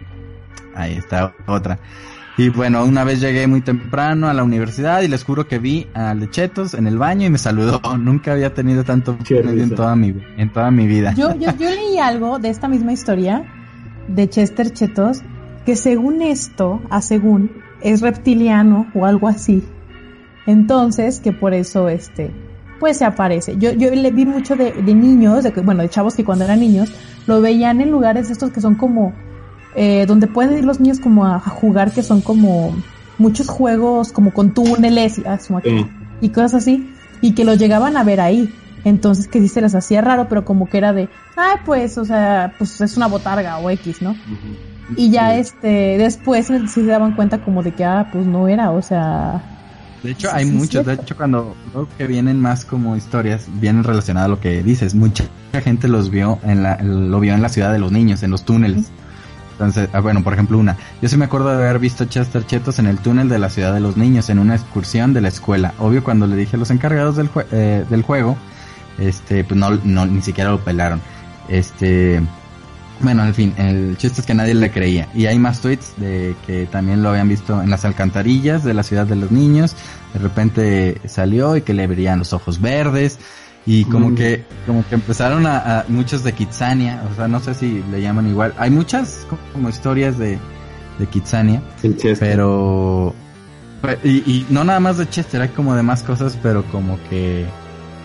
Ahí 0.75 0.95
está 0.95 1.37
otra. 1.47 1.79
Y 2.37 2.49
bueno, 2.49 2.85
una 2.85 3.05
vez 3.05 3.21
llegué 3.21 3.47
muy 3.47 3.61
temprano 3.61 4.29
a 4.29 4.35
la 4.35 4.43
universidad 4.43 5.03
y 5.03 5.07
les 5.07 5.23
juro 5.23 5.47
que 5.47 5.61
vi 5.61 5.87
al 5.95 6.19
de 6.19 6.29
Chetos 6.29 6.75
en 6.75 6.89
el 6.89 6.99
baño 6.99 7.29
y 7.29 7.31
me 7.31 7.39
saludó. 7.39 7.81
Nunca 7.97 8.33
había 8.33 8.53
tenido 8.55 8.83
tanto 8.83 9.17
en 9.31 9.71
toda 9.71 9.95
mi, 9.95 10.17
en 10.37 10.53
toda 10.53 10.73
mi 10.73 10.89
vida. 10.89 11.15
Yo, 11.15 11.33
yo, 11.39 11.57
yo 11.57 11.71
leí 11.71 11.99
algo 11.99 12.41
de 12.41 12.49
esta 12.49 12.67
misma 12.67 12.93
historia 12.93 13.45
de 14.09 14.29
Chester 14.29 14.73
Chetos, 14.73 15.23
que 15.65 15.77
según 15.77 16.23
esto, 16.23 16.83
a 16.91 17.03
según, 17.03 17.62
es 17.83 18.01
reptiliano 18.01 18.87
o 18.95 19.07
algo 19.07 19.29
así. 19.29 19.63
Entonces, 20.47 21.21
que 21.21 21.33
por 21.33 21.55
eso, 21.55 21.89
este, 21.89 22.31
pues 22.81 22.99
se 22.99 23.05
aparece. 23.05 23.57
Yo, 23.59 23.73
yo 23.73 23.91
le 23.95 24.11
vi 24.11 24.25
mucho 24.25 24.57
de, 24.57 24.73
de 24.73 24.95
niños, 24.95 25.45
de 25.45 25.53
que, 25.53 25.61
bueno, 25.61 25.83
de 25.83 25.89
chavos 25.89 26.15
que 26.15 26.25
cuando 26.25 26.45
eran 26.45 26.61
niños, 26.61 26.93
lo 27.27 27.41
veían 27.41 27.81
en 27.81 27.91
lugares 27.91 28.31
estos 28.31 28.51
que 28.51 28.61
son 28.61 28.75
como, 28.75 29.13
eh, 29.77 30.05
donde 30.07 30.27
pueden 30.27 30.59
ir 30.59 30.65
los 30.65 30.81
niños 30.81 30.99
como 30.99 31.25
a, 31.25 31.37
a 31.37 31.41
jugar, 31.41 31.93
que 31.93 32.03
son 32.03 32.21
como 32.21 32.75
muchos 33.19 33.49
juegos 33.49 34.11
como 34.13 34.33
con 34.33 34.53
túneles 34.53 35.19
y, 35.19 35.23
ah, 35.27 35.39
Sí. 35.39 35.87
y 36.21 36.29
cosas 36.31 36.55
así, 36.55 36.93
y 37.21 37.35
que 37.35 37.45
los 37.45 37.59
llegaban 37.59 37.97
a 37.97 38.05
ver 38.05 38.21
ahí. 38.21 38.53
Entonces 38.85 39.29
que 39.29 39.39
sí 39.41 39.47
se 39.47 39.61
les 39.61 39.77
hacía 39.77 40.01
raro, 40.01 40.27
pero 40.29 40.45
como 40.45 40.69
que 40.69 40.77
era 40.79 40.93
de, 40.93 41.09
ay, 41.37 41.59
pues, 41.65 41.99
o 41.99 42.05
sea, 42.05 42.53
pues 42.59 42.81
es 42.81 42.97
una 42.97 43.07
botarga 43.07 43.59
o 43.59 43.71
X, 43.71 44.03
¿no? 44.03 44.17
Y 44.97 45.11
ya 45.11 45.37
este, 45.37 45.97
después 45.99 46.47
sí 46.49 46.59
se 46.69 46.85
daban 46.85 47.15
cuenta 47.15 47.39
como 47.39 47.63
de 47.63 47.73
que, 47.73 47.85
ah, 47.85 48.09
pues 48.13 48.27
no 48.27 48.49
era, 48.49 48.71
o 48.71 48.83
sea, 48.83 49.41
De 50.03 50.11
hecho, 50.11 50.29
Sí, 50.29 50.35
hay 50.37 50.45
sí, 50.47 50.53
muchos. 50.53 50.85
De 50.85 50.95
hecho, 50.95 51.17
cuando 51.17 51.55
veo 51.73 51.89
que 51.97 52.07
vienen 52.07 52.41
más 52.41 52.65
como 52.65 52.97
historias, 52.97 53.47
vienen 53.61 53.85
relacionadas 53.85 54.27
a 54.27 54.31
lo 54.31 54.41
que 54.41 54.63
dices. 54.63 54.95
Mucha 54.95 55.25
gente 55.65 55.89
los 55.89 56.11
vio 56.11 56.39
en 56.43 56.63
la, 56.63 56.77
lo 56.83 57.21
vio 57.21 57.35
en 57.35 57.43
la 57.43 57.49
ciudad 57.49 57.73
de 57.73 57.79
los 57.79 57.93
niños, 57.93 58.23
en 58.23 58.31
los 58.33 58.45
túneles. 58.45 58.91
Entonces, 59.53 59.89
ah, 59.93 60.01
bueno, 60.01 60.23
por 60.25 60.33
ejemplo, 60.33 60.59
una. 60.59 60.77
Yo 61.01 61.09
sí 61.09 61.17
me 61.17 61.27
acuerdo 61.27 61.49
de 61.57 61.63
haber 61.65 61.79
visto 61.79 62.05
Chester 62.07 62.45
Chetos 62.45 62.79
en 62.81 62.87
el 62.87 62.99
túnel 62.99 63.29
de 63.29 63.39
la 63.39 63.49
ciudad 63.49 63.73
de 63.73 63.81
los 63.81 63.97
niños, 63.97 64.29
en 64.31 64.41
una 64.41 64.57
excursión 64.57 65.15
de 65.15 65.21
la 65.21 65.29
escuela. 65.29 65.73
Obvio, 65.79 66.03
cuando 66.03 66.27
le 66.27 66.35
dije 66.37 66.57
a 66.57 66.59
los 66.59 66.71
encargados 66.71 67.17
del, 67.17 67.31
jue- 67.33 67.47
eh, 67.53 67.85
del 67.89 68.03
juego, 68.03 68.37
este, 68.99 69.45
pues 69.45 69.59
no, 69.61 69.71
no, 69.85 70.05
ni 70.07 70.21
siquiera 70.23 70.51
lo 70.51 70.59
pelaron. 70.59 71.01
Este, 71.49 72.21
bueno, 73.03 73.25
en 73.25 73.35
fin, 73.35 73.55
el 73.59 73.97
chiste 73.99 74.21
es 74.21 74.27
que 74.27 74.35
nadie 74.35 74.55
le 74.55 74.71
creía. 74.71 75.09
Y 75.15 75.27
hay 75.27 75.39
más 75.39 75.61
tweets 75.61 75.95
de 75.99 76.35
que 76.47 76.67
también 76.67 77.03
lo 77.03 77.11
habían 77.11 77.29
visto 77.29 77.61
en 77.63 77.69
las 77.71 77.85
alcantarillas 77.85 78.65
de 78.65 78.75
la 78.75 78.83
ciudad 78.83 79.07
de 79.07 79.17
los 79.17 79.31
niños. 79.31 79.75
De 80.15 80.19
repente 80.21 81.01
salió 81.07 81.57
y 81.57 81.63
que 81.63 81.75
le 81.75 81.87
verían 81.87 82.19
los 82.19 82.33
ojos 82.33 82.61
verdes. 82.61 83.19
Y 83.65 83.85
como 83.85 84.11
Mm. 84.11 84.15
que, 84.17 84.45
como 84.67 84.85
que 84.89 84.95
empezaron 84.97 85.47
a, 85.47 85.81
a- 85.81 85.85
muchos 85.89 86.25
de 86.25 86.33
Kitsania, 86.33 87.03
o 87.13 87.15
sea, 87.15 87.29
no 87.29 87.39
sé 87.41 87.55
si 87.55 87.83
le 87.93 88.01
llaman 88.03 88.27
igual. 88.29 88.53
Hay 88.59 88.71
muchas 88.71 89.25
como, 89.53 89.69
historias 89.69 90.19
de, 90.19 90.39
de 90.99 91.07
Kitsania, 91.07 91.63
Chester. 91.81 92.17
pero, 92.19 93.15
y, 94.03 94.09
y 94.19 94.47
no 94.51 94.65
nada 94.65 94.81
más 94.81 94.99
de 94.99 95.09
Chester, 95.09 95.43
hay 95.43 95.49
como 95.51 95.75
de 95.77 95.83
más 95.85 96.03
cosas, 96.03 96.37
pero 96.43 96.65
como 96.73 96.99
que, 97.09 97.47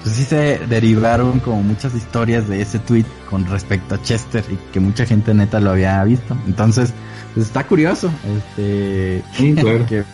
pues 0.08 0.20
sí 0.20 0.24
se 0.24 0.60
derivaron 0.68 1.42
como 1.42 1.62
muchas 1.64 1.94
historias 1.94 2.48
de 2.48 2.62
ese 2.62 2.80
tweet 2.80 3.04
con 3.30 3.46
respecto 3.46 3.96
a 3.96 4.02
Chester 4.02 4.42
y 4.50 4.56
que 4.72 4.80
mucha 4.80 5.06
gente 5.06 5.34
neta 5.34 5.60
lo 5.60 5.72
había 5.72 6.02
visto. 6.06 6.38
Entonces, 6.46 6.94
pues 7.34 7.48
está 7.48 7.66
curioso, 7.66 8.10
este, 8.38 9.22
Sí, 9.34 9.54
claro. 9.60 9.86
que 9.86 10.06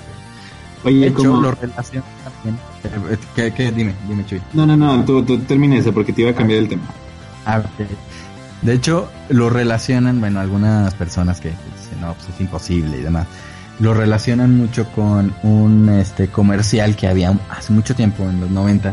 Oye, 0.83 1.07
hecho 1.07 1.17
como... 1.17 1.41
lo 1.41 1.51
relacionan 1.51 2.09
también. 2.23 2.59
Eh, 2.85 3.17
¿Qué, 3.35 3.53
qué? 3.53 3.71
Dime, 3.71 3.93
dime 4.09 4.25
Chuy. 4.25 4.41
No, 4.53 4.65
no, 4.65 4.75
no, 4.75 5.05
tú, 5.05 5.23
tú 5.23 5.37
termina 5.41 5.77
eso 5.77 5.93
porque 5.93 6.11
te 6.11 6.23
iba 6.23 6.31
a 6.31 6.35
cambiar 6.35 6.61
el 6.61 6.69
tema. 6.69 6.83
Ah, 7.45 7.59
ok. 7.59 7.87
De 8.63 8.73
hecho, 8.73 9.11
lo 9.29 9.51
relacionan, 9.51 10.19
bueno, 10.19 10.39
algunas 10.39 10.95
personas 10.95 11.39
que 11.39 11.49
dicen, 11.49 12.01
no, 12.01 12.15
pues 12.15 12.29
es 12.29 12.41
imposible 12.41 12.97
y 12.97 13.01
demás. 13.01 13.27
Lo 13.79 13.93
relacionan 13.93 14.57
mucho 14.57 14.87
con 14.87 15.35
un 15.43 15.87
este 15.89 16.29
comercial 16.29 16.95
que 16.95 17.07
había 17.07 17.37
hace 17.51 17.73
mucho 17.73 17.93
tiempo, 17.93 18.23
en 18.23 18.41
los 18.41 18.49
90, 18.49 18.91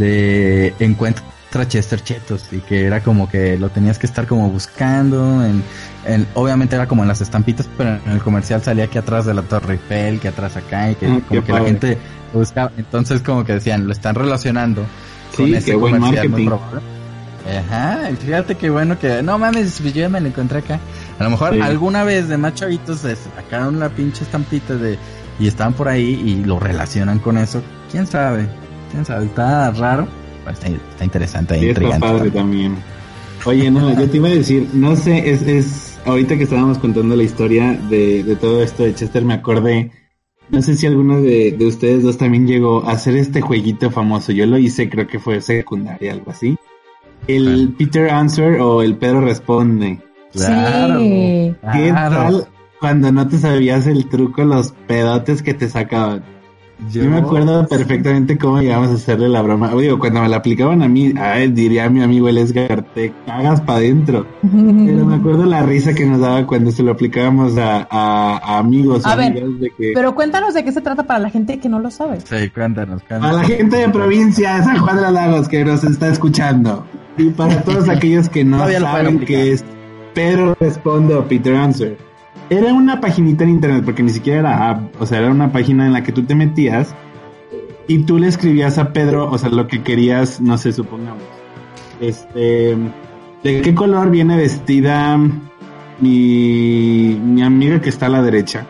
de 0.00 0.74
Encuentra 0.80 1.24
Chester 1.68 2.02
Chetos 2.02 2.46
y 2.52 2.58
que 2.58 2.84
era 2.86 3.00
como 3.02 3.28
que 3.28 3.56
lo 3.58 3.68
tenías 3.70 3.98
que 3.98 4.06
estar 4.06 4.26
como 4.26 4.48
buscando 4.50 5.44
en, 5.44 5.62
en- 6.06 6.26
obviamente 6.34 6.74
era 6.76 6.86
como 6.88 7.02
en 7.02 7.08
las 7.08 7.20
estampitas, 7.20 7.68
pero 7.76 7.98
en 8.04 8.12
el 8.12 8.20
comercial 8.20 8.62
salía 8.62 8.86
que 8.88 8.98
atrás 8.98 9.26
de 9.26 9.34
la 9.34 9.42
Torre 9.42 9.74
Eiffel, 9.74 10.20
que 10.20 10.28
atrás 10.28 10.56
acá 10.56 10.90
y 10.90 10.94
que 10.94 11.06
Ah, 11.06 11.20
como 11.28 11.44
que 11.44 11.52
la 11.52 11.60
gente 11.60 11.98
lo 12.32 12.38
buscaba. 12.40 12.70
Entonces 12.76 13.20
como 13.22 13.44
que 13.44 13.54
decían, 13.54 13.86
lo 13.86 13.92
están 13.92 14.14
relacionando 14.14 14.84
Sí, 15.36 15.42
con 15.42 15.54
ese 15.54 15.74
buen 15.76 15.94
comercial 15.94 16.28
muy 16.28 16.44
marketing. 16.44 16.48
probable. 16.70 17.00
Ajá, 17.58 18.10
fíjate 18.20 18.54
qué 18.56 18.70
bueno 18.70 18.98
que, 18.98 19.22
no 19.22 19.38
mames, 19.38 19.78
pues 19.80 19.94
yo 19.94 20.08
me 20.10 20.20
lo 20.20 20.28
encontré 20.28 20.58
acá. 20.58 20.78
A 21.18 21.24
lo 21.24 21.30
mejor 21.30 21.54
Sí. 21.54 21.60
alguna 21.60 22.04
vez 22.04 22.28
de 22.28 22.36
más 22.36 22.54
chavitos 22.54 23.00
se 23.00 23.16
sacaron 23.16 23.80
la 23.80 23.88
pinche 23.88 24.22
estampita 24.24 24.74
de, 24.76 24.98
y 25.38 25.48
estaban 25.48 25.72
por 25.72 25.88
ahí 25.88 26.20
y 26.24 26.44
lo 26.44 26.60
relacionan 26.60 27.18
con 27.18 27.38
eso. 27.38 27.62
¿Quién 27.90 28.06
sabe? 28.06 28.46
¿Quién 28.90 29.04
sabe? 29.04 29.26
Está 29.26 29.70
raro, 29.72 30.08
pero 30.44 30.54
está, 30.54 30.68
está 30.68 31.04
interesante, 31.04 31.58
Sí, 31.58 31.68
está 31.68 31.98
padre 31.98 32.30
también. 32.30 32.76
Oye, 33.44 33.70
no, 33.70 33.98
yo 33.98 34.08
te 34.10 34.16
iba 34.18 34.28
a 34.28 34.32
decir, 34.32 34.68
no 34.74 34.96
sé, 34.96 35.30
es, 35.30 35.42
es, 35.42 35.98
ahorita 36.04 36.36
que 36.36 36.44
estábamos 36.44 36.78
contando 36.78 37.16
la 37.16 37.22
historia 37.22 37.72
de, 37.72 38.22
de 38.22 38.36
todo 38.36 38.62
esto 38.62 38.82
de 38.82 38.94
Chester, 38.94 39.24
me 39.24 39.34
acordé, 39.34 39.90
no 40.50 40.60
sé 40.60 40.76
si 40.76 40.86
alguno 40.86 41.20
de, 41.22 41.52
de 41.52 41.66
ustedes 41.66 42.02
dos 42.02 42.18
también 42.18 42.46
llegó 42.46 42.84
a 42.84 42.92
hacer 42.92 43.16
este 43.16 43.40
jueguito 43.40 43.90
famoso, 43.90 44.32
yo 44.32 44.44
lo 44.46 44.58
hice, 44.58 44.90
creo 44.90 45.06
que 45.06 45.18
fue 45.18 45.40
secundaria, 45.40 46.12
algo 46.12 46.32
así. 46.32 46.58
El 47.26 47.74
Peter 47.78 48.10
Answer 48.10 48.60
o 48.60 48.82
el 48.82 48.96
Pedro 48.96 49.20
Responde. 49.20 50.00
Claro. 50.32 50.98
¿Qué 50.98 51.54
claro. 51.90 52.14
tal 52.14 52.48
cuando 52.80 53.12
no 53.12 53.28
te 53.28 53.38
sabías 53.38 53.86
el 53.86 54.08
truco, 54.08 54.44
los 54.44 54.72
pedotes 54.86 55.42
que 55.42 55.54
te 55.54 55.68
sacaban? 55.68 56.24
Yo, 56.92 57.04
me 57.04 57.18
acuerdo 57.18 57.66
perfectamente 57.68 58.38
cómo 58.38 58.60
llegamos 58.60 58.88
a 58.90 58.94
hacerle 58.94 59.28
la 59.28 59.42
broma. 59.42 59.72
Digo, 59.74 59.98
cuando 59.98 60.22
me 60.22 60.28
la 60.28 60.38
aplicaban 60.38 60.82
a 60.82 60.88
mí, 60.88 61.12
ay, 61.20 61.48
diría 61.48 61.88
mi 61.90 62.02
amigo 62.02 62.28
el 62.28 62.38
Edgar, 62.38 62.84
te 62.94 63.12
cagas 63.26 63.60
para 63.60 63.78
adentro. 63.78 64.26
Pero 64.42 65.04
me 65.06 65.14
acuerdo 65.16 65.44
la 65.44 65.62
risa 65.62 65.92
que 65.94 66.06
nos 66.06 66.20
daba 66.20 66.46
cuando 66.46 66.70
se 66.70 66.82
lo 66.82 66.92
aplicábamos 66.92 67.56
a, 67.58 67.86
a- 67.90 68.38
a 68.38 68.58
amigos 68.58 69.04
A 69.06 69.14
ver, 69.16 69.34
de 69.34 69.70
que... 69.70 69.92
Pero 69.94 70.14
cuéntanos 70.14 70.54
de 70.54 70.64
qué 70.64 70.72
se 70.72 70.80
trata 70.80 71.02
para 71.04 71.18
la 71.20 71.30
gente 71.30 71.58
que 71.58 71.68
no 71.68 71.78
lo 71.80 71.90
sabe. 71.90 72.18
Sí, 72.20 72.48
cuéntanos, 72.50 73.02
A 73.02 73.06
cuéntanos. 73.06 73.36
la 73.36 73.44
gente 73.44 73.76
de 73.76 73.88
provincia 73.90 74.56
de 74.56 74.62
San 74.64 74.78
Juan 74.78 74.96
de 74.96 75.02
los 75.02 75.12
Lagos 75.12 75.48
que 75.48 75.64
nos 75.64 75.84
está 75.84 76.08
escuchando. 76.08 76.84
Y 77.18 77.30
para 77.30 77.62
todos 77.62 77.88
aquellos 77.90 78.28
que 78.28 78.44
no 78.44 78.58
saben 78.68 79.20
que 79.20 79.52
es 79.52 79.64
Pedro 80.14 80.56
Responde 80.58 81.14
o 81.14 81.24
Peter 81.28 81.54
Answer. 81.54 81.96
Era 82.50 82.74
una 82.74 83.00
paginita 83.00 83.44
en 83.44 83.50
internet, 83.50 83.84
porque 83.84 84.02
ni 84.02 84.10
siquiera 84.10 84.40
era. 84.40 84.90
O 84.98 85.06
sea, 85.06 85.18
era 85.18 85.30
una 85.30 85.52
página 85.52 85.86
en 85.86 85.92
la 85.92 86.02
que 86.02 86.12
tú 86.12 86.24
te 86.24 86.34
metías 86.34 86.94
y 87.86 88.04
tú 88.04 88.18
le 88.18 88.28
escribías 88.28 88.78
a 88.78 88.92
Pedro, 88.92 89.30
o 89.30 89.38
sea, 89.38 89.50
lo 89.50 89.66
que 89.66 89.82
querías, 89.82 90.40
no 90.40 90.58
sé, 90.58 90.72
supongamos. 90.72 91.22
Este, 92.00 92.76
¿de 93.42 93.62
qué 93.62 93.74
color 93.74 94.10
viene 94.10 94.36
vestida 94.36 95.16
mi, 95.98 97.20
mi 97.20 97.42
amiga 97.42 97.80
que 97.80 97.88
está 97.88 98.06
a 98.06 98.10
la 98.10 98.22
derecha? 98.22 98.66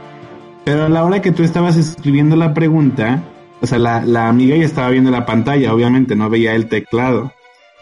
Pero 0.65 0.85
a 0.85 0.89
la 0.89 1.05
hora 1.05 1.21
que 1.21 1.33
tú 1.33 1.43
estabas 1.43 1.77
escribiendo 1.77 2.35
la 2.37 2.55
pregunta, 2.55 3.23
o 3.61 3.67
sea, 3.67 3.79
la, 3.79 4.05
la 4.05 4.29
amiga 4.29 4.57
ya 4.57 4.65
estaba 4.65 4.89
viendo 4.91 5.11
la 5.11 5.27
pantalla, 5.27 5.73
obviamente, 5.73 6.17
no 6.17 6.31
veía 6.31 6.55
el 6.55 6.69
teclado. 6.69 7.33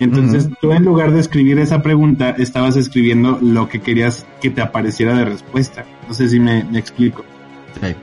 Entonces, 0.01 0.49
tú 0.61 0.73
en 0.73 0.85
lugar 0.85 1.11
de 1.13 1.21
escribir 1.21 1.59
esa 1.59 1.83
pregunta, 1.83 2.31
estabas 2.31 2.77
escribiendo 2.77 3.39
lo 3.43 3.69
que 3.69 3.81
querías 3.81 4.27
que 4.41 4.51
te 4.51 4.61
apareciera 4.63 5.17
de 5.17 5.25
respuesta. 5.25 5.85
No 6.07 6.15
sé 6.15 6.29
si 6.29 6.39
me, 6.39 6.63
me 6.65 6.79
explico. 6.79 7.25
Sí. 7.81 7.95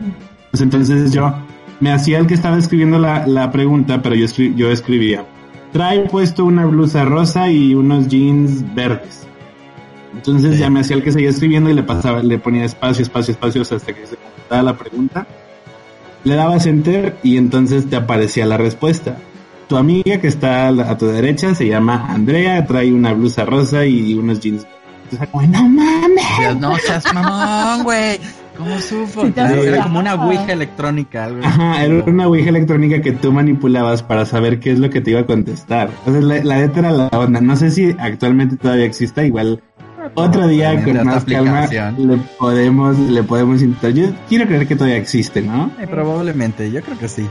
Pues 0.51 0.61
entonces 0.61 1.11
yo 1.13 1.33
me 1.79 1.91
hacía 1.93 2.19
el 2.19 2.27
que 2.27 2.33
estaba 2.33 2.57
escribiendo 2.57 2.99
la, 2.99 3.25
la 3.27 3.51
pregunta, 3.51 4.01
pero 4.01 4.15
yo, 4.15 4.25
escri- 4.25 4.53
yo 4.55 4.69
escribía, 4.71 5.25
trae 5.71 6.01
puesto 6.01 6.43
una 6.45 6.65
blusa 6.65 7.05
rosa 7.05 7.49
y 7.49 7.75
unos 7.75 8.07
jeans 8.09 8.63
verdes. 8.75 9.25
Entonces 10.13 10.53
Sí. 10.55 10.59
ya 10.61 10.69
me 10.69 10.79
hacía 10.81 10.95
el 10.97 11.03
que 11.03 11.11
seguía 11.11 11.29
escribiendo 11.29 11.69
y 11.69 11.73
le 11.73 11.83
pasaba, 11.83 12.21
le 12.23 12.37
ponía 12.39 12.63
espacio, 12.65 13.03
espacio, 13.03 13.31
espacio 13.33 13.61
hasta 13.61 13.77
que 13.93 14.05
se 14.07 14.15
completaba 14.15 14.63
la 14.63 14.77
pregunta. 14.77 15.27
Le 16.23 16.35
dabas 16.35 16.65
enter 16.65 17.15
y 17.23 17.37
entonces 17.37 17.89
te 17.89 17.95
aparecía 17.95 18.45
la 18.45 18.57
respuesta. 18.57 19.17
Tu 19.67 19.77
amiga 19.77 20.19
que 20.21 20.27
está 20.27 20.67
a, 20.67 20.71
la- 20.71 20.91
a 20.91 20.97
tu 20.97 21.07
derecha 21.07 21.55
se 21.55 21.67
llama 21.67 22.05
Andrea, 22.09 22.65
trae 22.65 22.93
una 22.93 23.13
blusa 23.13 23.45
rosa 23.45 23.85
y 23.85 24.13
unos 24.13 24.39
jeans. 24.39 24.65
Entonces, 25.05 25.29
como, 25.31 25.47
no 25.47 25.67
mames. 25.69 26.25
Dios, 26.39 26.59
no 26.59 26.75
seas 26.77 27.03
mamón, 27.13 27.83
güey. 27.83 28.19
¿Cómo 28.57 28.79
sufro? 28.79 29.23
Sí 29.23 29.27
te 29.29 29.33
Claro, 29.33 29.63
era 29.63 29.83
como 29.83 29.99
una 29.99 30.15
ouija 30.15 30.53
electrónica, 30.53 31.25
algo. 31.25 31.41
Ajá, 31.43 31.83
era 31.83 32.03
una 32.05 32.27
ouija 32.27 32.49
electrónica 32.49 33.01
que 33.01 33.11
tú 33.11 33.31
manipulabas 33.33 34.01
para 34.01 34.25
saber 34.25 34.59
qué 34.59 34.71
es 34.71 34.79
lo 34.79 34.89
que 34.89 35.01
te 35.01 35.11
iba 35.11 35.19
a 35.21 35.25
contestar. 35.25 35.89
O 36.05 36.11
sea, 36.11 36.21
la, 36.21 36.43
la 36.43 36.57
neta 36.59 36.79
era 36.79 36.91
la 36.91 37.07
onda. 37.07 37.41
No 37.41 37.55
sé 37.57 37.69
si 37.71 37.93
actualmente 37.99 38.55
todavía 38.55 38.85
exista, 38.85 39.25
igual 39.25 39.61
otro 40.13 40.47
día 40.47 40.81
con 40.83 41.03
más 41.03 41.25
calma 41.25 41.67
le 41.97 42.17
podemos, 42.39 42.97
le 42.97 43.23
podemos 43.23 43.61
intentar. 43.61 43.91
Yo 43.91 44.13
quiero 44.29 44.45
creer 44.45 44.67
que 44.67 44.75
todavía 44.75 44.97
existe, 44.97 45.41
¿no? 45.41 45.71
Eh, 45.81 45.87
probablemente, 45.87 46.71
yo 46.71 46.81
creo 46.81 46.97
que 46.97 47.07
sí. 47.09 47.27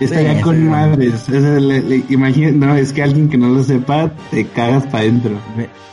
Estaría 0.00 0.36
Sí, 0.36 0.40
con 0.42 0.56
sí. 0.56 0.62
madres. 0.62 1.28
Le- 1.28 2.04
imagina- 2.10 2.50
no, 2.52 2.74
es 2.76 2.92
que 2.92 3.02
alguien 3.02 3.28
que 3.28 3.38
no 3.38 3.48
lo 3.48 3.62
sepa, 3.64 4.10
te 4.30 4.46
cagas 4.46 4.84
para 4.84 4.98
adentro. 5.04 5.32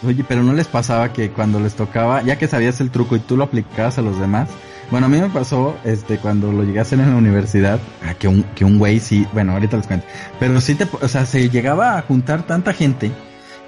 Oye, 0.06 0.24
pero 0.28 0.44
no 0.44 0.54
les 0.54 0.68
pasaba 0.68 1.14
que 1.14 1.30
cuando 1.30 1.60
les 1.60 1.74
tocaba, 1.76 2.22
ya 2.24 2.38
que 2.38 2.48
sabías 2.48 2.82
el 2.82 2.90
truco 2.90 3.16
y 3.16 3.20
tú 3.20 3.38
lo 3.38 3.46
aplicabas 3.46 3.98
a 3.98 4.02
los 4.02 4.20
demás. 4.20 4.50
Bueno, 4.92 5.06
a 5.06 5.10
mí 5.10 5.18
me 5.20 5.30
pasó, 5.30 5.76
este, 5.86 6.18
cuando 6.18 6.52
lo 6.52 6.64
llegué 6.64 6.80
a 6.80 6.82
hacer 6.82 7.00
en 7.00 7.10
la 7.12 7.16
universidad, 7.16 7.80
ah, 8.06 8.14
que 8.14 8.28
un, 8.28 8.44
que 8.56 8.66
un 8.66 8.78
güey 8.78 9.00
sí, 9.00 9.26
bueno, 9.34 9.54
ahorita 9.54 9.78
les 9.78 9.88
cuento. 9.88 10.06
Pero 10.40 10.60
sí 10.60 10.76
te, 10.76 10.86
o 11.02 11.08
sea, 11.08 11.26
se 11.26 11.50
llegaba 11.50 11.98
a 11.98 12.02
juntar 12.02 12.46
tanta 12.46 12.74
gente 12.74 13.12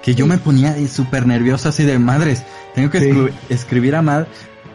que 0.02 0.14
yo 0.14 0.26
me 0.26 0.36
ponía 0.38 0.76
súper 0.86 1.26
nervioso 1.26 1.70
así 1.70 1.82
de 1.84 1.98
madres. 1.98 2.44
Tengo 2.74 2.90
que 2.90 3.00
Sí. 3.00 3.06
escri- 3.10 3.32
escribir 3.48 3.96
a 3.96 4.02
Mad 4.02 4.26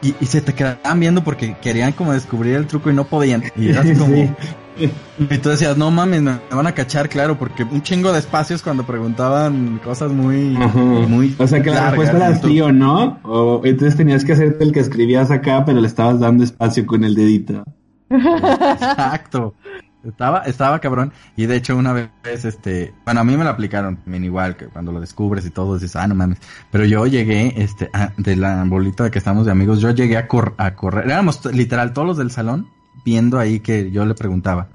y, 0.02 0.16
y 0.20 0.26
se 0.26 0.42
te 0.42 0.54
quedaban 0.54 1.00
viendo 1.00 1.24
porque 1.24 1.56
querían 1.62 1.92
como 1.94 2.12
descubrir 2.12 2.56
el 2.56 2.66
truco 2.66 2.90
y 2.90 2.96
no 2.96 3.06
podían. 3.06 3.44
Y 3.56 3.70
era 3.70 3.82
así 3.82 3.94
como, 3.96 4.16
Sí. 4.16 4.30
Y 4.78 5.38
tú 5.38 5.50
decías, 5.50 5.78
no 5.78 5.92
mames, 5.92 6.22
me 6.22 6.40
van 6.50 6.66
a 6.68 6.72
cachar, 6.74 7.10
claro, 7.10 7.38
porque 7.38 7.64
un 7.64 7.82
chingo 7.82 8.12
de 8.14 8.20
espacios 8.20 8.62
cuando 8.64 8.84
preguntaban 8.86 9.80
cosas 9.84 10.12
muy, 10.12 10.56
Ajá. 10.56 10.80
muy 10.80 11.36
o 11.38 11.46
sea 11.48 11.62
que 11.62 11.70
la 11.72 11.90
respuesta 11.92 12.18
era 12.18 12.36
sí 12.42 12.62
o 12.62 12.72
no. 12.72 13.20
O 13.24 13.62
entonces 13.66 13.98
tenías 13.98 14.24
que 14.26 14.34
hacerte 14.34 14.64
el 14.64 14.72
que 14.72 14.80
escribías 14.80 15.30
acá, 15.30 15.66
pero 15.66 15.82
le 15.82 15.88
estabas 15.88 16.20
dando 16.20 16.44
espacio 16.44 16.86
con 16.86 17.04
el 17.04 17.16
dedito. 17.16 17.64
Exacto. 18.10 19.56
Estaba, 20.04 20.40
estaba 20.46 20.80
cabrón. 20.80 21.14
Y 21.36 21.46
de 21.46 21.58
hecho, 21.58 21.78
una 21.78 21.94
vez, 21.94 22.10
este, 22.44 22.92
bueno, 23.06 23.20
a 23.20 23.24
mí 23.24 23.38
me 23.38 23.44
lo 23.44 23.52
aplicaron 23.52 23.98
también 23.98 24.24
igual, 24.26 24.56
que 24.58 24.66
cuando 24.66 24.92
lo 24.92 25.00
descubres 25.00 25.46
y 25.46 25.52
todo, 25.52 25.76
dices, 25.76 25.96
ah, 25.96 26.08
no 26.08 26.16
mames. 26.16 26.40
Pero 26.72 26.86
yo 26.86 27.06
llegué, 27.06 27.54
este, 27.62 27.90
a- 27.94 28.12
de 28.18 28.36
la 28.36 28.64
bolita 28.66 29.12
que 29.12 29.20
estamos 29.20 29.46
de 29.46 29.52
amigos, 29.52 29.80
yo 29.80 29.92
llegué 29.92 30.18
a, 30.18 30.28
cor- 30.28 30.56
a 30.58 30.74
correr. 30.74 31.06
Éramos 31.06 31.46
literal 31.54 31.94
todos 31.94 32.08
los 32.08 32.18
del 32.18 32.32
salón 32.32 32.68
viendo 33.06 33.40
ahí 33.40 33.60
que 33.60 33.92
yo 33.92 34.06
le 34.06 34.14
preguntaba. 34.14 34.70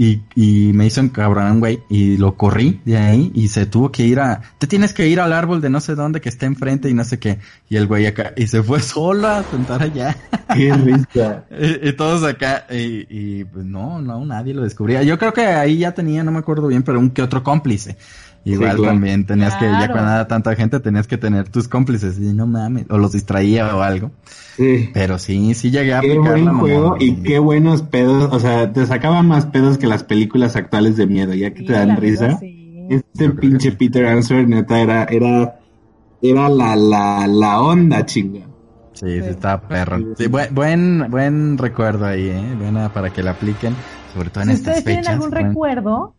Y, 0.00 0.22
y 0.36 0.72
me 0.74 0.86
hizo 0.86 1.00
un 1.00 1.08
cabrón, 1.08 1.58
güey, 1.58 1.80
y 1.88 2.18
lo 2.18 2.36
corrí 2.36 2.80
de 2.84 2.96
ahí 2.96 3.32
y 3.34 3.48
se 3.48 3.66
tuvo 3.66 3.90
que 3.90 4.04
ir 4.04 4.20
a, 4.20 4.42
te 4.58 4.68
tienes 4.68 4.92
que 4.92 5.08
ir 5.08 5.18
al 5.18 5.32
árbol 5.32 5.60
de 5.60 5.70
no 5.70 5.80
sé 5.80 5.96
dónde 5.96 6.20
que 6.20 6.28
está 6.28 6.46
enfrente 6.46 6.88
y 6.88 6.94
no 6.94 7.02
sé 7.02 7.18
qué. 7.18 7.40
Y 7.68 7.74
el 7.78 7.88
güey 7.88 8.06
acá, 8.06 8.32
y 8.36 8.46
se 8.46 8.62
fue 8.62 8.80
solo 8.80 9.26
a 9.26 9.42
sentar 9.42 9.82
allá. 9.82 10.16
Qué 10.54 10.72
risa. 10.72 11.44
Y, 11.60 11.88
y 11.88 11.92
todos 11.94 12.22
acá, 12.22 12.66
y, 12.70 13.06
y, 13.10 13.44
pues 13.44 13.64
no, 13.64 14.00
no, 14.00 14.24
nadie 14.24 14.54
lo 14.54 14.62
descubría. 14.62 15.02
Yo 15.02 15.18
creo 15.18 15.32
que 15.32 15.44
ahí 15.46 15.78
ya 15.78 15.92
tenía, 15.92 16.22
no 16.22 16.30
me 16.30 16.38
acuerdo 16.38 16.68
bien, 16.68 16.84
pero 16.84 17.00
un 17.00 17.10
que 17.10 17.22
otro 17.22 17.42
cómplice. 17.42 17.96
Igual 18.52 18.76
claro. 18.76 18.92
también 18.92 19.24
tenías 19.26 19.54
que, 19.56 19.64
ya 19.66 19.88
cuando 19.90 20.10
era 20.12 20.26
tanta 20.28 20.54
gente, 20.56 20.80
tenías 20.80 21.06
que 21.06 21.18
tener 21.18 21.48
tus 21.48 21.68
cómplices. 21.68 22.18
Y 22.18 22.32
no 22.32 22.46
mames, 22.46 22.86
o 22.88 22.98
los 22.98 23.12
distraía 23.12 23.74
o 23.76 23.82
algo. 23.82 24.10
Sí. 24.56 24.90
Pero 24.94 25.18
sí, 25.18 25.54
sí 25.54 25.70
llegué 25.70 25.94
a 25.94 26.00
Qué 26.00 26.12
aplicarla. 26.12 26.52
buen 26.52 26.58
juego 26.60 26.96
y 26.98 27.16
qué 27.22 27.38
buenos 27.38 27.82
pedos. 27.82 28.32
O 28.32 28.40
sea, 28.40 28.72
te 28.72 28.86
sacaba 28.86 29.22
más 29.22 29.46
pedos 29.46 29.78
que 29.78 29.86
las 29.86 30.02
películas 30.04 30.56
actuales 30.56 30.96
de 30.96 31.06
miedo, 31.06 31.34
ya 31.34 31.50
que 31.52 31.60
Sí, 31.60 31.66
te 31.66 31.72
dan 31.74 31.96
risa. 31.96 32.38
sí. 32.38 32.86
Este 32.90 33.28
pinche 33.30 33.70
que. 33.72 33.76
Peter 33.76 34.06
Answer, 34.06 34.48
neta, 34.48 34.80
era, 34.80 35.04
era, 35.04 35.58
era 36.22 36.48
la, 36.48 36.74
la, 36.74 37.26
la 37.26 37.60
onda, 37.60 38.04
chinga. 38.06 38.46
Sí, 38.94 39.06
sí, 39.22 39.28
estaba 39.28 39.60
perro. 39.60 39.98
Sí, 40.16 40.26
buen, 40.26 40.52
buen, 40.54 41.06
buen 41.10 41.58
recuerdo 41.58 42.06
ahí, 42.06 42.28
eh. 42.30 42.54
Buena 42.58 42.92
para 42.92 43.10
que 43.10 43.22
la 43.22 43.32
apliquen, 43.32 43.74
sobre 44.14 44.30
todo 44.30 44.42
en 44.42 44.48
Si 44.48 44.54
estas 44.56 44.78
ustedes 44.78 44.84
tienen 45.04 45.06
algún 45.12 45.30
buen- 45.30 45.46
recuerdo 45.48 46.14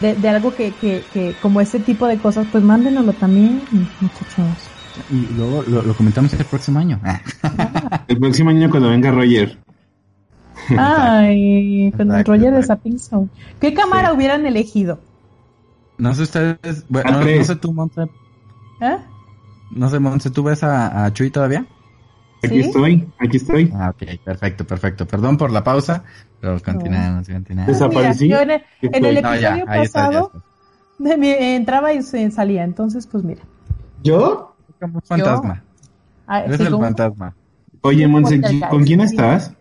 de, 0.00 0.14
de 0.14 0.28
algo 0.28 0.54
que, 0.54 0.72
que, 0.72 1.04
que, 1.12 1.34
como 1.40 1.60
ese 1.60 1.80
tipo 1.80 2.06
de 2.06 2.18
cosas, 2.18 2.46
pues 2.50 2.62
mándenoslo 2.62 3.12
también, 3.12 3.62
muchachos. 4.00 4.70
Y 5.10 5.34
luego 5.34 5.62
lo, 5.66 5.82
lo 5.82 5.94
comentamos 5.94 6.32
el 6.32 6.44
próximo 6.44 6.78
año. 6.78 7.00
Ah. 7.04 7.20
El 8.08 8.18
próximo 8.18 8.50
año 8.50 8.70
cuando 8.70 8.88
venga 8.88 9.10
Roger. 9.10 9.58
Ay, 10.78 11.92
con 11.96 12.10
el 12.12 12.24
Roger 12.24 12.52
de 12.52 12.60
exacto. 12.60 12.82
Zapping 12.84 12.98
Zone. 12.98 13.28
¿Qué 13.60 13.74
cámara 13.74 14.12
hubieran 14.12 14.46
elegido? 14.46 14.98
No 15.98 16.14
sé 16.14 16.22
ustedes, 16.22 16.84
bueno, 16.88 17.10
A 17.10 17.12
no, 17.12 17.30
no 17.30 17.44
sé 17.44 17.56
tú, 17.56 17.72
Monse, 17.72 18.02
¿Eh? 18.80 18.96
no 19.70 19.88
sé, 19.88 19.98
Monse, 19.98 20.30
¿tú 20.30 20.42
ves 20.42 20.62
a, 20.62 21.04
a 21.04 21.12
Chuy 21.12 21.30
todavía? 21.30 21.66
Aquí 22.46 22.62
¿Sí? 22.62 22.68
estoy, 22.68 23.08
aquí 23.18 23.36
estoy. 23.36 23.72
Ah, 23.74 23.90
ok, 23.90 24.20
perfecto, 24.24 24.66
perfecto. 24.66 25.06
Perdón 25.06 25.36
por 25.36 25.50
la 25.50 25.62
pausa, 25.64 26.04
pero 26.40 26.60
continuamos, 26.62 27.28
continuamos. 27.28 27.74
Esa- 27.76 27.88
Desaparecí. 27.88 28.24
Mira, 28.24 28.36
yo 28.36 28.42
en 28.42 28.50
el, 28.50 28.62
en 28.94 29.04
el. 29.04 29.22
No, 29.22 29.36
ya, 29.36 29.64
pasado 29.66 30.32
está. 31.04 31.14
entraba 31.56 31.92
y 31.92 32.02
se 32.02 32.30
salía, 32.30 32.64
entonces 32.64 33.06
pues 33.06 33.24
mira. 33.24 33.42
¿Yo? 34.02 34.54
Como 34.80 34.96
un 34.96 35.02
fantasma. 35.02 35.62
Ah, 36.26 36.40
Eres 36.40 36.56
sí, 36.58 36.62
el 36.64 36.70
como- 36.72 36.84
fantasma. 36.84 37.34
Oye, 37.82 38.06
Monse. 38.08 38.40
¿con 38.70 38.84
quién 38.84 39.00
estás? 39.00 39.52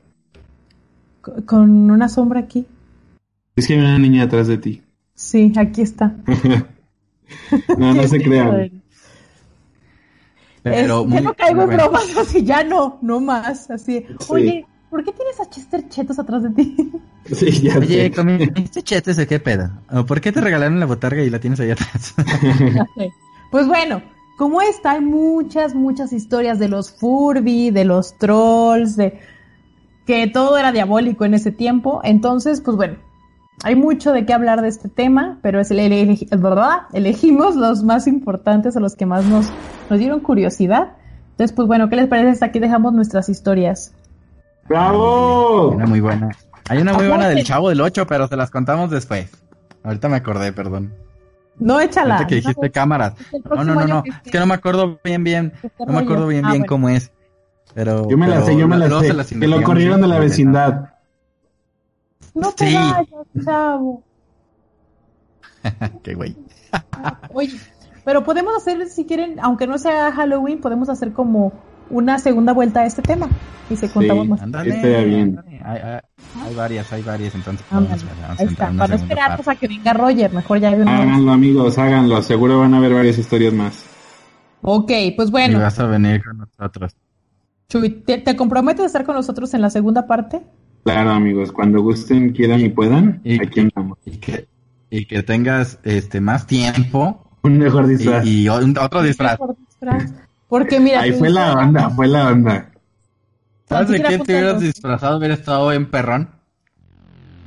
con- 1.21 1.41
con 1.43 1.91
una 1.91 2.07
sombra 2.09 2.39
aquí. 2.41 2.65
Es 3.55 3.67
que 3.67 3.73
hay 3.73 3.79
una 3.79 3.97
niña 3.99 4.23
atrás 4.23 4.47
de 4.47 4.57
ti. 4.57 4.83
Sí, 5.13 5.53
aquí 5.57 5.81
está. 5.81 6.15
No, 7.77 7.93
no 7.93 8.03
se 8.07 8.19
crean. 8.23 8.83
Pero 10.66 11.01
es, 11.01 11.07
muy, 11.07 11.18
ya 11.18 11.22
no 11.22 11.34
caigo 11.36 11.61
en 11.61 11.70
bromas 11.70 12.18
así, 12.18 12.43
ya 12.43 12.63
no, 12.63 12.97
no 13.03 13.20
más, 13.20 13.70
así. 13.70 14.03
Sí. 14.20 14.26
Oye, 14.30 14.66
¿por 14.89 15.03
qué 15.03 15.11
tienes 15.11 15.39
a 15.39 15.47
Chester 15.47 15.88
Chetos 15.89 16.18
atrás 16.18 16.43
de 16.43 16.49
ti? 16.49 16.91
Sí, 17.26 17.49
ya 17.63 17.80
Oye, 17.80 18.03
sé. 18.03 18.11
¿comiste 18.11 18.84
chetes 18.84 19.18
qué 19.26 19.39
pedo? 19.39 19.72
¿O 19.91 20.05
por 20.05 20.22
qué 20.22 20.32
te 20.32 20.41
regalaron 20.41 20.80
la 20.80 20.86
botarga 20.86 21.24
y 21.24 21.32
la 21.32 21.39
tienes 21.39 21.59
ahí 21.59 21.72
atrás? 21.72 22.13
pues 23.51 23.66
bueno, 23.66 24.03
como 24.38 24.61
esta, 24.61 24.91
hay 24.91 25.01
muchas, 25.01 25.74
muchas 25.74 26.13
historias 26.13 26.59
de 26.59 26.68
los 26.68 26.91
Furby, 26.91 27.72
de 27.72 27.84
los 27.84 28.16
trolls, 28.20 28.95
de 28.95 29.20
que 30.05 30.28
todo 30.28 30.55
era 30.55 30.72
diabólico 30.72 31.26
en 31.26 31.34
ese 31.34 31.51
tiempo. 31.51 31.99
Entonces, 32.03 32.61
pues 32.61 32.78
bueno, 32.78 32.97
hay 33.64 33.76
mucho 33.76 34.12
de 34.12 34.26
qué 34.26 34.34
hablar 34.34 34.62
de 34.62 34.68
este 34.68 34.89
tema, 34.89 35.39
pero 35.41 35.60
es 35.60 35.72
el, 35.72 35.80
elegimos 35.80 37.56
los 37.56 37.84
más 37.84 38.08
importantes 38.08 38.76
o 38.76 38.80
los 38.80 38.95
que 38.95 39.06
más 39.06 39.26
nos, 39.26 39.47
nos 39.89 39.99
dieron 39.99 40.20
curiosidad. 40.20 40.93
Entonces, 41.32 41.53
pues 41.56 41.68
bueno, 41.68 41.89
¿qué 41.89 41.95
les 41.95 42.08
parece? 42.08 42.30
Hasta 42.30 42.45
aquí 42.47 42.60
dejamos 42.60 42.93
nuestras 42.93 43.30
historias. 43.30 43.93
¡Bravo! 44.68 45.72
Una 45.72 45.86
muy 45.86 45.99
buena. 45.99 46.30
Hay 46.70 46.80
una 46.80 46.93
muy 46.93 47.08
buena 47.08 47.28
del. 47.28 47.43
Chavo 47.43 47.70
del 47.70 47.82
8, 47.82 48.08
pero 48.08 48.28
se 48.28 48.36
las 48.36 48.49
contamos 48.49 48.89
después. 48.89 49.30
Ahorita 49.84 50.10
me 50.10 50.16
acordé, 50.18 50.51
perdón. 50.51 50.93
No, 51.60 51.80
échala. 51.80 52.16
Ahorita 52.16 52.28
que 52.28 52.36
dijiste 52.36 52.66
No, 52.68 52.72
cámaras. 52.72 53.14
No, 53.49 53.64
no, 53.64 53.76
no, 53.76 53.86
no. 53.88 54.03
que 54.03 54.10
Es 54.10 54.32
que 54.32 54.39
no 54.39 54.45
me 54.47 54.56
acuerdo 54.56 54.99
bien, 55.03 55.24
bien. 55.24 55.53
No 55.80 55.93
me 55.93 55.99
acuerdo 55.99 56.28
bien, 56.28 56.45
Ah, 56.45 56.49
bien 56.49 56.62
bueno. 56.62 56.70
cómo 56.70 56.89
es. 56.89 57.12
Pero. 57.74 58.10
Yo 58.10 58.18
me 58.18 58.28
la 58.28 58.36
pero 58.36 58.45
sé, 58.47 58.58
yo 58.58 58.68
me 58.68 58.78
la 58.78 58.89
sé. 58.99 59.08
se 59.08 59.14
las 59.14 59.28
Que 59.28 59.47
lo 59.47 59.62
corrieron 59.62 60.01
de 60.01 60.08
la 60.08 60.20
vecindad. 60.20 60.89
No 62.36 62.51
te 62.51 62.67
Sí. 62.69 62.75
vayas, 62.75 63.07
chavo. 63.43 64.03
Qué 66.03 66.13
güey. 66.13 66.36
Oye, 67.33 67.53
pero 68.03 68.23
podemos 68.23 68.55
hacer, 68.55 68.88
si 68.89 69.05
quieren, 69.05 69.39
aunque 69.41 69.65
no 69.67 69.77
sea 69.77 70.11
Halloween, 70.11 70.59
podemos 70.61 70.89
hacer 70.89 71.11
como 71.13 71.53
una 71.89 72.19
segunda 72.19 72.53
vuelta 72.53 72.81
a 72.81 72.86
este 72.86 73.01
tema. 73.01 73.27
Y 73.69 73.75
se 73.77 73.89
contamos 73.89 74.27
más. 74.27 74.41
Ándale. 74.41 74.75
Estaría 74.75 75.01
bien. 75.01 75.39
Hay, 75.63 75.79
hay- 75.79 75.99
hay 76.43 76.53
varias, 76.55 76.93
hay 76.93 77.01
varias, 77.01 77.33
entonces. 77.33 77.65
Vamos 77.71 77.89
a- 77.89 77.95
vamos 77.95 78.39
a 78.39 78.41
Ahí 78.43 78.47
está, 78.47 78.65
para 78.71 78.88
no 78.89 78.95
esperarnos 78.95 79.45
parte. 79.45 79.51
a 79.51 79.55
que 79.59 79.67
venga 79.67 79.93
Roger, 79.93 80.31
mejor 80.33 80.59
ya 80.59 80.69
de 80.75 80.81
una 80.83 80.99
vez. 80.99 81.01
Háganlo, 81.09 81.31
amigos, 81.31 81.77
háganlo. 81.79 82.21
Seguro 82.21 82.59
van 82.59 82.73
a 82.75 82.77
haber 82.77 82.93
varias 82.93 83.17
historias 83.17 83.53
más. 83.53 83.83
Ok, 84.61 84.91
pues 85.15 85.29
Y 85.29 85.31
bueno, 85.31 85.59
vas 85.59 85.79
a 85.79 85.86
venir 85.88 86.23
con 86.23 86.38
nosotros. 86.38 86.95
Chuy, 87.69 87.89
¿te, 88.01 88.19
te 88.19 88.36
comprometes 88.36 88.83
a 88.83 88.86
estar 88.86 89.03
con 89.03 89.15
nosotros 89.15 89.51
en 89.55 89.61
la 89.61 89.71
segunda 89.71 90.05
parte? 90.05 90.43
Claro, 90.86 91.11
amigos, 91.11 91.51
cuando 91.51 91.81
gusten, 91.81 92.31
quieran 92.31 92.61
y 92.61 92.69
puedan, 92.69 93.19
Y- 93.23 93.41
aquí 93.43 93.59
andamos. 93.61 93.97
Y 94.05 94.11
que, 94.17 94.47
y 94.91 95.05
que 95.05 95.23
tengas 95.23 95.79
este 95.83 96.21
más 96.21 96.45
tiempo 96.47 97.27
Un 97.41 97.57
mejor 97.57 97.88
disfraz. 97.88 98.23
y, 98.25 98.43
y 98.43 98.49
un- 98.49 98.77
otro 98.77 99.01
disfraz. 99.01 99.38
Por 99.38 99.55
disfraz. 99.57 100.13
Porque 100.47 100.79
mira, 100.79 101.01
Ahí 101.01 101.11
fue 101.11 101.29
la 101.31 101.53
onda, 101.53 101.89
fue 101.89 102.07
la 102.07 102.27
onda. 102.29 102.69
¿Sabes 103.67 103.89
de 103.89 104.03
quién 104.03 104.21
te 104.23 104.36
hubieras 104.36 104.61
disfrazado? 104.61 105.17
Hubiera 105.17 105.33
estado 105.33 105.71
en 105.73 105.88
perrón. 105.89 106.29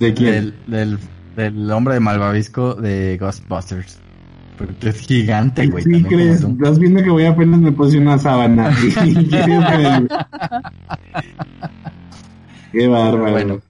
¿De 0.01 0.13
quién? 0.15 0.33
Del, 0.33 0.55
del, 0.67 0.99
del 1.37 1.71
hombre 1.71 1.95
de 1.95 2.01
malvavisco 2.01 2.75
de 2.75 3.17
Ghostbusters. 3.19 4.01
Porque 4.59 4.89
es 4.89 4.99
gigante, 4.99 5.69
güey. 5.69 5.85
sí, 5.85 6.03
crees, 6.03 6.43
estás 6.43 6.81
viendo 6.81 7.01
que 7.05 7.11
voy 7.11 7.25
apenas 7.25 7.61
me 7.61 7.71
puse 7.71 7.99
una 7.99 8.19
sábana. 8.19 8.73
Qué 12.73 12.87
bárbaro. 12.87 13.31
Bueno. 13.33 13.61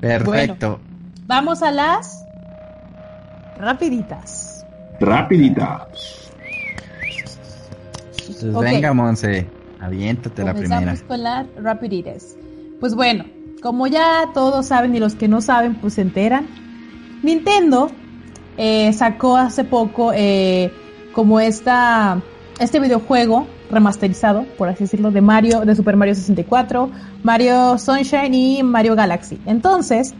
Perfecto. 0.00 0.80
Vamos 1.26 1.62
a 1.62 1.70
las 1.70 2.24
rapiditas. 3.58 4.64
Rapidita. 4.98 5.86
Pues 8.26 8.44
Ok. 8.44 8.62
venga, 8.62 8.92
Monse. 8.92 9.46
Aviéntate 9.80 10.44
la 10.44 10.54
primera. 10.54 10.94
Con 11.06 11.22
las 11.22 11.46
rapiditas. 11.56 12.36
Pues 12.80 12.94
bueno, 12.94 13.24
como 13.62 13.86
ya 13.86 14.30
todos 14.34 14.66
saben 14.66 14.94
y 14.94 15.00
los 15.00 15.14
que 15.14 15.28
no 15.28 15.40
saben, 15.40 15.74
pues 15.74 15.94
se 15.94 16.02
enteran. 16.02 16.46
Nintendo 17.22 17.90
eh, 18.56 18.92
sacó 18.92 19.36
hace 19.36 19.64
poco 19.64 20.12
eh, 20.14 20.72
como 21.12 21.40
esta 21.40 22.20
este 22.58 22.80
videojuego 22.80 23.46
remasterizado, 23.70 24.44
por 24.58 24.68
así 24.68 24.84
decirlo, 24.84 25.10
de 25.10 25.20
Mario, 25.20 25.60
de 25.60 25.74
Super 25.74 25.96
Mario 25.96 26.14
64, 26.14 26.90
Mario 27.22 27.78
Sunshine 27.78 28.34
y 28.34 28.62
Mario 28.62 28.96
Galaxy. 28.96 29.40
Entonces, 29.46 30.14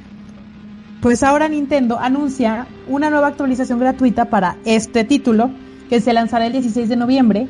pues 1.00 1.22
ahora 1.22 1.48
Nintendo 1.48 1.98
anuncia 1.98 2.66
una 2.88 3.10
nueva 3.10 3.28
actualización 3.28 3.78
gratuita 3.78 4.26
para 4.26 4.56
este 4.64 5.04
título, 5.04 5.50
que 5.88 6.00
se 6.00 6.12
lanzará 6.12 6.46
el 6.46 6.52
16 6.52 6.88
de 6.88 6.96
noviembre, 6.96 7.48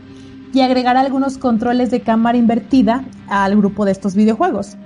y 0.52 0.60
agregará 0.60 1.00
algunos 1.00 1.38
controles 1.38 1.90
de 1.90 2.00
cámara 2.00 2.38
invertida 2.38 3.04
al 3.28 3.56
grupo 3.56 3.84
de 3.84 3.92
estos 3.92 4.14
videojuegos. 4.14 4.76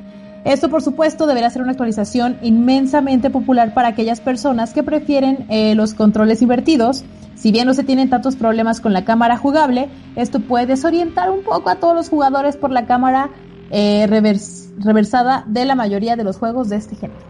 Esto, 0.45 0.69
por 0.69 0.83
supuesto, 0.83 1.27
deberá 1.27 1.49
ser 1.49 1.63
una 1.63 1.71
actualización 1.71 2.37
inmensamente 2.43 3.31
popular 3.31 3.73
para 3.73 3.89
aquellas 3.89 4.21
personas 4.21 4.75
que 4.75 4.83
prefieren 4.83 5.47
eh, 5.49 5.75
los 5.75 5.95
controles 5.95 6.43
invertidos. 6.43 7.03
Si 7.37 7.51
bien 7.53 7.67
no 7.67 7.75
se 7.75 7.85
tienen 7.85 8.09
tantos 8.11 8.37
problemas 8.37 8.81
con 8.81 8.93
la 8.93 9.05
cámara 9.05 9.37
jugable, 9.37 9.89
esto 10.17 10.41
puede 10.41 10.67
desorientar 10.67 11.31
un 11.31 11.43
poco 11.43 11.69
a 11.71 11.77
todos 11.77 11.95
los 11.95 12.09
jugadores 12.09 12.57
por 12.57 12.71
la 12.71 12.87
cámara 12.87 13.31
eh, 13.71 14.07
revers 14.09 14.71
reversada 14.79 15.45
de 15.47 15.65
la 15.65 15.75
mayoría 15.75 16.17
de 16.17 16.25
los 16.25 16.37
juegos 16.37 16.69
de 16.69 16.77
este 16.77 16.97
género. 16.97 17.21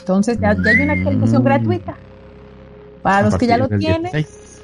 Entonces 0.00 0.38
ya, 0.40 0.54
ya 0.54 0.70
hay 0.70 0.82
una 0.82 0.92
actualización 0.94 1.42
Mm. 1.42 1.44
gratuita. 1.44 1.96
Para 3.02 3.18
A 3.18 3.22
los 3.22 3.36
que 3.36 3.46
ya 3.46 3.56
lo 3.56 3.68
tienen, 3.68 4.02
16. 4.12 4.62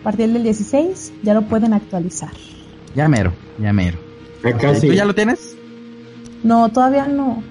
a 0.00 0.04
partir 0.04 0.32
del 0.32 0.42
16 0.42 1.12
ya 1.22 1.34
lo 1.34 1.42
pueden 1.42 1.72
actualizar. 1.72 2.30
Ya 2.94 3.08
mero, 3.08 3.32
ya 3.58 3.72
mero. 3.72 3.98
Acá 4.44 4.72
¿Tú 4.74 4.80
sí. 4.80 4.94
ya 4.94 5.04
lo 5.04 5.14
tienes? 5.14 5.56
No, 6.44 6.68
todavía 6.68 7.06
no. 7.06 7.42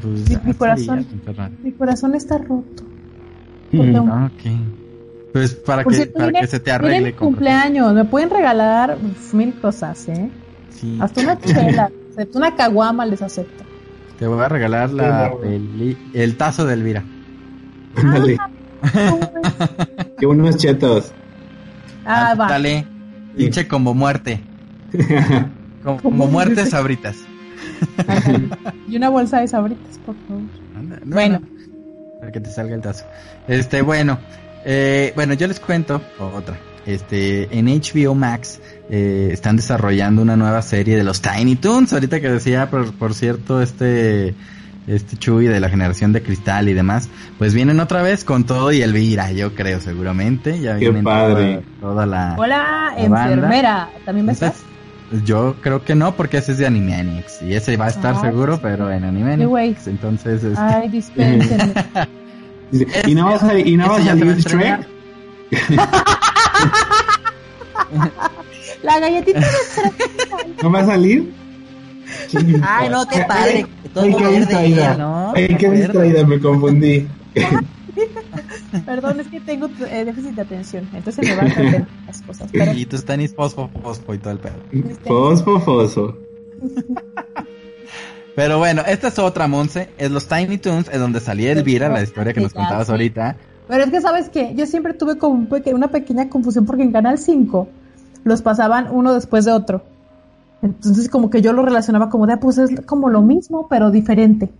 Pues, 0.00 0.44
Mi- 0.44 0.54
corazón. 0.54 1.06
Mi 1.62 2.16
está 2.16 2.38
roto. 2.38 2.84
Mm. 3.72 3.76
Porque- 3.76 3.98
Ok. 3.98 4.81
Pues 5.32 5.54
para, 5.54 5.82
Por 5.82 5.92
que, 5.92 5.96
cierto, 5.96 6.14
para 6.14 6.26
viene- 6.26 6.40
que 6.40 6.46
se 6.46 6.60
te 6.60 6.70
arregle. 6.70 7.00
mi 7.00 7.12
con- 7.12 7.28
cumpleaños, 7.28 7.94
me 7.94 8.04
pueden 8.04 8.28
regalar 8.30 8.98
uf, 9.02 9.32
mil 9.34 9.54
cosas, 9.60 10.08
¿eh? 10.08 10.28
Sí. 10.70 10.98
Hasta 11.00 11.20
una 11.22 11.38
chela, 11.40 11.90
acepto, 12.12 12.38
una 12.38 12.54
caguama 12.54 13.06
les 13.06 13.22
acepto. 13.22 13.64
Te 14.18 14.26
voy 14.26 14.42
a 14.44 14.48
regalar 14.48 14.90
la 14.90 15.32
peli- 15.40 15.96
el 16.12 16.36
tazo 16.36 16.66
de 16.66 16.74
Elvira. 16.74 17.02
Ándale. 17.96 18.38
Qué 20.18 20.26
buenos 20.26 20.56
chetos. 20.58 21.12
Ah, 22.04 22.34
va. 22.38 22.48
Dale. 22.48 22.86
Pinche 23.36 23.66
como 23.68 23.94
muerte. 23.94 24.40
Como, 25.82 25.98
¿Cómo 26.02 26.26
muertes 26.26 26.56
dices? 26.56 26.70
sabritas. 26.70 27.16
Y 28.88 28.96
una 28.96 29.08
bolsa 29.08 29.40
de 29.40 29.48
sabritas, 29.48 29.98
por 30.04 30.14
favor. 30.28 30.42
Anda, 30.76 30.98
no, 31.04 31.14
Bueno. 31.14 31.40
no, 31.40 32.18
Para 32.20 32.30
que 32.32 32.40
te 32.40 32.50
salga 32.50 32.74
el 32.74 32.82
tazo. 32.82 33.04
Este, 33.48 33.80
bueno. 33.82 34.18
Eh, 34.64 35.12
bueno, 35.14 35.34
yo 35.34 35.46
les 35.46 35.60
cuento 35.60 36.00
otra. 36.18 36.58
Este, 36.84 37.56
en 37.56 37.66
HBO 37.66 38.14
Max 38.16 38.60
eh, 38.90 39.28
están 39.32 39.56
desarrollando 39.56 40.20
una 40.22 40.36
nueva 40.36 40.62
serie 40.62 40.96
de 40.96 41.04
los 41.04 41.20
Tiny 41.22 41.56
Toons. 41.56 41.92
Ahorita 41.92 42.20
que 42.20 42.28
decía, 42.30 42.68
por, 42.70 42.92
por 42.94 43.14
cierto, 43.14 43.62
este, 43.62 44.34
este 44.88 45.16
Chuy 45.16 45.46
de 45.46 45.60
la 45.60 45.68
generación 45.68 46.12
de 46.12 46.22
cristal 46.22 46.68
y 46.68 46.74
demás, 46.74 47.08
pues 47.38 47.54
vienen 47.54 47.78
otra 47.78 48.02
vez 48.02 48.24
con 48.24 48.44
todo 48.44 48.72
y 48.72 48.82
Elvira, 48.82 49.30
yo 49.30 49.54
creo, 49.54 49.80
seguramente. 49.80 50.58
Ya 50.60 50.74
Qué 50.74 50.86
vienen 50.86 51.04
padre. 51.04 51.62
Toda, 51.80 51.92
toda 51.92 52.06
la. 52.06 52.34
Hola, 52.36 52.92
La 52.96 53.08
banda. 53.08 53.32
enfermera. 53.32 53.88
¿También 54.04 54.26
ves? 54.26 54.42
Entonces, 54.42 54.64
Yo 55.24 55.54
creo 55.60 55.84
que 55.84 55.94
no, 55.94 56.16
porque 56.16 56.38
ese 56.38 56.52
es 56.52 56.58
de 56.58 56.66
Animaniacs. 56.66 57.42
Y 57.42 57.54
ese 57.54 57.76
va 57.76 57.84
a 57.86 57.90
estar 57.90 58.16
Ah, 58.16 58.20
seguro, 58.22 58.54
sí. 58.56 58.60
pero 58.64 58.90
en 58.90 59.04
Animaniacs. 59.04 59.86
Entonces, 59.86 60.42
este, 60.42 60.58
Ay, 60.60 60.88
dispénsenme. 60.90 61.74
Dice, 62.72 62.86
¿Y 63.06 63.14
no 63.14 63.26
va 63.26 63.34
a 63.34 63.38
salir, 63.38 63.66
y 63.66 63.76
no 63.76 63.88
va 63.88 63.96
a 63.96 64.02
salir. 64.02 64.36
Shrek? 64.38 64.88
La 68.82 68.98
galletita 68.98 69.40
de 69.40 69.46
¿No 70.62 70.72
va 70.72 70.80
a 70.80 70.86
salir? 70.86 71.32
Ay, 72.62 72.88
no, 72.88 73.06
qué 73.06 73.20
padre. 73.28 73.66
Todo 73.92 74.04
Ay, 74.04 74.14
qué 74.14 74.26
distraída. 74.28 74.96
¿no? 74.96 75.32
Ay, 75.34 75.56
qué 75.56 75.70
distraída, 75.70 76.26
me 76.26 76.40
confundí. 76.40 77.06
Perdón, 78.86 79.20
es 79.20 79.28
que 79.28 79.40
tengo 79.40 79.68
eh, 79.86 80.04
déficit 80.04 80.32
de 80.32 80.42
atención. 80.42 80.88
Entonces 80.94 81.28
me 81.28 81.36
van 81.36 81.50
a 81.50 81.54
perder 81.54 81.86
las 82.06 82.22
cosas. 82.22 82.48
Pero 82.50 82.72
Y 82.72 82.86
tus 82.86 83.04
tenis 83.04 83.34
pospo, 83.34 83.68
pospo 83.68 84.14
y 84.14 84.18
todo 84.18 84.32
el 84.32 84.38
pedo. 84.38 84.54
Fosfo, 85.04 85.60
foso. 85.60 86.18
Pero 88.34 88.58
bueno, 88.58 88.82
esta 88.86 89.08
es 89.08 89.18
otra, 89.18 89.46
Monse. 89.46 89.90
Es 89.98 90.10
los 90.10 90.26
Tiny 90.26 90.58
Toons, 90.58 90.88
es 90.90 90.98
donde 90.98 91.20
salía 91.20 91.52
Elvira, 91.52 91.88
la 91.88 92.02
historia 92.02 92.32
que 92.32 92.40
nos 92.40 92.54
contabas 92.54 92.88
ahorita. 92.88 93.36
Pero 93.68 93.84
es 93.84 93.90
que, 93.90 94.00
¿sabes 94.00 94.28
qué? 94.28 94.54
Yo 94.56 94.66
siempre 94.66 94.94
tuve 94.94 95.18
como 95.18 95.34
un 95.34 95.46
peque- 95.46 95.74
una 95.74 95.88
pequeña 95.88 96.28
confusión 96.28 96.64
porque 96.66 96.82
en 96.82 96.92
Canal 96.92 97.18
5 97.18 97.68
los 98.24 98.42
pasaban 98.42 98.88
uno 98.90 99.12
después 99.14 99.44
de 99.44 99.52
otro. 99.52 99.84
Entonces, 100.62 101.08
como 101.08 101.28
que 101.30 101.42
yo 101.42 101.52
lo 101.52 101.62
relacionaba 101.62 102.08
como 102.08 102.26
de, 102.26 102.34
ah, 102.34 102.40
pues 102.40 102.56
es 102.58 102.80
como 102.86 103.08
lo 103.08 103.20
mismo, 103.22 103.66
pero 103.68 103.90
diferente. 103.90 104.50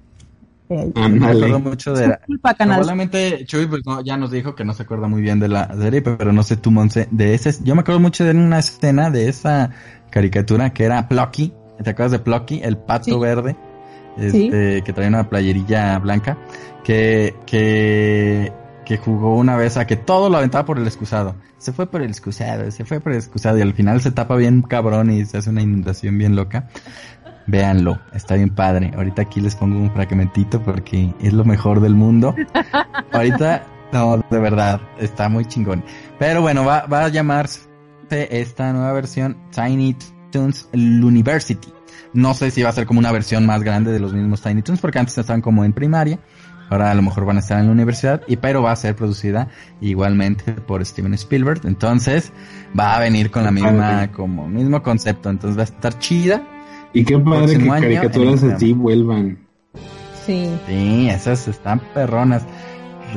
Eh, 0.68 0.90
Me 0.96 1.26
acuerdo 1.26 1.60
mucho 1.60 1.92
de 1.92 2.08
la... 2.08 2.16
Disculpa, 2.16 2.54
Canal. 2.54 2.78
Probablemente 2.78 3.44
Chuy 3.44 3.66
pues, 3.66 3.82
no, 3.84 4.02
ya 4.02 4.16
nos 4.16 4.30
dijo 4.30 4.54
que 4.54 4.64
no 4.64 4.72
se 4.72 4.84
acuerda 4.84 5.06
muy 5.06 5.20
bien 5.22 5.38
de 5.38 5.48
la 5.48 5.68
serie, 5.76 6.00
pero 6.02 6.32
no 6.32 6.42
sé 6.42 6.56
tú, 6.56 6.70
Monse, 6.70 7.08
de 7.10 7.34
ese... 7.34 7.54
Yo 7.62 7.74
me 7.74 7.82
acuerdo 7.82 8.00
mucho 8.00 8.24
de 8.24 8.30
una 8.30 8.58
escena 8.58 9.10
de 9.10 9.28
esa 9.28 9.70
caricatura 10.10 10.70
que 10.72 10.84
era 10.84 11.08
Plucky. 11.08 11.52
¿Te 11.82 11.90
acuerdas 11.90 12.12
de 12.12 12.18
Plucky? 12.20 12.60
El 12.62 12.76
pato 12.78 13.04
Sí. 13.04 13.18
verde. 13.18 13.56
Sí. 14.18 14.46
Este, 14.46 14.82
que 14.82 14.92
traía 14.92 15.08
una 15.08 15.28
playerilla 15.28 15.98
blanca. 15.98 16.36
Que, 16.84 17.34
que, 17.46 18.52
que 18.84 18.96
jugó 18.98 19.36
una 19.36 19.56
vez 19.56 19.76
a 19.76 19.86
que 19.86 19.96
todo 19.96 20.28
lo 20.28 20.38
aventaba 20.38 20.64
por 20.64 20.78
el 20.78 20.86
excusado. 20.86 21.36
Se 21.58 21.72
fue 21.72 21.86
por 21.86 22.02
el 22.02 22.08
excusado, 22.10 22.68
se 22.72 22.84
fue 22.84 23.00
por 23.00 23.12
el 23.12 23.18
excusado 23.18 23.56
y 23.56 23.62
al 23.62 23.72
final 23.72 24.00
se 24.00 24.10
tapa 24.10 24.34
bien 24.34 24.62
cabrón 24.62 25.10
y 25.12 25.24
se 25.24 25.38
hace 25.38 25.50
una 25.50 25.62
inundación 25.62 26.18
bien 26.18 26.34
loca. 26.34 26.68
Véanlo, 27.46 27.98
está 28.12 28.34
bien 28.34 28.50
padre. 28.54 28.92
Ahorita 28.96 29.22
aquí 29.22 29.40
les 29.40 29.54
pongo 29.54 29.78
un 29.78 29.92
fragmentito 29.92 30.60
porque 30.62 31.14
es 31.20 31.32
lo 31.32 31.44
mejor 31.44 31.80
del 31.80 31.94
mundo. 31.94 32.34
Ahorita, 33.12 33.64
no, 33.92 34.18
de 34.30 34.38
verdad, 34.38 34.80
está 34.98 35.28
muy 35.28 35.44
chingón. 35.44 35.84
Pero 36.18 36.40
bueno, 36.42 36.64
va, 36.64 36.86
va 36.86 37.04
a 37.04 37.08
llamarse 37.08 37.60
esta 38.10 38.72
nueva 38.72 38.92
versión 38.92 39.38
Tiny 39.54 39.96
Toons 40.32 40.68
University. 40.72 41.68
No 42.12 42.34
sé 42.34 42.50
si 42.50 42.62
va 42.62 42.70
a 42.70 42.72
ser 42.72 42.86
como 42.86 42.98
una 42.98 43.12
versión 43.12 43.46
más 43.46 43.62
grande 43.62 43.92
de 43.92 44.00
los 44.00 44.12
mismos 44.12 44.42
Tiny 44.42 44.62
Toons 44.62 44.80
porque 44.80 44.98
antes 44.98 45.16
estaban 45.16 45.40
como 45.40 45.64
en 45.64 45.72
primaria. 45.72 46.18
Ahora 46.68 46.90
a 46.90 46.94
lo 46.94 47.02
mejor 47.02 47.26
van 47.26 47.36
a 47.36 47.40
estar 47.40 47.58
en 47.60 47.66
la 47.66 47.72
universidad 47.72 48.22
y 48.26 48.36
pero 48.36 48.62
va 48.62 48.72
a 48.72 48.76
ser 48.76 48.96
producida 48.96 49.48
igualmente 49.82 50.52
por 50.52 50.84
Steven 50.84 51.12
Spielberg. 51.14 51.60
Entonces 51.64 52.32
va 52.78 52.96
a 52.96 53.00
venir 53.00 53.30
con 53.30 53.44
la 53.44 53.50
misma, 53.50 53.72
Padre. 53.76 54.10
como 54.10 54.48
mismo 54.48 54.82
concepto. 54.82 55.28
Entonces 55.30 55.56
va 55.58 55.62
a 55.62 55.64
estar 55.64 55.98
chida. 55.98 56.42
Y 56.94 57.04
qué 57.04 57.18
padre 57.18 57.58
que 57.58 57.66
caricaturas 57.68 58.42
así 58.42 58.72
vuelvan. 58.72 59.38
Sí. 60.26 60.50
Sí, 60.66 61.08
esas 61.10 61.48
están 61.48 61.80
perronas. 61.94 62.42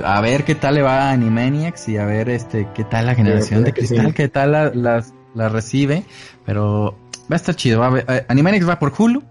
A 0.03 0.19
ver 0.21 0.43
qué 0.43 0.55
tal 0.55 0.75
le 0.75 0.81
va 0.81 1.03
a 1.09 1.11
Animaniacs 1.11 1.87
y 1.89 1.97
a 1.97 2.05
ver 2.05 2.29
este 2.29 2.67
qué 2.73 2.83
tal 2.83 3.05
la 3.05 3.15
generación 3.15 3.63
de 3.63 3.71
cristal, 3.73 4.07
sí. 4.07 4.13
qué 4.13 4.27
tal 4.27 4.51
la, 4.51 4.69
las- 4.73 5.13
la 5.33 5.47
recibe. 5.49 6.03
Pero 6.45 6.97
va 7.31 7.35
a 7.35 7.35
estar 7.35 7.55
chido. 7.55 7.79
Va 7.79 7.87
a 7.87 7.89
ver- 7.89 8.05
eh, 8.07 8.25
Animaniacs 8.29 8.67
va 8.67 8.79
por 8.79 8.93
Hulu 8.97 9.23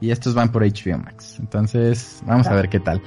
y 0.00 0.10
estos 0.10 0.34
van 0.34 0.50
por 0.52 0.62
HBO 0.62 0.98
Max. 0.98 1.36
Entonces, 1.40 2.22
vamos 2.26 2.46
a 2.46 2.54
ver 2.54 2.68
qué 2.68 2.80
tal. 2.80 3.00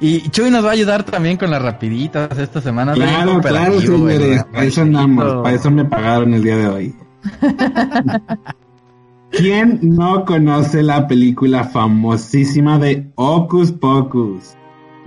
Y 0.00 0.28
Chuy 0.30 0.50
nos 0.50 0.64
va 0.64 0.70
a 0.70 0.72
ayudar 0.72 1.04
también 1.04 1.36
con 1.36 1.50
las 1.50 1.62
rapiditas 1.62 2.36
esta 2.38 2.60
semana. 2.60 2.94
Claro, 2.94 3.40
claro, 3.40 3.80
señores. 3.80 4.44
Para 4.44 4.64
eso 4.64 4.82
andamos. 4.82 5.42
Para 5.42 5.54
eso 5.54 5.70
me 5.70 5.84
pagaron 5.84 6.34
el 6.34 6.42
día 6.42 6.56
de 6.56 6.66
hoy. 6.68 6.94
¿Quién 9.30 9.80
no 9.82 10.24
conoce 10.24 10.82
la 10.82 11.08
película 11.08 11.64
famosísima 11.64 12.78
de 12.78 13.10
Hocus 13.16 13.72
Pocus? 13.72 14.54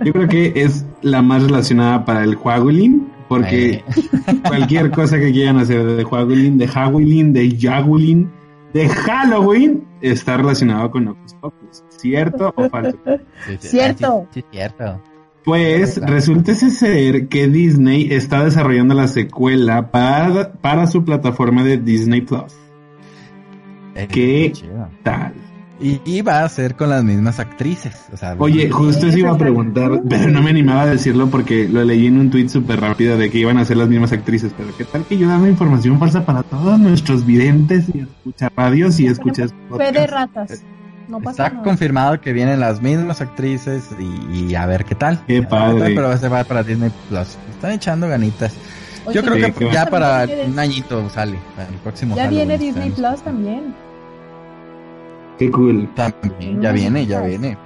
Yo 0.04 0.12
creo 0.12 0.28
que 0.28 0.52
es 0.54 0.84
la 1.02 1.22
más 1.22 1.42
relacionada 1.42 2.04
para 2.04 2.24
el 2.24 2.34
Juagulín, 2.34 3.08
porque 3.28 3.82
cualquier 4.48 4.90
cosa 4.90 5.18
que 5.18 5.32
quieran 5.32 5.58
hacer 5.58 5.84
de 5.84 6.04
Juagulín, 6.04 6.58
de 6.58 6.66
Hagulín, 6.72 7.32
de 7.32 7.56
Yagulín, 7.56 8.30
de 8.78 8.88
Halloween, 8.88 9.84
está 10.00 10.36
relacionado 10.36 10.90
con 10.92 11.08
Hocus 11.08 11.34
Pocus. 11.34 11.84
¿Cierto 11.88 12.52
o 12.54 12.68
falso? 12.68 12.96
Cierto. 13.58 14.28
Sí, 14.30 14.40
sí, 14.40 14.46
cierto. 14.52 15.02
Pues 15.44 16.00
resulta 16.00 16.54
ser 16.54 17.26
que 17.28 17.48
Disney 17.48 18.12
está 18.12 18.44
desarrollando 18.44 18.94
la 18.94 19.08
secuela 19.08 19.90
para, 19.90 20.52
para 20.52 20.86
su 20.86 21.04
plataforma 21.04 21.64
de 21.64 21.78
Disney 21.78 22.20
Plus. 22.20 22.54
Eh, 23.96 24.06
Qué 24.06 24.52
tal. 25.02 25.34
Y, 25.80 26.00
y 26.04 26.22
va 26.22 26.42
a 26.42 26.48
ser 26.48 26.74
con 26.74 26.90
las 26.90 27.04
mismas 27.04 27.38
actrices. 27.38 27.94
O 28.12 28.16
sea, 28.16 28.34
Oye, 28.38 28.68
justo 28.68 29.06
eso 29.06 29.16
iba 29.16 29.30
a 29.30 29.38
preguntar, 29.38 30.02
pero 30.08 30.28
no 30.28 30.42
me 30.42 30.50
animaba 30.50 30.82
a 30.82 30.86
decirlo 30.86 31.28
porque 31.28 31.68
lo 31.68 31.84
leí 31.84 32.06
en 32.08 32.18
un 32.18 32.30
tweet 32.30 32.48
súper 32.48 32.80
rápido 32.80 33.16
de 33.16 33.30
que 33.30 33.38
iban 33.38 33.58
a 33.58 33.64
ser 33.64 33.76
las 33.76 33.88
mismas 33.88 34.10
actrices. 34.12 34.52
Pero 34.56 34.76
qué 34.76 34.84
tal 34.84 35.04
que 35.04 35.16
yo 35.16 35.28
dando 35.28 35.46
información 35.48 35.98
falsa 36.00 36.24
para 36.26 36.42
todos 36.42 36.80
nuestros 36.80 37.24
videntes 37.24 37.84
y 37.94 38.00
escuchar 38.00 38.52
radios 38.56 38.98
y 38.98 39.06
escuchas 39.06 39.54
Fe 39.76 39.92
de 39.92 40.06
ratas. 40.08 40.62
No 41.08 41.20
pasa 41.20 41.44
Está 41.44 41.50
nada. 41.54 41.64
confirmado 41.64 42.20
que 42.20 42.32
vienen 42.32 42.60
las 42.60 42.82
mismas 42.82 43.20
actrices 43.20 43.88
y, 43.98 44.46
y 44.50 44.54
a 44.56 44.66
ver 44.66 44.84
qué 44.84 44.94
tal. 44.96 45.24
Qué 45.26 45.42
padre. 45.42 45.94
Pero 45.94 46.14
se 46.18 46.28
va 46.28 46.42
para 46.44 46.62
Disney 46.64 46.90
Plus. 47.08 47.38
Están 47.50 47.70
echando 47.70 48.08
ganitas. 48.08 48.52
Oye, 49.06 49.14
Yo 49.14 49.22
creo 49.22 49.46
Sí, 49.46 49.52
que 49.52 49.70
ya 49.72 49.86
para 49.86 50.26
un 50.46 50.58
añito 50.58 51.08
sale. 51.08 51.38
para 51.56 51.68
el 51.68 51.76
próximo 51.76 52.14
Ya 52.16 52.28
viene 52.28 52.58
Disney. 52.58 52.90
Plus 52.90 53.22
también. 53.22 53.74
Qué 55.38 55.50
cool. 55.50 55.88
También, 55.94 56.60
ya 56.60 56.72
viene, 56.72 57.06
ya 57.06 57.20
viene. 57.22 57.56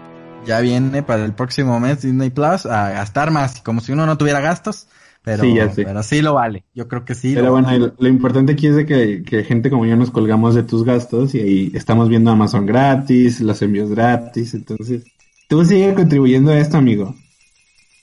Ya 0.47 0.61
viene 0.61 1.03
para 1.03 1.25
el 1.25 1.33
próximo 1.35 1.79
mes 1.81 2.03
Disney 2.03 2.31
Plus 2.31 2.67
a 2.67 2.91
gastar 2.91 3.31
más, 3.31 3.61
como 3.63 3.81
si 3.81 3.93
uno 3.93 4.07
no 4.07 4.19
tuviera 4.19 4.41
gastos. 4.41 4.89
Pero 5.25 5.45
Sí, 5.45 5.55
ya 5.55 5.71
sé. 5.73 5.85
pero 5.85 6.03
sí 6.03 6.21
lo 6.21 6.35
vale. 6.35 6.65
Yo 6.75 6.89
creo 6.89 7.05
que 7.05 7.15
sí. 7.15 7.33
Pero 7.35 7.47
lo 7.47 7.53
bueno, 7.53 7.69
vale. 7.69 7.79
lo, 7.79 7.95
lo 7.97 8.09
importante 8.09 8.53
aquí 8.55 8.67
es 8.67 8.75
de 8.75 8.85
que, 8.87 9.23
que 9.23 9.45
gente 9.45 9.71
como 9.71 9.87
yo 9.87 9.95
nos 9.97 10.11
colgamos 10.11 10.57
de 10.57 10.65
tus 10.65 10.85
gastos 10.85 11.35
y 11.37 11.41
ahí 11.41 11.73
estamos 11.75 12.09
viendo 12.09 12.33
Amazon 12.33 12.67
gratis, 12.67 13.41
los 13.41 13.63
envíos 13.63 13.91
gratis, 13.91 14.53
entonces 14.55 15.05
tú 15.49 15.65
sigue 15.65 15.95
contribuyendo 15.95 16.51
a 16.51 16.59
esto, 16.59 16.77
amigo. 16.77 17.15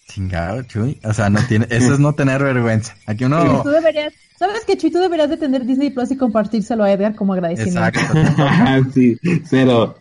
Chingado, 0.07 0.63
Chuy. 0.63 0.97
O 1.03 1.13
sea, 1.13 1.30
no 1.30 1.39
tiene, 1.45 1.67
eso 1.70 1.93
es 1.93 1.99
no 1.99 2.13
tener 2.13 2.41
vergüenza. 2.41 2.95
Aquí 3.05 3.26
uno. 3.26 3.63
Tú 3.63 3.70
deberías, 3.70 4.13
¿sabes 4.40 4.64
qué, 4.66 4.78
Chuy? 4.78 4.90
Tú 4.92 4.98
deberías 5.00 5.30
de 5.30 5.38
tener 5.38 5.66
Disney 5.66 5.92
Plus 5.92 6.10
y 6.12 6.18
compartírselo 6.18 6.84
a 6.84 6.92
Edgar 6.92 7.14
como 7.16 7.34
agradecimiento. 7.34 8.00
Exacto. 8.00 8.92
sí, 8.94 9.18
cero. 9.46 9.96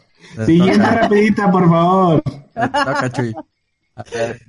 Siguiente 0.46 0.78
rapidita, 0.86 1.50
por 1.50 1.68
favor. 1.68 2.22
Toca, 2.54 3.10
Chuy. 3.12 3.34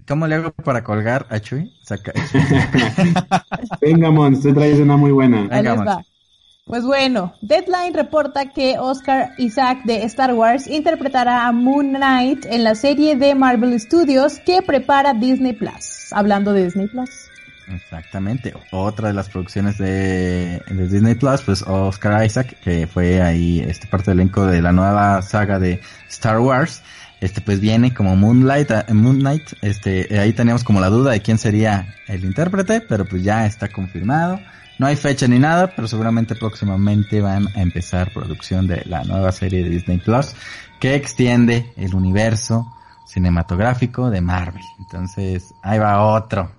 ¿Cómo 0.08 0.28
le 0.28 0.36
hago 0.36 0.52
para 0.52 0.84
colgar 0.84 1.26
a 1.30 1.40
Chuy? 1.40 1.74
Saca- 1.84 2.14
Venga, 3.82 4.12
Mons, 4.12 4.42
te 4.42 4.54
traes 4.54 4.80
una 4.80 4.96
muy 4.98 5.12
buena. 5.12 5.48
Venga. 5.48 5.76
Monse. 5.76 6.06
Pues 6.66 6.84
bueno, 6.86 7.34
Deadline 7.42 7.96
reporta 7.96 8.52
que 8.52 8.78
Oscar 8.78 9.32
Isaac 9.40 9.86
de 9.86 10.04
Star 10.04 10.36
Wars 10.36 10.68
interpretará 10.68 11.48
a 11.48 11.52
Moon 11.52 11.94
Knight 11.94 12.46
en 12.46 12.64
la 12.64 12.76
serie 12.76 13.16
de 13.16 13.34
Marvel 13.34 13.80
Studios 13.80 14.38
que 14.46 14.62
prepara 14.62 15.14
Disney 15.16 15.54
Plus. 15.54 16.12
Hablando 16.12 16.54
de 16.54 16.66
Disney 16.66 16.88
Plus. 16.88 17.10
Exactamente. 17.70 18.54
Otra 18.72 19.10
de 19.10 19.14
las 19.14 19.30
producciones 19.30 19.78
de, 19.78 20.62
Disney 20.70 21.16
Plus, 21.16 21.42
pues 21.42 21.64
Oscar 21.68 22.26
Isaac, 22.26 22.58
que 22.64 22.88
fue 22.88 23.22
ahí 23.22 23.60
este 23.60 23.88
parte 23.88 24.12
del 24.12 24.20
elenco 24.20 24.46
de 24.46 24.62
la 24.62 24.72
nueva 24.72 25.22
saga 25.22 25.60
de 25.60 25.82
Star 26.10 26.40
Wars. 26.40 26.82
Este 27.22 27.42
pues 27.42 27.60
viene 27.60 27.94
como 27.94 28.16
Moonlight, 28.16 28.72
eh, 28.72 28.94
Moon 28.94 29.20
Knight, 29.20 29.52
este 29.62 30.18
ahí 30.18 30.32
teníamos 30.32 30.64
como 30.64 30.80
la 30.80 30.88
duda 30.88 31.12
de 31.12 31.22
quién 31.22 31.38
sería 31.38 31.96
el 32.08 32.24
intérprete, 32.24 32.82
pero 32.82 33.06
pues 33.06 33.24
ya 33.24 33.46
está 33.46 33.68
confirmado. 33.68 34.40
No 34.78 34.88
hay 34.88 34.96
fecha 34.96 35.28
ni 35.28 35.38
nada, 35.38 35.74
pero 35.76 35.90
seguramente 35.90 36.36
próximamente 36.36 37.20
van 37.20 37.50
a 37.56 37.62
empezar 37.62 38.14
producción 38.14 38.66
de 38.66 38.84
la 38.86 39.04
nueva 39.04 39.34
serie 39.34 39.64
de 39.64 39.70
Disney 39.70 39.98
Plus 39.98 40.34
que 40.80 40.96
extiende 40.96 41.74
el 41.76 41.94
universo 41.94 42.74
cinematográfico 43.06 44.10
de 44.10 44.22
Marvel. 44.22 44.64
Entonces, 44.80 45.54
ahí 45.62 45.80
va 45.80 46.02
otro, 46.02 46.52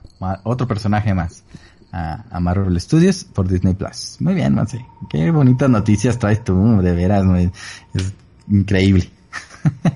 otro 0.45 0.67
personaje 0.67 1.15
más 1.15 1.45
a, 1.93 2.25
a 2.31 2.41
Marvel 2.41 2.81
Studios 2.81 3.25
por 3.25 3.49
Disney 3.49 3.75
Plus. 3.75 4.17
Muy 4.21 4.35
bien, 4.35 4.55
Monse. 4.55 4.85
Qué 5.09 5.31
bonitas 5.31 5.69
noticias 5.69 6.19
traes 6.19 6.45
tú, 6.45 6.81
de 6.81 6.93
veras, 6.95 7.25
muy- 7.25 7.51
es 7.95 8.13
increíble. 8.49 9.11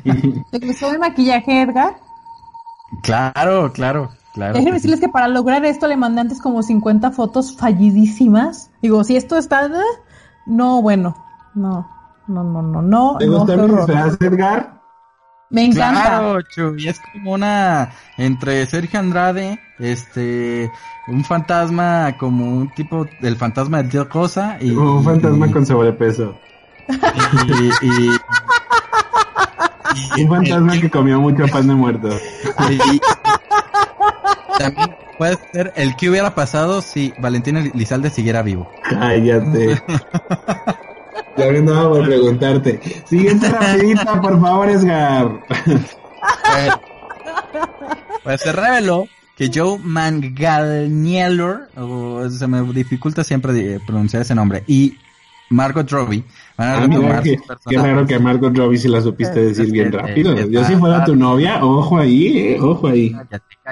¿Te 0.51 0.59
gustó 0.59 0.91
el 0.93 0.99
maquillaje, 0.99 1.63
Edgar? 1.63 1.97
Claro, 3.03 3.73
claro, 3.73 4.11
claro. 4.35 4.53
Déjenme 4.55 4.65
que 4.65 4.81
sí. 4.81 4.89
decirles 4.89 5.01
que 5.01 5.09
para 5.09 5.29
lograr 5.29 5.65
esto 5.65 5.87
le 5.89 5.97
mandé 5.97 6.21
antes 6.21 6.41
como 6.41 6.63
50 6.63 7.11
fotos 7.13 7.57
fallidísimas. 7.57 8.71
Digo, 8.83 9.03
si 9.05 9.17
esto 9.17 9.37
está... 9.37 9.71
No, 10.47 10.83
bueno, 10.83 11.17
no, 11.55 11.89
no, 12.27 12.45
no, 12.45 12.63
no, 12.63 12.83
no. 12.83 13.17
¿Te 13.19 13.27
no, 13.27 13.39
gustó 13.39 13.57
mi 13.57 13.75
disfraz, 13.75 14.17
Edgar? 14.21 14.74
Me 15.55 15.65
encanta. 15.67 16.03
Claro, 16.03 16.43
Chuy, 16.43 16.89
es 16.89 17.01
como 17.13 17.33
una 17.33 17.91
entre 18.19 18.67
Sergio 18.67 18.99
Andrade, 19.01 19.59
este, 19.79 20.71
un 21.07 21.25
fantasma 21.25 22.17
como 22.19 22.45
un 22.57 22.69
tipo 22.75 23.07
del 23.21 23.37
fantasma 23.37 23.83
de 23.83 23.89
Tío 23.91 24.09
Cosa 24.09 24.59
y 24.61 24.71
un 24.73 25.05
fantasma 25.05 25.47
y- 25.47 25.51
con 25.53 25.65
sobrepeso. 25.65 26.39
y, 26.89 27.87
y- 27.87 28.11
Un 30.25 30.29
fantasma 30.29 30.81
que 30.81 30.91
comió 30.91 31.21
mucho 31.21 31.47
pan 31.47 31.69
de 31.69 31.75
muerto. 31.75 32.09
y- 32.71 33.01
también 34.59 34.97
puede 35.19 35.39
ser 35.53 35.73
el 35.77 35.95
que 35.97 36.11
hubiera 36.11 36.35
pasado 36.35 36.81
si 36.83 37.13
Valentina 37.19 37.61
Lizalde 37.75 38.11
siguiera 38.11 38.43
vivo. 38.43 38.69
Cállate. 38.89 39.81
Ya 41.37 41.51
me 41.51 41.59
andaba 41.59 41.89
por 41.89 42.05
preguntarte. 42.07 42.81
Siguiente 43.07 43.49
rapidita, 43.49 44.21
por 44.21 44.41
favor, 44.41 44.69
Edgar. 44.71 45.41
Bueno, 45.67 46.81
pues 48.23 48.41
se 48.41 48.53
reveló 48.53 49.07
que 49.37 49.51
Joe 49.53 49.79
Manganiello, 49.83 51.59
o 51.77 52.29
se 52.31 52.47
me 52.47 52.63
dificulta 52.73 53.25
siempre 53.25 53.81
pronunciar 53.87 54.23
ese 54.23 54.35
nombre, 54.35 54.63
y 54.67 54.97
Margot 55.51 55.89
Robbie 55.91 56.23
van 56.57 56.69
a 56.69 56.75
Ah, 56.77 56.81
retomar 56.87 57.23
qué, 57.23 57.31
sus 57.37 57.41
qué 57.43 57.47
personajes. 57.49 57.83
raro 57.95 58.07
que 58.07 58.15
a 58.15 58.19
Margot 58.21 58.57
Robbie 58.57 58.79
si 58.79 58.89
la 58.89 59.01
supiste 59.03 59.41
decir 59.45 59.71
bien 59.73 59.89
Eh, 59.89 59.91
rápido. 59.99 60.35
Yo 60.49 60.65
si 60.65 60.77
fuera 60.77 61.05
tu 61.05 61.15
novia, 61.17 61.65
ojo 61.65 61.99
ahí, 61.99 62.39
eh, 62.39 62.59
ojo 62.61 62.89
ahí. 62.89 63.15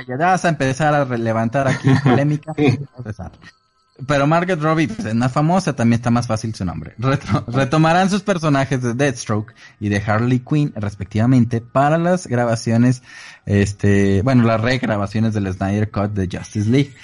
Ya 0.08 0.16
vas 0.16 0.44
a 0.44 0.48
empezar 0.48 0.94
a 0.94 1.04
levantar 1.16 1.68
aquí 1.68 1.88
polémica. 2.04 2.52
Pero 4.06 4.26
Margot 4.26 4.60
Robbie 4.60 4.88
pues, 4.88 5.04
es 5.06 5.14
más 5.14 5.30
famosa, 5.32 5.74
también 5.74 5.98
está 6.00 6.10
más 6.10 6.26
fácil 6.26 6.54
su 6.54 6.64
nombre. 6.64 6.94
Retro- 6.98 7.44
retomarán 7.52 8.08
sus 8.10 8.22
personajes 8.22 8.82
de 8.82 8.94
Deathstroke 8.94 9.54
y 9.80 9.88
de 9.90 10.02
Harley 10.04 10.40
Quinn, 10.40 10.72
respectivamente, 10.74 11.60
para 11.60 11.98
las 11.98 12.26
grabaciones, 12.26 13.02
este, 13.46 14.22
bueno, 14.22 14.44
las 14.44 14.60
regrabaciones 14.60 15.34
del 15.34 15.52
Snyder 15.52 15.90
Cut 15.90 16.12
de 16.12 16.28
Justice 16.36 16.68
League. 16.68 16.94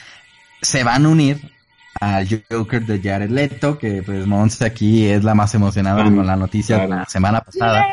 Se 0.62 0.82
van 0.82 1.04
a 1.06 1.08
unir 1.10 1.52
al 2.00 2.26
Joker 2.50 2.84
de 2.86 3.00
Jared 3.00 3.30
Leto, 3.30 3.78
que 3.78 4.02
pues 4.02 4.26
Monse 4.26 4.64
aquí 4.64 5.06
es 5.06 5.22
la 5.24 5.34
más 5.34 5.54
emocionada 5.54 6.04
con 6.04 6.26
la 6.26 6.36
noticia 6.36 6.78
de 6.78 6.88
la 6.88 7.04
semana 7.06 7.40
pasada. 7.42 7.84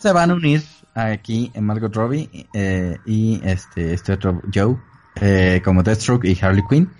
Se 0.00 0.12
van 0.12 0.30
a 0.30 0.34
unir 0.34 0.62
aquí 0.94 1.50
en 1.54 1.64
Margot 1.64 1.94
Robbie 1.94 2.48
eh, 2.52 2.96
y 3.06 3.40
este, 3.44 3.94
este 3.94 4.12
otro 4.14 4.42
Joe 4.52 4.76
eh, 5.20 5.60
como 5.64 5.82
Deathstroke 5.82 6.24
y 6.26 6.38
Harley 6.40 6.62
Quinn. 6.68 6.90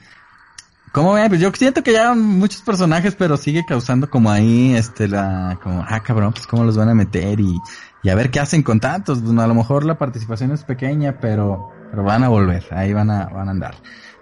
¿Cómo 0.97 1.13
ven? 1.13 1.29
Pues 1.29 1.43
yo 1.43 1.51
siento 1.53 1.83
que 1.83 1.93
ya 1.93 2.15
muchos 2.15 2.63
personajes, 2.63 3.15
pero 3.17 3.37
sigue 3.37 3.67
causando 3.67 4.09
como 4.09 4.31
ahí, 4.31 4.73
este, 4.75 5.09
la, 5.09 5.59
como, 5.63 5.85
ah, 5.87 6.01
cabrón, 6.03 6.33
pues 6.33 6.47
cómo 6.47 6.65
los 6.65 6.79
van 6.79 6.89
a 6.89 6.95
meter 6.95 7.39
y, 7.39 7.61
y 8.03 8.09
a 8.09 8.15
ver 8.15 8.31
qué 8.31 8.41
hacen 8.41 8.63
con 8.63 8.81
tantos. 8.81 9.23
Bueno, 9.23 9.43
a 9.43 9.47
lo 9.47 9.53
mejor 9.55 9.85
la 9.85 9.99
participación 9.99 10.53
es 10.53 10.65
pequeña, 10.65 11.19
pero, 11.21 11.69
pero 11.91 12.03
van 12.03 12.25
a 12.25 12.31
volver, 12.31 12.65
ahí 12.71 12.95
van 12.95 13.11
a, 13.11 13.27
van 13.27 13.49
a 13.49 13.51
andar. 13.51 13.75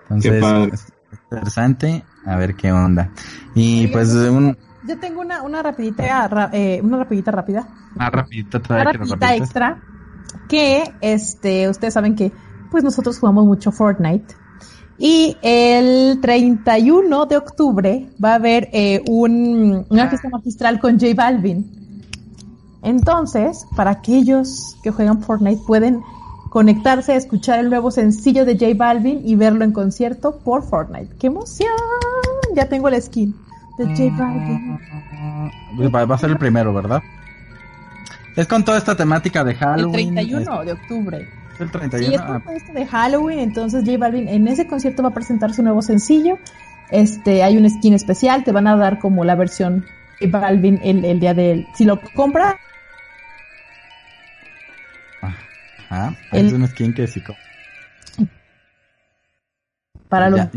Entonces, 0.03 0.43
padre. 0.43 0.71
es 0.73 0.93
interesante, 1.31 2.05
a 2.27 2.35
ver 2.35 2.57
qué 2.57 2.73
onda. 2.73 3.09
Y 3.55 3.87
pues 3.87 4.13
un, 4.13 4.59
Yo 4.85 4.99
tengo 4.99 5.21
una, 5.21 5.43
una 5.43 5.63
rapidita, 5.63 6.27
ra- 6.27 6.51
eh, 6.53 6.81
una 6.83 6.97
rapidita 6.97 7.31
rápida. 7.31 7.69
ah, 7.97 8.11
rapidito, 8.11 8.59
Una 8.59 8.67
trae 8.67 8.85
que 8.87 8.99
rapidita 8.99 9.37
extra. 9.37 9.81
Que, 10.49 10.93
este, 11.01 11.69
ustedes 11.69 11.95
saben 11.95 12.17
que, 12.17 12.33
pues 12.73 12.83
nosotros 12.83 13.17
jugamos 13.21 13.47
mucho 13.47 13.71
Fortnite. 13.71 14.35
Y 14.99 15.37
el 15.43 16.21
31 16.21 17.27
de 17.27 17.37
octubre 17.37 18.09
va 18.23 18.33
a 18.33 18.35
haber 18.37 18.69
eh, 18.73 19.03
un, 19.09 19.85
una 19.89 20.09
fiesta 20.09 20.29
magistral 20.29 20.79
con 20.79 21.01
J 21.01 21.15
Balvin. 21.15 21.85
Entonces, 22.83 23.67
para 23.75 23.91
aquellos 23.91 24.77
que 24.83 24.91
juegan 24.91 25.23
Fortnite 25.23 25.63
pueden 25.67 26.03
conectarse 26.51 27.13
a 27.13 27.17
escuchar 27.17 27.59
el 27.59 27.71
nuevo 27.71 27.91
sencillo 27.91 28.45
de 28.45 28.55
J 28.55 28.75
Balvin 28.77 29.23
y 29.25 29.35
verlo 29.35 29.65
en 29.65 29.73
concierto 29.73 30.39
por 30.39 30.63
Fortnite. 30.63 31.17
¡Qué 31.19 31.27
emoción! 31.27 31.73
Ya 32.55 32.69
tengo 32.69 32.89
el 32.89 33.03
skin 33.03 33.35
de 33.79 33.87
J 33.87 34.17
Balvin. 34.17 34.79
Va, 35.93 36.15
a 36.15 36.19
ser 36.19 36.31
el 36.31 36.39
primero, 36.39 36.73
¿verdad? 36.73 37.03
Es 38.37 38.47
con 38.47 38.65
toda 38.65 38.79
esta 38.79 38.95
temática 38.97 39.43
de 39.43 39.53
El 39.53 39.59
Halloween. 39.59 40.15
31 40.15 40.65
de 40.65 40.73
octubre. 40.73 41.29
El 41.61 41.67
Sí, 41.67 41.73
31. 41.73 42.15
es 42.15 42.21
ah, 42.21 42.41
por 42.45 42.55
esto 42.55 42.73
de 42.73 42.87
Halloween, 42.87 43.39
entonces 43.39 43.85
J 43.85 43.99
Balvin 43.99 44.29
en 44.29 44.49
ese 44.49 44.67
concierto 44.67 45.03
va 45.03 45.11
a 45.11 45.15
presentar 45.15 45.53
su 45.55 45.63
nuevo 45.63 45.83
sencillo. 45.83 46.39
Este, 46.91 47.43
hay 47.43 47.57
un 47.57 47.69
skin 47.69 47.95
especial, 47.95 48.45
te 48.45 48.53
van 48.53 48.67
a 48.67 48.77
dar 48.77 48.99
como 48.99 49.25
la 49.25 49.35
versión 49.35 49.85
J 50.21 50.39
Balvin 50.39 50.81
el, 50.83 51.05
el 51.05 51.21
día 51.21 51.35
del... 51.35 51.67
Si 51.75 51.85
lo 51.85 52.01
compras, 52.15 52.57
Ajá, 55.89 56.17
el- 56.33 56.47
es 56.47 56.53
un 56.53 56.67
skin 56.67 56.93
que 56.95 57.07
sí. 57.07 57.23
para 60.09 60.29
los... 60.31 60.41
Ya. 60.41 60.51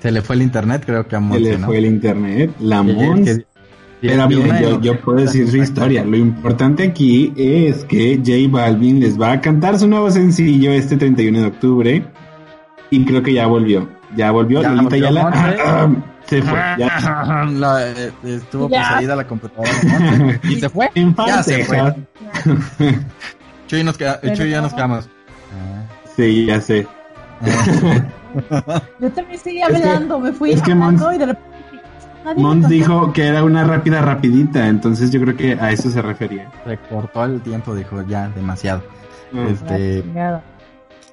Se 0.00 0.10
le 0.10 0.20
fue 0.20 0.34
el 0.34 0.42
internet, 0.42 0.82
creo 0.84 1.06
que 1.06 1.14
a 1.14 1.20
Se 1.20 1.38
le 1.38 1.58
¿no? 1.58 1.66
fue 1.66 1.78
el 1.78 1.86
internet. 1.86 2.50
La 2.58 2.82
Mons. 2.82 3.40
Pero 4.02 4.28
miren, 4.28 4.60
yo, 4.60 4.80
yo 4.80 5.00
puedo 5.00 5.18
decir 5.20 5.48
su 5.50 5.56
historia. 5.58 6.04
Lo 6.04 6.16
importante 6.16 6.82
aquí 6.82 7.32
es 7.36 7.84
que 7.84 8.16
J 8.18 8.32
Balvin 8.50 8.98
les 9.00 9.18
va 9.20 9.32
a 9.32 9.40
cantar 9.40 9.78
su 9.78 9.86
nuevo 9.86 10.10
sencillo 10.10 10.72
este 10.72 10.96
31 10.96 11.40
de 11.40 11.46
octubre. 11.46 12.04
Y 12.90 13.04
creo 13.04 13.22
que 13.22 13.32
ya 13.32 13.46
volvió. 13.46 13.88
Ya 14.16 14.30
volvió. 14.32 14.60
Ya 14.60 14.70
Lolita 14.70 14.84
volvió, 14.90 15.08
Ayala, 15.08 15.86
Monse. 15.86 16.02
se 16.26 16.42
fue. 16.42 16.58
Ya. 16.78 17.46
La- 17.52 17.90
eh, 17.90 18.12
estuvo 18.24 18.68
Ya. 18.68 18.90
poseída 18.90 19.16
la 19.16 19.26
computadora 19.26 19.70
y 20.42 20.56
se 20.56 20.68
fue. 20.68 20.90
En 20.94 21.14
Ya 21.26 21.42
se 21.42 21.64
fue. 21.64 21.78
Chuy, 23.68 23.84
nos 23.84 23.96
queda- 23.96 24.20
Chuy 24.34 24.50
ya 24.50 24.56
no. 24.56 24.62
nos 24.64 24.74
quedamos. 24.74 25.08
Sí, 26.16 26.44
ya 26.46 26.60
sé. 26.60 26.86
Yo 29.00 29.10
también 29.12 29.38
seguí 29.40 29.60
Es 29.62 29.68
que- 29.68 29.74
hablando, 29.76 30.18
me 30.20 30.32
fui 30.32 30.52
es 30.52 30.62
que 30.62 30.72
hablando 30.72 31.12
y 31.12 31.18
de 31.18 31.26
repente... 31.26 31.51
Mons 32.36 32.68
dijo 32.68 33.12
que 33.12 33.26
era 33.26 33.42
una 33.44 33.64
rápida 33.64 34.00
rapidita, 34.00 34.68
entonces 34.68 35.10
yo 35.10 35.20
creo 35.20 35.36
que 35.36 35.52
a 35.54 35.70
eso 35.72 35.90
se 35.90 36.00
refería. 36.02 36.50
Recortó 36.64 37.24
el 37.24 37.40
tiempo, 37.40 37.74
dijo 37.74 38.02
ya, 38.02 38.28
demasiado. 38.28 38.82
Ah. 39.34 39.46
Este, 39.50 39.98
Ah, 39.98 40.02
chingada. 40.02 40.42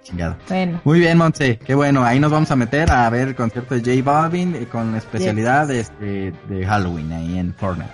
chingado. 0.04 0.36
Bueno, 0.48 0.82
Muy 0.84 1.00
bien, 1.00 1.18
Monse, 1.18 1.58
qué 1.58 1.74
bueno. 1.76 2.04
Ahí 2.04 2.20
nos 2.20 2.32
vamos 2.32 2.52
a 2.52 2.56
meter 2.56 2.92
a 2.92 3.10
ver 3.10 3.30
el 3.30 3.36
concierto 3.36 3.76
de 3.76 3.82
J 3.82 4.04
Balvin 4.12 4.56
eh, 4.56 4.66
con 4.72 4.92
la 4.92 4.98
especialidad 5.00 5.68
de, 5.68 5.80
este, 5.82 6.34
de 6.48 6.66
Halloween 6.66 7.12
ahí 7.14 7.38
en 7.40 7.54
Fortnite. 7.54 7.90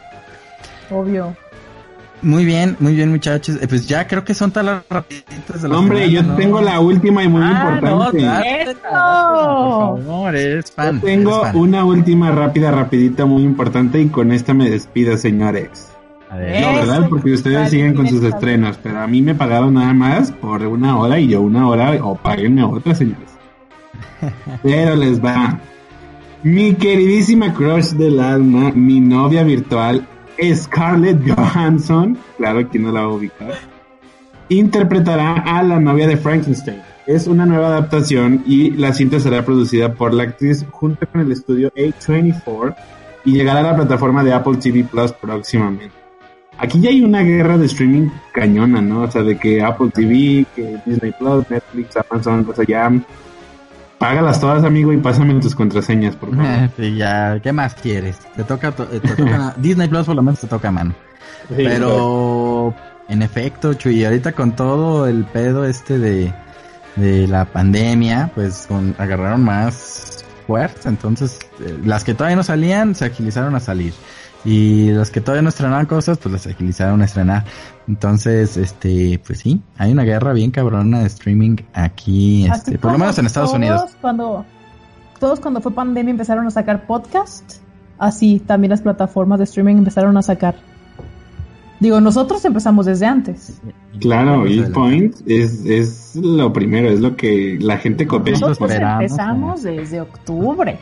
obvio. 0.90 1.36
Muy 2.26 2.44
bien, 2.44 2.76
muy 2.80 2.96
bien, 2.96 3.12
muchachos. 3.12 3.58
Eh, 3.62 3.68
pues 3.68 3.88
ya 3.88 4.08
creo 4.08 4.24
que 4.24 4.34
son 4.34 4.50
todas 4.52 4.66
las 4.66 4.84
rapiditas 4.90 5.62
de 5.62 5.70
la 5.70 5.78
Hombre, 5.78 6.06
semana, 6.06 6.14
yo 6.14 6.24
¿no? 6.24 6.36
tengo 6.36 6.62
la 6.62 6.80
última 6.80 7.24
y 7.24 7.28
muy 7.28 7.42
Ah, 7.44 7.80
no, 7.82 8.02
importante. 8.10 8.62
¡Eso! 8.64 8.80
Por 8.82 10.04
favor, 10.06 10.36
eres 10.36 10.72
fan. 10.72 10.96
Yo 11.00 11.06
tengo 11.06 11.32
eres 11.42 11.52
fan. 11.52 11.56
una 11.56 11.86
última 11.86 12.32
rápida, 12.32 12.72
rapidita, 12.72 13.26
muy 13.26 13.44
importante 13.44 14.02
y 14.02 14.08
con 14.08 14.32
esta 14.32 14.54
me 14.54 14.70
despido, 14.70 15.16
señores. 15.18 15.92
No, 16.32 16.38
¿verdad? 16.74 17.08
Porque 17.10 17.32
ustedes 17.34 17.70
siguen 17.70 17.94
con 17.94 18.08
sus 18.10 18.22
estrenos, 18.24 18.78
pero 18.82 19.00
a 19.00 19.08
mí 19.08 19.22
me 19.22 19.36
pagaron 19.36 19.76
nada 19.76 19.94
más 19.94 20.32
por 20.32 20.64
una 20.64 20.98
hora 20.98 21.20
y 21.20 21.28
yo 21.28 21.42
una 21.42 21.68
hora, 21.68 21.92
o 22.04 22.16
páguenme 22.16 22.64
otra, 22.64 22.94
señores. 22.96 23.30
Pero 24.64 24.96
les 24.96 25.24
va. 25.24 25.60
Mi 26.44 26.74
queridísima 26.74 27.54
crush 27.54 27.92
del 27.92 28.20
alma, 28.20 28.72
mi 28.76 29.00
novia 29.00 29.44
virtual, 29.44 30.06
Scarlett 30.56 31.22
Johansson, 31.28 32.18
claro 32.38 32.70
que 32.70 32.80
no 32.80 32.92
la 32.92 33.02
va 33.02 33.08
a 33.08 33.14
ubicar, 33.14 33.54
interpretará 34.50 35.36
a 35.38 35.64
la 35.64 35.80
novia 35.80 36.08
de 36.08 36.18
Frankenstein. 36.18 36.82
Es 37.08 37.28
una 37.28 37.46
nueva 37.46 37.68
adaptación 37.68 38.44
y 38.48 38.72
la 38.72 38.94
cinta 38.94 39.20
será 39.20 39.46
producida 39.46 39.94
por 39.94 40.14
la 40.14 40.24
actriz 40.24 40.66
junto 40.72 41.06
con 41.08 41.22
el 41.22 41.32
estudio 41.32 41.72
A24 41.74 42.76
y 43.26 43.34
llegará 43.34 43.60
a 43.60 43.64
la 43.64 43.76
plataforma 43.76 44.24
de 44.24 44.34
Apple 44.34 44.58
TV 44.58 44.84
Plus 44.84 45.12
próximamente. 45.14 45.94
Aquí 46.58 46.80
ya 46.80 46.90
hay 46.90 47.02
una 47.02 47.22
guerra 47.22 47.58
de 47.58 47.66
streaming 47.66 48.10
cañona, 48.32 48.82
¿no? 48.82 49.02
O 49.02 49.12
sea, 49.12 49.24
de 49.24 49.38
que 49.38 49.62
Apple 49.62 49.92
TV, 49.94 50.46
que 50.56 50.78
Disney 50.86 51.14
Plus, 51.20 51.50
Netflix, 51.50 51.98
Amazon, 51.98 52.48
o 52.50 52.56
sea, 52.56 52.66
ya 52.66 52.92
págalas 54.00 54.40
todas, 54.40 54.64
amigo, 54.64 54.92
y 54.94 54.98
pásame 54.98 55.34
tus 55.40 55.56
contraseñas, 55.56 56.16
por 56.16 56.36
favor. 56.36 56.70
Sí, 56.78 56.96
ya, 56.96 57.40
¿qué 57.42 57.52
más 57.54 57.76
quieres? 57.76 58.18
Te 58.36 58.44
toca, 58.44 58.72
to- 58.72 58.86
te 58.86 59.00
toca 59.00 59.54
Disney 59.58 59.88
Plus 59.88 60.06
por 60.06 60.16
lo 60.16 60.22
menos 60.22 60.40
te 60.40 60.48
toca 60.48 60.68
a 60.68 60.72
mano. 60.72 60.94
Pero, 61.56 62.74
en 63.10 63.22
efecto, 63.22 63.74
Chuy, 63.74 64.04
ahorita 64.06 64.32
con 64.34 64.56
todo 64.56 65.08
el 65.08 65.26
pedo 65.26 65.66
este 65.66 66.00
de, 66.00 66.34
de 66.96 67.28
la 67.28 67.46
pandemia, 67.46 68.32
pues 68.34 68.66
con, 68.68 68.96
agarraron 68.98 69.44
más 69.44 70.26
fuerza. 70.48 70.90
Entonces, 70.90 71.40
eh, 71.60 71.78
las 71.86 72.04
que 72.04 72.14
todavía 72.14 72.36
no 72.38 72.44
salían, 72.44 72.96
se 72.96 73.06
agilizaron 73.06 73.56
a 73.56 73.60
salir. 73.60 73.94
Y 74.46 74.92
las 74.92 75.10
que 75.10 75.22
todavía 75.22 75.42
no 75.42 75.50
estrenaban 75.50 75.88
cosas, 75.88 76.20
pues 76.20 76.32
las 76.32 76.46
agilizaron 76.46 77.02
a 77.02 77.06
estrenar. 77.06 77.44
Entonces, 77.88 78.58
este, 78.58 79.20
pues 79.26 79.40
sí, 79.40 79.62
hay 79.78 79.92
una 79.92 80.04
guerra 80.04 80.34
bien 80.34 80.52
cabrona 80.52 81.00
de 81.00 81.08
streaming 81.08 81.58
aquí, 81.74 82.48
Así 82.48 82.72
este, 82.72 82.78
por 82.78 82.92
lo 82.92 83.00
menos 83.00 83.18
en 83.18 83.26
Estados 83.26 83.50
todos 83.50 83.58
Unidos. 83.58 83.98
Cuando, 84.02 84.46
todos 85.20 85.40
cuando 85.40 85.62
fue 85.62 85.72
pandemia 85.74 86.12
empezaron 86.12 86.46
a 86.46 86.52
sacar 86.52 86.86
podcast, 86.86 87.56
así 87.98 88.40
también 88.40 88.70
las 88.70 88.82
plataformas 88.82 89.40
de 89.40 89.46
streaming 89.46 89.78
empezaron 89.78 90.16
a 90.18 90.22
sacar. 90.22 90.56
Digo, 91.80 92.00
nosotros 92.00 92.46
empezamos 92.46 92.86
desde 92.86 93.06
antes. 93.06 93.62
Claro, 94.00 94.48
y. 94.48 94.62
Point 94.62 95.16
es, 95.28 95.66
es 95.66 96.16
lo 96.16 96.54
primero, 96.54 96.90
es 96.90 97.02
lo 97.02 97.16
que 97.16 97.58
la 97.60 97.78
gente 97.78 98.08
copia. 98.08 98.34
Nosotros 98.34 98.62
esperamos, 98.62 99.04
empezamos 99.04 99.64
desde 99.64 100.02
octubre. 100.02 100.78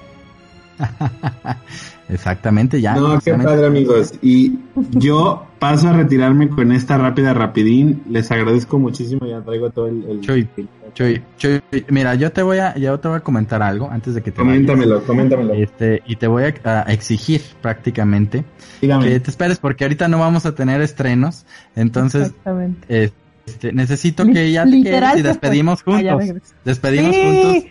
Exactamente, 2.14 2.80
ya. 2.82 2.96
No, 2.96 3.20
qué 3.20 3.34
padre 3.34 3.66
amigos. 3.68 4.14
Y 4.22 4.60
yo 4.92 5.46
paso 5.60 5.90
a 5.90 5.94
retirarme 5.94 6.50
con 6.50 6.72
esta 6.72 6.98
rápida 6.98 7.34
rapidín. 7.34 8.04
Les 8.10 8.32
agradezco 8.32 8.78
muchísimo, 8.80 9.26
ya 9.26 9.42
traigo 9.42 9.70
todo 9.72 9.88
el... 9.88 10.04
el- 10.10 10.22
Chuy, 10.22 10.48
Chuy, 10.94 11.22
Chuy, 11.38 11.62
mira, 11.90 12.14
yo 12.16 12.32
te 12.32 12.44
voy 12.44 12.60
a, 12.60 12.76
yo 12.78 13.00
te 13.00 13.08
voy 13.08 13.18
a 13.18 13.22
comentar 13.22 13.64
algo 13.64 13.90
antes 13.90 14.14
de 14.14 14.22
que 14.22 14.32
te 14.32 14.42
vayas. 14.42 14.54
Coméntamelo, 14.54 15.04
coméntamelo. 15.06 15.54
Este, 15.54 16.04
y 16.06 16.18
te 16.18 16.28
voy 16.28 16.44
a, 16.44 16.54
a 16.88 16.94
exigir 16.94 17.42
prácticamente 17.62 18.44
que 18.80 18.88
Dígame. 18.88 19.20
te 19.20 19.30
esperes 19.32 19.58
porque 19.58 19.86
ahorita 19.86 20.08
no 20.08 20.20
vamos 20.20 20.46
a 20.46 20.54
tener 20.54 20.82
estrenos, 20.82 21.46
entonces 21.76 22.28
Exactamente. 22.28 23.12
este, 23.48 23.74
necesito 23.74 24.26
que 24.26 24.52
ya 24.52 24.66
te 24.66 24.70
Literal 24.70 25.00
quedes 25.14 25.20
y 25.20 25.22
que 25.24 25.28
despedimos 25.30 25.82
fue. 25.84 26.04
Ya 26.04 26.14
juntos. 26.14 26.54
Despedimos 26.64 27.16
Sí. 27.16 27.24
juntos 27.24 27.64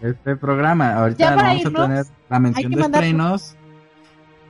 este 0.00 0.36
programa. 0.36 0.92
Ahorita 0.94 1.34
vamos 1.34 1.60
irnos, 1.62 1.80
a 1.80 1.86
tener 1.88 2.04
la 2.30 2.38
mención 2.38 2.70
que 2.70 2.76
de 2.78 2.82
estrenos. 2.84 3.56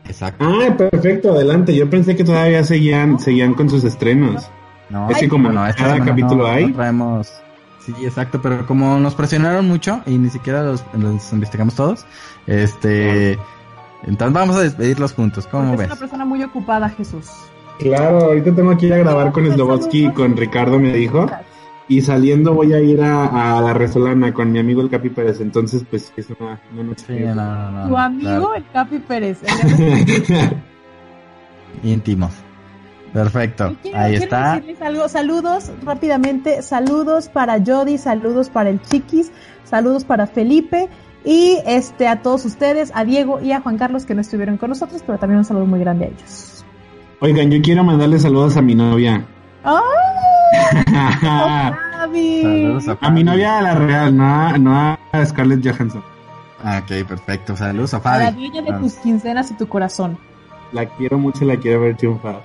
Exacto. 0.08 0.44
Ah, 0.44 0.74
perfecto, 0.76 1.32
adelante. 1.32 1.74
Yo 1.76 1.88
pensé 1.88 2.16
que 2.16 2.24
todavía 2.24 2.64
seguían, 2.64 3.18
seguían 3.18 3.54
con 3.54 3.68
sus 3.70 3.84
estrenos. 3.84 4.48
No, 4.90 5.10
Es 5.10 5.18
que 5.18 5.28
como 5.28 5.50
esta 5.66 5.84
cada 5.84 6.04
capítulo 6.04 6.44
no- 6.44 6.50
hay. 6.50 6.66
no 6.68 6.74
traemos. 6.74 7.30
Sí, 7.80 7.94
exacto, 8.02 8.40
pero 8.42 8.66
como 8.66 8.98
nos 8.98 9.14
presionaron 9.14 9.66
mucho 9.68 10.00
y 10.06 10.18
ni 10.18 10.28
siquiera 10.30 10.62
los, 10.62 10.84
los 10.94 11.32
investigamos 11.32 11.74
todos, 11.74 12.04
este, 12.46 13.38
entonces 14.04 14.32
vamos 14.32 14.56
a 14.56 14.60
despedirlos 14.62 15.12
juntos. 15.14 15.46
¿Cómo 15.46 15.68
Porque 15.68 15.76
ves? 15.82 15.86
es 15.86 15.92
una 15.92 16.00
persona 16.00 16.24
muy 16.24 16.42
ocupada, 16.42 16.88
Jesús. 16.90 17.26
Claro, 17.78 18.18
ahorita 18.24 18.52
tengo 18.54 18.76
que 18.76 18.86
ir 18.86 18.94
a 18.94 18.98
grabar 18.98 19.30
con 19.32 19.46
Slobotsky 19.50 20.06
y 20.06 20.12
con 20.12 20.36
Ricardo, 20.36 20.78
me 20.78 20.92
dijo. 20.92 21.30
Y 21.90 22.02
saliendo 22.02 22.52
voy 22.52 22.74
a 22.74 22.80
ir 22.80 23.00
a, 23.02 23.56
a 23.56 23.62
la 23.62 23.72
Resolana 23.72 24.34
con 24.34 24.52
mi 24.52 24.58
amigo 24.58 24.82
el 24.82 24.90
Capi 24.90 25.08
Pérez. 25.08 25.40
Entonces, 25.40 25.84
pues 25.88 26.12
es 26.16 26.26
una, 26.38 26.60
una. 26.78 26.94
Sí, 26.98 27.14
no, 27.20 27.34
no, 27.34 27.70
no. 27.70 27.88
Tu 27.88 27.96
amigo, 27.96 28.20
claro, 28.28 28.54
el 28.54 28.64
Capi 28.72 28.98
Pérez. 28.98 29.38
El- 29.42 30.56
íntimos. 31.90 32.32
Perfecto. 33.12 33.74
Quiero, 33.82 33.98
Ahí 33.98 34.10
quiero 34.10 34.24
está. 34.24 34.54
decirles 34.56 34.82
algo. 34.82 35.08
Saludos 35.08 35.72
rápidamente. 35.82 36.60
Saludos 36.62 37.28
para 37.30 37.58
Jody, 37.64 37.96
saludos 37.96 38.50
para 38.50 38.68
el 38.68 38.82
Chiquis, 38.82 39.32
saludos 39.64 40.04
para 40.04 40.26
Felipe 40.26 40.88
y 41.24 41.56
este 41.66 42.06
a 42.06 42.20
todos 42.20 42.44
ustedes, 42.44 42.92
a 42.94 43.04
Diego 43.04 43.40
y 43.40 43.52
a 43.52 43.60
Juan 43.60 43.78
Carlos 43.78 44.04
que 44.04 44.14
no 44.14 44.20
estuvieron 44.20 44.58
con 44.58 44.68
nosotros, 44.68 45.02
pero 45.06 45.18
también 45.18 45.38
un 45.38 45.44
saludo 45.46 45.64
muy 45.64 45.80
grande 45.80 46.04
a 46.04 46.08
ellos. 46.08 46.64
Oigan, 47.20 47.50
yo 47.50 47.60
quiero 47.62 47.82
mandarle 47.82 48.18
saludos 48.18 48.56
a 48.58 48.62
mi 48.62 48.74
novia. 48.74 49.24
¡Ay! 49.64 49.82
Saludos 52.42 52.84
a, 53.00 53.10
mi 53.10 53.24
novia 53.24 53.60
la 53.62 53.74
real, 53.74 54.16
no 54.16 54.24
a, 54.24 54.58
no 54.58 54.98
a 55.12 55.24
Scarlett 55.26 55.64
Johansson. 55.66 56.02
Ah, 56.64 56.82
Ok, 56.82 57.06
perfecto. 57.06 57.56
Saludos 57.56 57.94
a 57.94 57.98
A 57.98 58.00
Fabi. 58.00 58.24
la 58.24 58.30
dueña 58.32 58.62
de 58.62 58.70
Ah, 58.70 58.78
tus 58.78 58.94
quincenas 58.94 59.50
y 59.50 59.54
tu 59.54 59.66
corazón. 59.68 60.18
La 60.72 60.86
quiero 60.86 61.18
mucho, 61.18 61.44
la 61.44 61.56
quiero 61.56 61.80
ver 61.80 61.96
triunfar. 61.96 62.42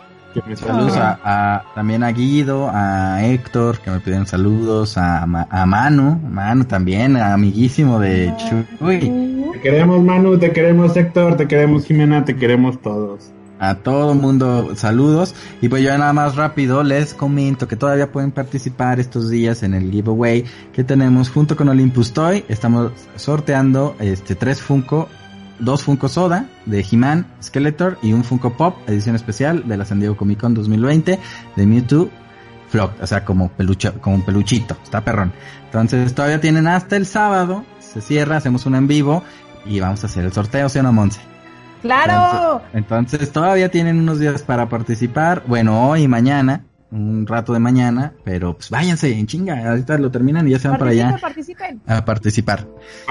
Saludos 0.56 0.98
a, 0.98 1.20
a- 1.24 1.64
también 1.76 2.04
a 2.04 2.12
Guido, 2.12 2.70
a 2.74 3.24
Héctor, 3.24 3.80
que 3.80 3.92
me 3.92 4.00
pidieron 4.00 4.26
saludos, 4.26 4.98
a, 4.98 5.22
a 5.24 5.66
Manu, 5.68 6.20
Manu 6.28 6.66
también, 6.66 7.18
amiguísimo 7.18 8.00
de 8.00 8.34
Chuy. 8.38 9.44
Te 9.54 9.60
queremos, 9.62 10.02
Manu, 10.02 10.38
te 10.40 10.52
queremos, 10.52 10.96
Héctor, 10.98 11.38
te 11.38 11.48
queremos, 11.48 11.86
Jimena, 11.86 12.26
te 12.26 12.36
queremos 12.36 12.82
todos. 12.82 13.32
A 13.64 13.76
todo 13.76 14.14
mundo, 14.14 14.76
saludos. 14.76 15.34
Y 15.62 15.70
pues 15.70 15.82
yo 15.84 15.98
nada 15.98 16.12
más 16.12 16.36
rápido 16.36 16.84
les 16.84 17.14
comento 17.14 17.66
que 17.66 17.78
todavía 17.78 18.12
pueden 18.12 18.32
participar 18.32 19.00
estos 19.00 19.30
días 19.30 19.64
en 19.64 19.74
el 19.74 19.90
giveaway 19.90 20.44
que 20.74 20.84
tenemos 20.84 21.30
junto 21.30 21.56
con 21.56 21.70
Olympus 21.70 22.12
Toy. 22.12 22.44
Estamos 22.50 22.92
sorteando 23.16 23.96
este 24.00 24.36
tres 24.36 24.62
Funko, 24.62 25.08
dos 25.60 25.84
Funko 25.84 26.10
Soda 26.10 26.50
de 26.66 26.86
He-Man, 26.92 27.26
Skeletor 27.42 28.00
y 28.04 28.12
un 28.12 28.26
Funko 28.26 28.52
Pop 28.58 28.76
edición 28.86 29.16
especial 29.16 29.66
de 29.66 29.78
la 29.78 29.86
San 29.86 30.02
Diego 30.02 30.18
Comic 30.18 30.42
Con 30.42 30.54
2020 30.54 31.18
de 31.56 31.66
Mewtwo 31.66 32.10
Flock, 32.68 33.02
o 33.02 33.08
sea, 33.08 33.24
como 33.24 33.48
peluche, 33.48 33.94
como 33.94 34.18
un 34.18 34.26
peluchito, 34.26 34.76
está 34.84 35.06
perrón. 35.06 35.32
Entonces 35.68 36.14
todavía 36.14 36.42
tienen 36.42 36.68
hasta 36.68 36.98
el 36.98 37.06
sábado, 37.06 37.64
se 37.80 38.02
cierra, 38.02 38.36
hacemos 38.36 38.66
un 38.66 38.76
en 38.76 38.88
vivo 38.88 39.24
y 39.66 39.80
vamos 39.80 40.04
a 40.04 40.08
hacer 40.08 40.26
el 40.26 40.34
sorteo, 40.34 40.68
¿sí 40.68 40.80
o 40.80 40.84
no, 40.84 40.92
Monse? 40.92 41.33
¡Claro! 41.84 42.62
Entonces 42.74 43.32
todavía 43.32 43.70
tienen 43.70 44.00
unos 44.00 44.20
días 44.20 44.42
para 44.42 44.70
participar. 44.70 45.44
Bueno, 45.46 45.90
hoy 45.90 46.04
y 46.04 46.08
mañana, 46.08 46.64
un 46.92 47.28
rato 47.28 47.52
de 47.54 47.60
mañana, 47.60 48.14
pero 48.24 48.54
pues 48.56 48.70
váyanse 48.70 49.12
en 49.18 49.28
chinga. 49.28 49.70
Ahorita 49.70 49.98
lo 49.98 50.10
terminan 50.10 50.48
y 50.48 50.52
ya 50.52 50.60
se 50.60 50.70
van 50.70 50.80
para 50.80 50.92
allá 50.92 51.18
Participen, 51.20 51.82
a 51.86 52.06
participar. 52.06 52.66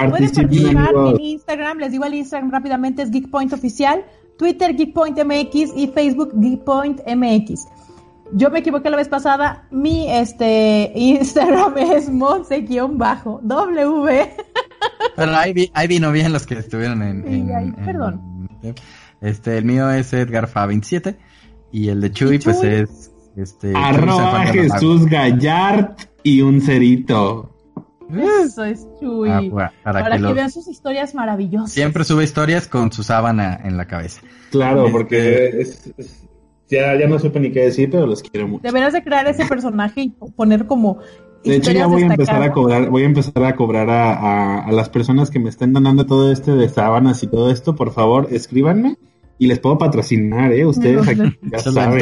Pueden 0.09 0.31
participar 0.31 0.93
en 1.15 1.21
Instagram, 1.21 1.77
les 1.77 1.91
digo 1.91 2.05
el 2.05 2.15
Instagram 2.15 2.51
rápidamente, 2.51 3.03
es 3.03 3.11
Geekpoint 3.11 3.53
Oficial, 3.53 4.03
Twitter 4.37 4.75
Geekpoint 4.75 5.17
MX 5.23 5.77
y 5.77 5.87
Facebook 5.93 6.33
Geekpoint 6.39 7.01
MX. 7.07 7.67
Yo 8.35 8.49
me 8.49 8.59
equivoqué 8.59 8.89
la 8.89 8.97
vez 8.97 9.09
pasada, 9.09 9.67
mi 9.69 10.11
este 10.11 10.91
Instagram 10.95 11.77
es 11.77 12.09
monse-w. 12.09 14.29
Pero 15.15 15.35
ahí, 15.35 15.53
vi- 15.53 15.71
ahí 15.75 15.87
vino 15.87 16.11
bien 16.11 16.33
los 16.33 16.47
que 16.47 16.55
estuvieron 16.55 17.03
en. 17.03 17.23
Sí, 17.23 17.29
en- 17.35 17.55
ahí, 17.55 17.65
en- 17.65 17.75
perdón. 17.85 18.21
Este, 19.21 19.57
el 19.57 19.65
mío 19.65 19.89
es 19.91 20.11
Edgar 20.13 20.47
Fa 20.47 20.65
27 20.65 21.17
y 21.71 21.89
el 21.89 22.01
de 22.01 22.11
Chuy, 22.11 22.35
¿Y 22.35 22.39
pues 22.39 22.63
es. 22.63 23.11
Este, 23.35 23.73
Arroba 23.75 24.45
Jesús 24.47 25.05
Gallard 25.07 25.95
y 26.23 26.41
un 26.41 26.61
cerito. 26.61 27.49
Eso 28.45 28.63
es 28.63 28.85
Chuy. 28.99 29.29
Ah, 29.29 29.41
para 29.83 30.03
Para 30.03 30.05
que 30.11 30.11
que, 30.17 30.19
lo- 30.29 30.33
vean 30.35 30.51
sus 30.51 30.67
historias 30.67 31.15
maravillosas. 31.15 31.71
Siempre 31.71 32.03
sube 32.03 32.23
historias 32.23 32.67
con 32.67 32.91
su 32.91 33.01
sábana 33.03 33.59
en 33.63 33.75
la 33.77 33.85
cabeza. 33.87 34.21
Claro, 34.51 34.81
Este- 34.85 34.91
porque 34.91 35.47
es- 35.61 35.93
es- 35.97 36.27
ya, 36.69 36.95
ya 36.99 37.07
no 37.07 37.17
supe 37.17 37.39
ni 37.39 37.51
qué 37.51 37.61
decir, 37.65 37.89
pero 37.89 38.05
los 38.05 38.21
quiero 38.21 38.47
mucho. 38.47 38.61
Deberás 38.63 38.93
de 38.93 39.03
crear 39.03 39.27
ese 39.27 39.45
personaje 39.45 40.01
y 40.01 40.09
poner 40.09 40.65
como 40.67 40.99
De 41.43 41.55
hecho, 41.57 41.71
ya 41.71 41.87
voy 41.87 42.03
a 42.03 42.07
empezar 42.07 42.41
a 42.41 42.51
cobrar, 42.51 42.89
voy 42.89 43.03
a 43.03 43.05
empezar 43.05 43.43
a 43.43 43.55
cobrar 43.55 43.89
a, 43.89 44.13
a- 44.13 44.65
a 44.65 44.71
las 44.71 44.89
personas 44.89 45.29
que 45.29 45.39
me 45.39 45.49
estén 45.49 45.73
donando 45.73 46.05
todo 46.05 46.31
este 46.31 46.51
de 46.51 46.69
sábanas 46.69 47.21
y 47.23 47.27
todo 47.27 47.51
esto, 47.51 47.75
por 47.75 47.91
favor, 47.93 48.27
escríbanme 48.31 48.97
y 49.37 49.47
les 49.47 49.59
puedo 49.59 49.77
patrocinar, 49.77 50.53
eh, 50.53 50.65
ustedes 50.65 51.05
aquí 51.07 51.37
ya 51.51 51.59
saben. 51.59 52.01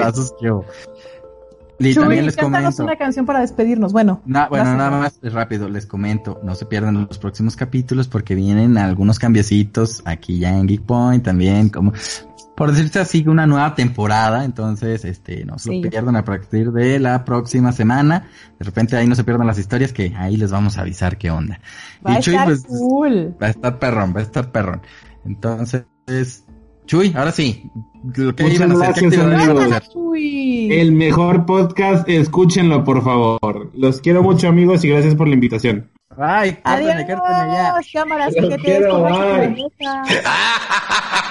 Y 1.79 1.95
Chuy, 1.95 2.03
también 2.03 2.25
les 2.27 2.37
comento. 2.37 2.83
una 2.83 2.95
canción 2.95 3.25
para 3.25 3.39
despedirnos. 3.39 3.91
Bueno, 3.91 4.21
Na- 4.25 4.47
bueno, 4.47 4.65
gracias. 4.65 4.77
nada 4.77 4.99
más 4.99 5.33
rápido, 5.33 5.67
les 5.67 5.87
comento, 5.87 6.39
no 6.43 6.53
se 6.53 6.67
pierdan 6.67 7.07
los 7.09 7.17
próximos 7.17 7.55
capítulos 7.55 8.07
porque 8.07 8.35
vienen 8.35 8.77
algunos 8.77 9.17
cambiecitos 9.17 10.03
aquí 10.05 10.37
ya 10.37 10.55
en 10.55 10.67
Geek 10.67 10.83
Point 10.83 11.23
también, 11.23 11.69
como 11.69 11.91
por 12.55 12.71
decirse 12.71 12.99
así, 12.99 13.23
una 13.27 13.45
nueva 13.47 13.73
temporada. 13.75 14.43
Entonces, 14.45 15.03
este, 15.05 15.45
no 15.45 15.57
se 15.59 15.69
Sí. 15.69 15.81
lo 15.81 15.89
pierdan 15.89 16.15
a 16.15 16.23
partir 16.25 16.71
de 16.71 16.99
la 16.99 17.23
próxima 17.25 17.71
semana. 17.71 18.27
De 18.59 18.65
repente 18.65 18.95
ahí 18.97 19.07
no 19.07 19.15
se 19.15 19.23
pierdan 19.23 19.47
las 19.47 19.57
historias 19.57 19.93
que 19.93 20.13
ahí 20.17 20.37
les 20.37 20.51
vamos 20.51 20.77
a 20.77 20.81
avisar 20.81 21.17
qué 21.17 21.31
onda. 21.31 21.59
Va 22.05 22.15
a 22.15 22.19
Y 22.19 22.21
Chuy, 22.21 22.33
estar 22.35 22.47
pues, 22.47 22.63
cool. 22.67 23.35
va 23.41 23.47
a 23.47 23.49
estar 23.51 23.79
perrón, 23.79 24.13
va 24.15 24.19
a 24.19 24.23
estar 24.23 24.51
perrón. 24.51 24.81
Entonces, 25.25 25.85
Chuy, 26.85 27.13
ahora 27.15 27.31
sí. 27.31 27.69
Lo 28.15 28.35
que 28.35 28.43
Muchas 28.43 28.59
iban 28.59 28.71
a 28.71 28.73
hacer, 28.89 29.09
¿qué 29.09 29.15
gracias, 29.15 29.47
a 29.47 29.51
amigos. 29.53 29.89
El 30.71 30.91
mejor 30.91 31.45
podcast, 31.45 32.09
escúchenlo, 32.09 32.83
por 32.83 33.03
favor. 33.03 33.71
Los 33.75 34.01
quiero 34.01 34.23
mucho, 34.23 34.47
amigos, 34.47 34.83
y 34.83 34.89
gracias 34.89 35.13
por 35.15 35.27
la 35.27 35.35
invitación. 35.35 35.89
Ay, 36.17 36.53
córtenle, 36.63 36.91
Adiós, 36.93 37.07
ya. 37.93 38.01
cámaras, 38.01 38.33
Los 38.35 38.45
fíjate, 38.45 38.63
quiero, 38.63 39.07